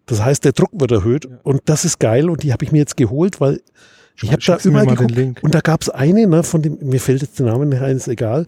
Das 0.06 0.24
heißt, 0.24 0.46
der 0.46 0.52
Druck 0.52 0.72
wird 0.74 0.92
erhöht 0.92 1.26
Ja. 1.26 1.40
und 1.44 1.62
das 1.66 1.86
ist 1.86 2.00
geil 2.00 2.30
und 2.30 2.44
die 2.44 2.54
habe 2.54 2.64
ich 2.64 2.72
mir 2.72 2.80
jetzt 2.80 2.98
geholt, 2.98 3.42
weil 3.42 3.62
ich 4.22 4.32
habe 4.32 4.42
da 4.46 4.58
den 4.58 4.74
geguckt 4.74 5.44
und 5.44 5.56
da 5.56 5.62
gab's 5.62 5.90
eine, 5.90 6.28
ne, 6.28 6.44
von 6.44 6.62
dem, 6.62 6.78
mir 6.82 7.00
fällt 7.00 7.22
jetzt 7.22 7.40
der 7.40 7.48
Name 7.48 7.66
nicht 7.66 7.82
ein, 7.82 7.98
ist 7.98 8.08
egal, 8.08 8.46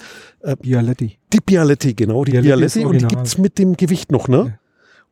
Bialetti. 0.62 1.18
die 1.32 1.40
Bialetti, 1.40 1.94
genau, 1.96 2.24
die 2.24 2.34
Bialetti 2.34 2.82
Bialetti 2.82 2.86
und 2.86 3.02
die 3.02 3.08
gibt's 3.08 3.38
mit 3.40 3.58
dem 3.58 3.76
Gewicht 3.76 4.12
noch, 4.12 4.28
ne? 4.28 4.38
Ja. 4.38 4.60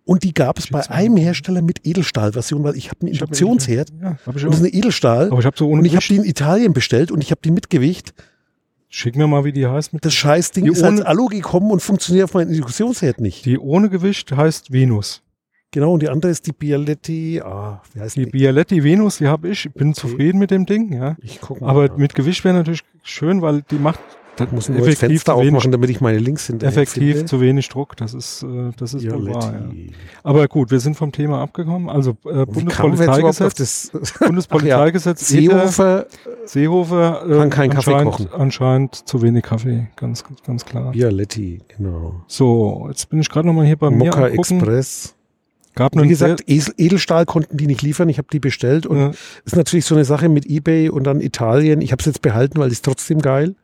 Und 0.04 0.24
die 0.24 0.34
gab 0.34 0.58
es 0.58 0.68
bei 0.68 0.80
mal 0.80 0.88
einem. 0.90 1.18
Hersteller 1.18 1.62
mit 1.62 1.86
Edelstahlversion, 1.86 2.64
weil 2.64 2.76
ich 2.76 2.90
habe 2.90 3.02
einen 3.02 3.10
Induktionsherd 3.14 3.92
Ja, 4.02 4.18
hab 4.26 4.28
und 4.36 4.44
das 4.44 4.54
ist 4.56 4.60
eine 4.60 4.70
Edelstahl. 4.70 5.28
Aber 5.32 5.40
ich 5.40 5.46
habe 5.46 5.58
so 5.58 5.68
ohne 5.68 5.80
Und 5.80 5.86
ich 5.86 5.96
habe 5.96 6.06
die 6.08 6.16
in 6.18 6.24
Italien 6.26 6.74
bestellt 6.74 7.12
und 7.12 7.22
ich 7.22 7.32
habe 7.32 7.42
die 7.44 7.52
mit 7.52 7.70
Gewicht. 7.70 8.14
Schick 8.90 9.16
mir 9.16 9.28
mal, 9.28 9.46
wie 9.46 9.54
die 9.54 9.68
heißt. 9.68 9.94
Mit 9.94 10.04
Das 10.04 10.14
Scheißding 10.14 10.66
Die 10.66 10.72
ist 10.72 10.84
als 10.84 11.00
ohne- 11.00 11.08
Alu 11.08 11.28
gekommen 11.28 11.72
und 11.72 11.82
funktioniert 11.82 12.26
auf 12.26 12.34
meinem 12.34 12.50
Induktionsherd 12.52 13.22
nicht. 13.22 13.46
die 13.46 13.58
ohne 13.58 13.90
Gewicht 13.90 14.32
heißt 14.36 14.72
Venus. 14.74 15.22
Genau, 15.74 15.94
und 15.94 16.02
die 16.02 16.10
andere 16.10 16.30
ist 16.32 16.46
die 16.48 16.52
Bialetti. 16.52 17.40
Ah, 17.42 17.82
wie 17.94 18.02
heißt 18.02 18.18
Die 18.18 18.26
die? 18.26 18.32
Bialetti 18.32 18.84
Venus, 18.84 19.20
die 19.20 19.28
habe 19.30 19.48
ich. 19.50 19.68
Ich 19.68 19.74
bin 19.74 19.90
Okay. 19.92 20.02
zufrieden 20.02 20.38
mit 20.40 20.52
dem 20.52 20.66
Ding, 20.66 20.92
ja. 20.92 21.16
Ich 21.22 21.40
gucke 21.40 21.64
Aber 21.66 21.96
mit 21.96 22.14
Gewicht 22.16 22.44
wäre 22.44 22.56
natürlich 22.56 22.82
schön, 23.04 23.42
weil 23.42 23.62
die 23.72 23.76
macht 23.76 24.00
das 24.38 24.52
muss 24.52 24.70
ich 24.70 24.78
nur 24.78 24.88
das 24.88 24.98
Fenster 24.98 25.36
aufmachen, 25.36 25.72
damit 25.72 25.90
ich 25.90 26.02
meine 26.02 26.18
Links 26.18 26.48
hinterher 26.48 26.72
effektiv 26.72 27.14
finde. 27.14 27.26
zu 27.26 27.42
wenig 27.42 27.68
Druck. 27.70 27.98
Das 27.98 28.14
ist, 28.14 28.44
äh, 28.44 28.72
das 28.78 28.94
ist 28.94 29.10
wohl 29.12 29.34
wahr, 29.34 29.54
ja. 29.54 29.70
Aber 30.24 30.48
gut, 30.48 30.72
wir 30.72 30.80
sind 30.80 30.96
vom 30.96 31.12
Thema 31.12 31.42
abgekommen. 31.42 31.90
Also 31.90 32.12
äh, 32.26 32.46
Bundespolizeigesetz? 32.46 33.92
Bundespolizeigesetz, 34.20 35.32
ETher, 35.32 35.68
Seehofer, 35.68 36.06
Seehofer 36.46 37.24
äh, 37.28 37.38
Kann 37.38 37.50
keinen 37.50 37.70
Kaffee 37.72 37.94
anscheinend, 37.94 38.12
kochen. 38.14 38.42
anscheinend 38.42 38.96
zu 39.08 39.22
wenig 39.22 39.44
Kaffee, 39.44 39.88
ganz, 39.96 40.24
ganz 40.46 40.66
klar. 40.66 40.92
Bialetti, 40.92 41.62
genau. 41.78 42.22
So, 42.28 42.86
jetzt 42.90 43.10
bin 43.10 43.20
ich 43.20 43.30
gerade 43.30 43.48
nochmal 43.48 43.66
hier 43.66 43.78
bei 43.78 43.90
mir 43.90 44.06
Mokka 44.06 44.26
angucken. 44.26 44.60
Express. 44.60 45.16
Gab 45.74 45.96
Wie 45.96 46.08
gesagt, 46.08 46.44
Edelstahl 46.48 47.26
konnten 47.26 47.56
die 47.56 47.66
nicht 47.66 47.82
liefern. 47.82 48.10
Ich 48.10 48.18
habe 48.18 48.28
die 48.32 48.40
bestellt 48.40 48.86
und 48.86 48.98
äh, 48.98 49.12
ist 49.46 49.56
natürlich 49.56 49.86
so 49.86 49.96
eine 49.96 50.04
Sache 50.04 50.28
mit 50.28 50.46
eBay 50.46 50.90
und 50.90 51.06
dann 51.06 51.22
Italien. 51.22 51.82
Ich 51.82 51.94
habe 51.94 52.02
es 52.02 52.06
jetzt 52.06 52.22
behalten, 52.22 52.60
weil 52.60 52.72
ist 52.72 52.84
trotzdem 52.84 53.20
geil. 53.20 53.56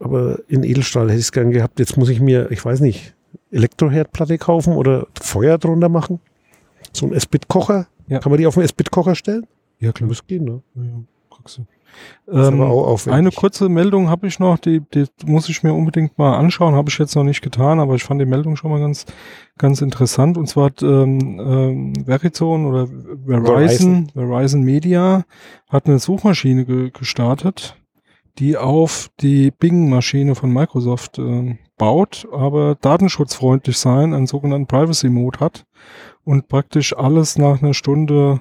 Aber 0.00 0.40
in 0.48 0.64
Edelstahl 0.64 1.08
hätte 1.08 1.18
ich 1.18 1.26
es 1.26 1.32
gern 1.32 1.50
gehabt. 1.50 1.78
Jetzt 1.78 1.96
muss 1.96 2.08
ich 2.08 2.20
mir, 2.20 2.50
ich 2.50 2.64
weiß 2.64 2.80
nicht, 2.80 3.14
Elektroherdplatte 3.50 4.38
kaufen 4.38 4.74
oder 4.74 5.06
Feuer 5.20 5.58
drunter 5.58 5.88
machen. 5.88 6.20
So 6.92 7.06
ein 7.06 7.12
Esbit-Kocher. 7.12 7.86
Ja. 8.08 8.18
Kann 8.18 8.30
man 8.30 8.38
die 8.38 8.46
auf 8.46 8.54
den 8.54 8.64
Esbit-Kocher 8.64 9.14
stellen? 9.14 9.46
ja 9.80 9.92
klar. 9.92 10.08
Muss 10.08 10.26
gehen, 10.26 10.44
ne? 10.44 10.62
Ja, 10.74 10.82
kriegst 11.30 11.58
du. 11.58 11.66
Ähm. 12.28 12.62
Eine 13.08 13.30
kurze 13.32 13.68
Meldung 13.68 14.08
habe 14.08 14.28
ich 14.28 14.38
noch, 14.38 14.58
die, 14.58 14.80
die 14.94 15.06
muss 15.24 15.48
ich 15.48 15.64
mir 15.64 15.74
unbedingt 15.74 16.18
mal 16.18 16.36
anschauen, 16.36 16.74
habe 16.74 16.88
ich 16.88 16.98
jetzt 16.98 17.16
noch 17.16 17.24
nicht 17.24 17.42
getan, 17.42 17.80
aber 17.80 17.96
ich 17.96 18.04
fand 18.04 18.20
die 18.20 18.26
Meldung 18.26 18.54
schon 18.54 18.70
mal 18.70 18.78
ganz, 18.78 19.06
ganz 19.58 19.82
interessant. 19.82 20.38
Und 20.38 20.46
zwar 20.46 20.66
hat 20.66 20.82
ähm, 20.82 21.40
ähm, 21.40 22.04
Verizon 22.04 22.66
oder 22.66 22.86
Verizon, 23.26 24.08
Verizon 24.14 24.62
Media 24.62 25.24
hat 25.68 25.86
eine 25.86 25.98
Suchmaschine 25.98 26.64
ge 26.64 26.90
gestartet, 26.90 27.76
die 28.40 28.56
auf 28.56 29.10
die 29.20 29.50
Bing-Maschine 29.50 30.34
von 30.34 30.52
Microsoft 30.52 31.18
ähm, 31.18 31.58
baut, 31.76 32.26
aber 32.32 32.74
datenschutzfreundlich 32.80 33.76
sein, 33.78 34.14
einen 34.14 34.26
sogenannten 34.26 34.66
Privacy 34.66 35.10
Mode 35.10 35.40
hat 35.40 35.66
und 36.24 36.48
praktisch 36.48 36.96
alles 36.96 37.36
nach 37.38 37.62
einer 37.62 37.74
Stunde 37.74 38.40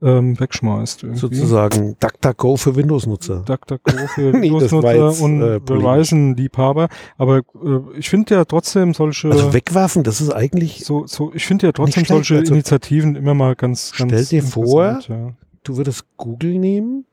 ähm, 0.00 0.38
wegschmeißt. 0.38 1.02
irgendwie. 1.02 1.20
Sozusagen 1.20 1.96
DuckDuckGo 1.98 2.56
für 2.56 2.76
Windows-Nutzer. 2.76 3.40
DuckDuckGo 3.40 4.06
für 4.06 4.32
Windows-Nutzer 4.40 5.20
und 5.24 5.42
äh. 5.42 5.60
Verizon-Liebhaber. 5.66 6.88
Aber 7.16 7.38
äh, 7.38 7.98
ich 7.98 8.08
finde 8.08 8.36
ja 8.36 8.44
trotzdem 8.44 8.94
solche, 8.94 9.30
Also 9.32 9.52
wegwerfen, 9.52 10.04
das 10.04 10.20
ist 10.20 10.30
eigentlich, 10.30 10.84
so, 10.84 11.06
so, 11.08 11.32
ich 11.34 11.44
finde 11.44 11.66
ja 11.66 11.72
trotzdem 11.72 12.04
solche 12.04 12.36
also- 12.38 12.52
Initiativen 12.54 13.16
immer 13.16 13.34
mal 13.34 13.56
ganz, 13.56 13.92
ganz 13.96 14.12
Stell 14.12 14.24
dir 14.26 14.42
vor, 14.44 14.88
interessant, 14.88 15.34
du 15.64 15.76
würdest 15.76 16.04
Google 16.16 16.58
nehmen 16.58 17.04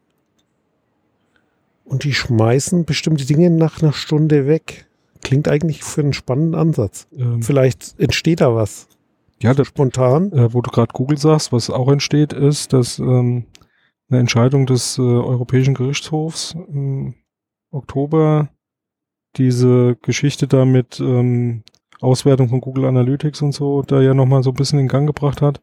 und 1.86 2.04
die 2.04 2.14
schmeißen 2.14 2.86
bestimmte 2.86 3.26
Dinge 3.26 3.50
nach 3.50 3.82
einer 3.82 3.94
Stunde 3.94 4.48
weg. 4.48 4.88
Klingt 5.22 5.48
eigentlich 5.48 5.84
für 5.84 6.02
einen 6.02 6.14
spannenden 6.14 6.56
Ansatz. 6.60 7.08
Ähm, 7.16 7.42
Vielleicht 7.42 8.00
entsteht 8.00 8.42
da 8.42 8.54
was. 8.54 8.88
ja 9.42 9.54
das, 9.54 9.68
Spontan. 9.68 10.32
äh, 10.34 10.54
wo 10.54 10.62
du 10.62 10.70
gerade 10.72 10.92
Google 10.94 11.18
sagst, 11.18 11.52
was 11.52 11.70
auch 11.70 11.92
entsteht, 11.92 12.34
ist, 12.34 12.74
dass 12.74 13.00
ähm, 13.00 13.46
eine 14.10 14.20
Entscheidung 14.20 14.66
des 14.66 14.98
äh, 14.98 15.02
Europäischen 15.02 15.74
Gerichtshofs 15.74 16.56
im 16.70 17.16
Oktober 17.72 18.50
diese 19.38 19.98
Geschichte 20.02 20.48
da 20.48 20.66
mit 20.66 21.00
ähm, 21.00 21.64
Auswertung 22.02 22.50
von 22.50 22.62
Google 22.62 22.86
Analytics 22.86 23.42
und 23.42 23.52
so 23.52 23.82
da 23.82 24.02
ja 24.02 24.14
nochmal 24.14 24.44
so 24.44 24.52
ein 24.52 24.56
bisschen 24.56 24.80
in 24.80 24.88
Gang 24.88 25.08
gebracht 25.08 25.42
hat. 25.42 25.62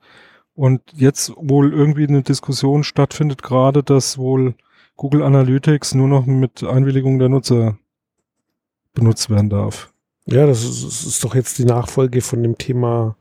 Und 0.55 0.83
jetzt 0.93 1.33
wohl 1.37 1.73
irgendwie 1.73 2.07
eine 2.07 2.23
Diskussion 2.23 2.85
stattfindet 2.85 3.43
gerade, 3.43 3.83
dass 3.83 4.19
wohl 4.19 4.55
Google 4.97 5.23
Analytics 5.23 5.95
nur 5.95 6.09
noch 6.09 6.27
mit 6.27 6.63
Einwilligung 6.63 7.19
der 7.19 7.29
Nutzer 7.29 7.77
benutzt 8.95 9.31
werden 9.31 9.51
darf. 9.51 9.93
Ja, 10.27 10.47
das 10.47 10.63
ist, 10.63 10.85
das 10.85 11.05
ist 11.07 11.25
doch 11.25 11.35
jetzt 11.35 11.59
die 11.59 11.65
Nachfolge 11.65 12.21
von 12.21 12.43
dem 12.43 12.57
Thema 12.59 13.17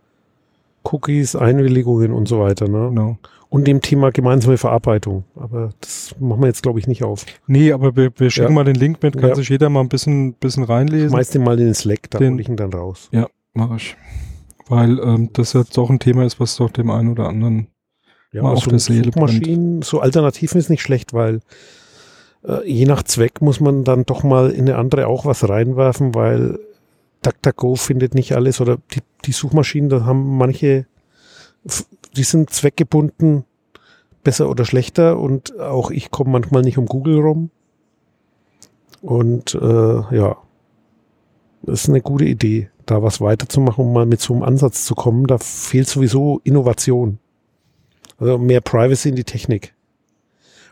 Cookies, 0.84 1.36
Einwilligungen 1.36 2.12
und 2.12 2.28
so 2.28 2.40
weiter. 2.40 2.68
Ne? 2.68 2.90
Genau. 2.90 3.18
Und 3.50 3.68
dem 3.68 3.82
Thema 3.82 4.12
gemeinsame 4.12 4.58
Verarbeitung. 4.58 5.26
Aber 5.36 5.72
das 5.82 6.16
machen 6.20 6.42
wir 6.42 6.48
jetzt, 6.48 6.64
glaube 6.64 6.80
ich, 6.80 6.88
nicht 6.88 7.04
auf. 7.04 7.26
Nee, 7.48 7.72
aber 7.74 7.96
wir, 7.96 8.12
wir 8.16 8.30
schicken 8.30 8.50
Ja. 8.50 8.54
mal 8.54 8.64
den 8.64 8.76
Link 8.76 9.02
mit, 9.04 9.18
kann 9.18 9.30
Ja. 9.30 9.36
sich 9.36 9.50
jeder 9.50 9.70
mal 9.70 9.82
ein 9.82 9.90
bisschen, 9.90 10.34
bisschen 10.36 10.64
reinlesen. 10.64 11.10
Schmeiß 11.10 11.30
den 11.32 11.44
mal 11.44 11.60
in 11.60 11.66
den 11.66 11.74
Slack, 11.74 12.10
da 12.12 12.20
Den- 12.20 12.34
hol 12.34 12.42
ich 12.42 12.48
ihn 12.50 12.56
dann 12.56 12.72
raus. 12.74 13.10
Mach 13.54 13.76
ich. 13.76 13.98
Weil 14.70 15.00
ähm, 15.00 15.30
das 15.34 15.52
jetzt 15.54 15.78
doch 15.78 15.90
ein 15.90 16.00
Thema 16.00 16.24
ist, 16.26 16.40
was 16.40 16.56
doch 16.56 16.70
dem 16.70 16.90
einen 16.90 17.10
oder 17.10 17.28
anderen 17.28 17.68
Ja, 18.34 18.44
Mal 18.44 18.54
auf 18.54 18.64
so 18.64 18.70
der 18.70 18.80
Seele 18.80 19.06
Suchmaschinen, 19.06 19.82
so 19.82 20.00
Alternativen 20.00 20.58
ist 20.58 20.70
nicht 20.70 20.82
schlecht, 20.82 21.14
weil 21.14 21.42
äh, 22.44 22.68
je 22.70 22.86
nach 22.86 23.04
Zweck 23.04 23.42
muss 23.42 23.60
man 23.60 23.84
dann 23.84 24.06
doch 24.06 24.24
mal 24.24 24.52
in 24.52 24.70
eine 24.70 24.78
andere 24.78 25.08
auch 25.08 25.26
was 25.26 25.48
reinwerfen, 25.48 26.16
weil 26.16 26.60
DuckDuckGo 27.24 27.76
findet 27.76 28.16
nicht 28.16 28.34
alles 28.34 28.62
oder 28.62 28.78
die, 28.94 29.02
die 29.26 29.34
Suchmaschinen, 29.34 29.90
da 29.90 30.06
haben 30.06 30.38
manche, 30.38 30.86
die 32.16 32.24
sind 32.24 32.50
zweckgebunden, 32.52 33.44
besser 34.24 34.50
oder 34.50 34.66
schlechter 34.66 35.20
und 35.20 35.60
auch 35.60 35.92
ich 35.92 36.10
komme 36.10 36.32
manchmal 36.32 36.62
nicht 36.62 36.78
um 36.78 36.86
Google 36.86 37.20
rum. 37.20 37.50
Und 39.02 39.56
äh, 39.56 40.16
ja, 40.16 40.38
das 41.64 41.84
ist 41.84 41.90
eine 41.90 42.02
gute 42.02 42.26
Idee, 42.26 42.70
da 42.86 43.04
was 43.04 43.20
weiterzumachen, 43.20 43.86
um 43.86 43.94
mal 43.94 44.06
mit 44.06 44.22
so 44.22 44.34
einem 44.34 44.44
Ansatz 44.44 44.86
zu 44.86 44.96
kommen. 44.96 45.28
Da 45.28 45.38
fehlt 45.38 45.88
sowieso 45.88 46.40
Innovation. 46.44 47.20
Also 48.22 48.38
mehr 48.38 48.62
Privacy 48.62 49.10
in 49.10 49.16
die 49.16 49.24
Technik. 49.24 49.74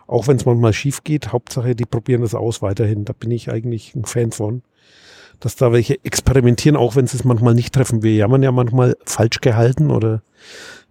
Auch 0.06 0.28
wenn 0.28 0.38
es 0.38 0.45
manchmal 0.45 0.72
schief 0.72 1.04
geht, 1.04 1.34
Hauptsache, 1.34 1.76
die 1.76 1.86
probieren 1.86 2.22
das 2.22 2.36
aus 2.36 2.62
weiterhin. 2.62 3.06
Da 3.06 3.14
bin 3.14 3.32
ich 3.32 3.52
eigentlich 3.52 3.95
ein 3.95 4.06
Fan 4.06 4.32
von. 4.32 4.62
Dass 5.39 5.56
da 5.56 5.72
welche 5.72 6.04
experimentieren, 6.06 6.78
auch 6.78 6.95
wenn 6.95 7.08
sie 7.08 7.18
es 7.18 7.24
manchmal 7.24 7.56
nicht 7.56 7.74
treffen. 7.74 8.04
Wir 8.04 8.14
jammern 8.14 8.43
ja 8.43 8.52
manchmal 8.52 8.95
falsch 9.04 9.41
gehalten 9.41 9.89
oder 9.89 10.22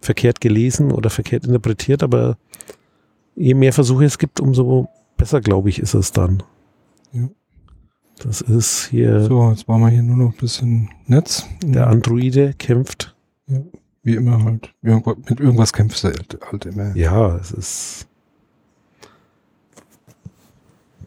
verkehrt 0.01 0.41
gelesen 0.41 0.91
oder 0.91 1.09
verkehrt 1.09 1.45
interpretiert, 1.45 2.03
aber 2.03 2.37
je 3.35 3.53
mehr 3.53 3.73
Versuche 3.73 4.05
es 4.05 4.17
gibt, 4.17 4.41
umso 4.41 4.89
besser, 5.15 5.39
glaube 5.39 5.69
ich, 5.69 5.79
ist 5.79 5.93
es 5.93 6.11
dann. 6.11 6.43
Ja. 7.13 7.29
Das 8.21 8.41
ist 8.41 8.87
hier. 8.87 9.21
So, 9.21 9.49
jetzt 9.51 9.65
brauchen 9.65 9.81
wir 9.81 9.89
hier 9.89 10.03
nur 10.03 10.17
noch 10.17 10.33
ein 10.33 10.37
bisschen 10.37 10.89
Netz. 11.05 11.45
Der 11.63 11.87
Androide 11.87 12.53
kämpft. 12.53 13.15
Ja, 13.47 13.61
wie 14.03 14.15
immer 14.15 14.43
halt. 14.43 14.73
Mit 14.81 15.39
irgendwas 15.39 15.73
kämpft 15.73 16.03
er 16.03 16.13
halt 16.41 16.65
immer. 16.65 16.95
Ja, 16.95 17.35
es 17.37 17.51
ist. 17.51 18.07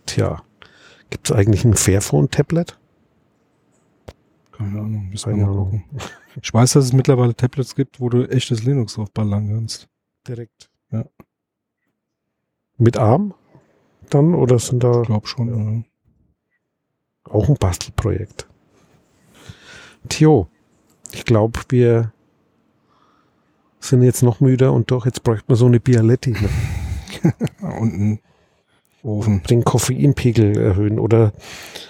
Tja. 0.07 0.43
Gibt 1.11 1.31
es 1.31 1.37
eigentlich 1.37 1.65
ein 1.65 1.75
Fairphone-Tablet? 1.75 2.79
Keine 4.53 4.81
Ahnung, 4.81 5.09
müssen 5.11 5.37
wir 5.37 5.47
mal 5.47 5.55
gucken. 5.55 5.85
Ich 6.41 6.55
weiß, 6.55 6.73
dass 6.73 6.87
es 6.87 6.93
mittlerweile 6.95 7.35
Tablets 7.35 7.75
gibt, 7.75 8.01
wo 8.01 8.09
du 8.09 8.25
echtes 8.25 8.63
Linux 8.65 8.95
drauf 8.95 9.11
ballern 9.11 9.49
kannst. 9.51 9.87
Direkt. 10.27 10.71
Ja. 10.91 11.05
Mit 12.79 12.97
ARM 12.97 13.35
dann 14.09 14.35
oder 14.35 14.59
sind 14.59 14.83
da? 14.83 15.03
Ich 15.03 15.09
glaube 15.09 15.27
schon, 15.27 15.49
ja. 15.49 17.31
Auch 17.31 17.49
ein 17.49 17.57
Bastelprojekt. 17.57 18.49
Tjo, 20.09 20.49
ich 21.13 21.25
glaube, 21.25 21.61
wir 21.69 22.13
sind 23.85 24.03
jetzt 24.03 24.23
noch 24.23 24.41
müder 24.41 24.73
und 24.73 24.91
doch, 24.91 25.07
jetzt 25.07 25.23
bräuchte 25.23 25.45
man 25.49 25.57
so 25.57 25.67
eine 25.67 25.81
Bialetti. 25.81 26.33
Ne? 26.33 27.35
und 27.81 27.95
ein 27.95 28.19
Ofen. 29.03 29.43
Den 29.51 29.65
Koffeinpegel 29.65 30.57
erhöhen. 30.57 31.01
Oder 31.01 31.33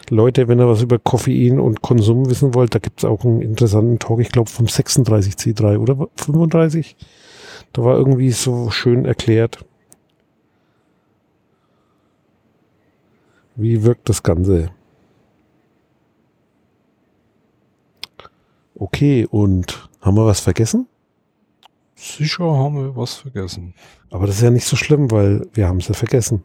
Leute, 0.08 0.48
wenn 0.48 0.60
ihr 0.60 0.68
was 0.68 0.82
über 0.82 0.98
Koffein 0.98 1.60
und 1.60 1.82
Konsum 1.82 2.30
wissen 2.30 2.54
wollt, 2.54 2.74
da 2.74 2.78
gibt 2.78 3.00
es 3.00 3.04
auch 3.04 3.24
einen 3.24 3.42
interessanten 3.42 3.98
Talk, 3.98 4.20
ich 4.20 4.30
glaube 4.30 4.50
vom 4.50 4.66
36C3 4.66 5.78
oder 5.78 6.08
35. 6.16 6.96
Da 7.74 7.84
war 7.84 7.96
irgendwie 7.96 8.30
so 8.30 8.70
schön 8.70 9.04
erklärt, 9.04 9.64
wie 13.56 13.82
wirkt 13.82 14.08
das 14.08 14.22
Ganze. 14.22 14.70
Okay, 18.74 19.26
und 19.30 19.88
haben 20.00 20.16
wir 20.16 20.26
was 20.26 20.40
vergessen? 20.40 20.88
Sicher 22.02 22.44
haben 22.44 22.74
wir 22.74 22.96
was 22.96 23.14
vergessen. 23.14 23.74
Aber 24.10 24.26
das 24.26 24.36
ist 24.36 24.42
ja 24.42 24.50
nicht 24.50 24.66
so 24.66 24.74
schlimm, 24.74 25.12
weil 25.12 25.46
wir 25.52 25.68
haben 25.68 25.76
es 25.76 25.86
ja 25.86 25.94
vergessen. 25.94 26.42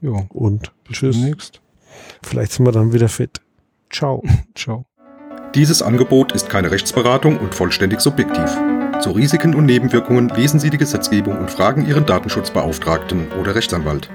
Ja. 0.00 0.26
Und 0.30 0.72
bis 0.82 0.98
tschüss. 0.98 1.16
Demnächst. 1.16 1.60
Vielleicht 2.24 2.50
sind 2.50 2.66
wir 2.66 2.72
dann 2.72 2.92
wieder 2.92 3.08
fit. 3.08 3.40
Ciao. 3.90 4.20
Ciao. 4.56 4.84
Dieses 5.54 5.80
Angebot 5.80 6.32
ist 6.32 6.48
keine 6.48 6.72
Rechtsberatung 6.72 7.38
und 7.38 7.54
vollständig 7.54 8.00
subjektiv. 8.00 8.50
Zu 9.00 9.12
Risiken 9.12 9.54
und 9.54 9.66
Nebenwirkungen 9.66 10.28
lesen 10.30 10.58
Sie 10.58 10.70
die 10.70 10.78
Gesetzgebung 10.78 11.38
und 11.38 11.48
fragen 11.48 11.86
Ihren 11.86 12.04
Datenschutzbeauftragten 12.04 13.30
oder 13.40 13.54
Rechtsanwalt. 13.54 14.10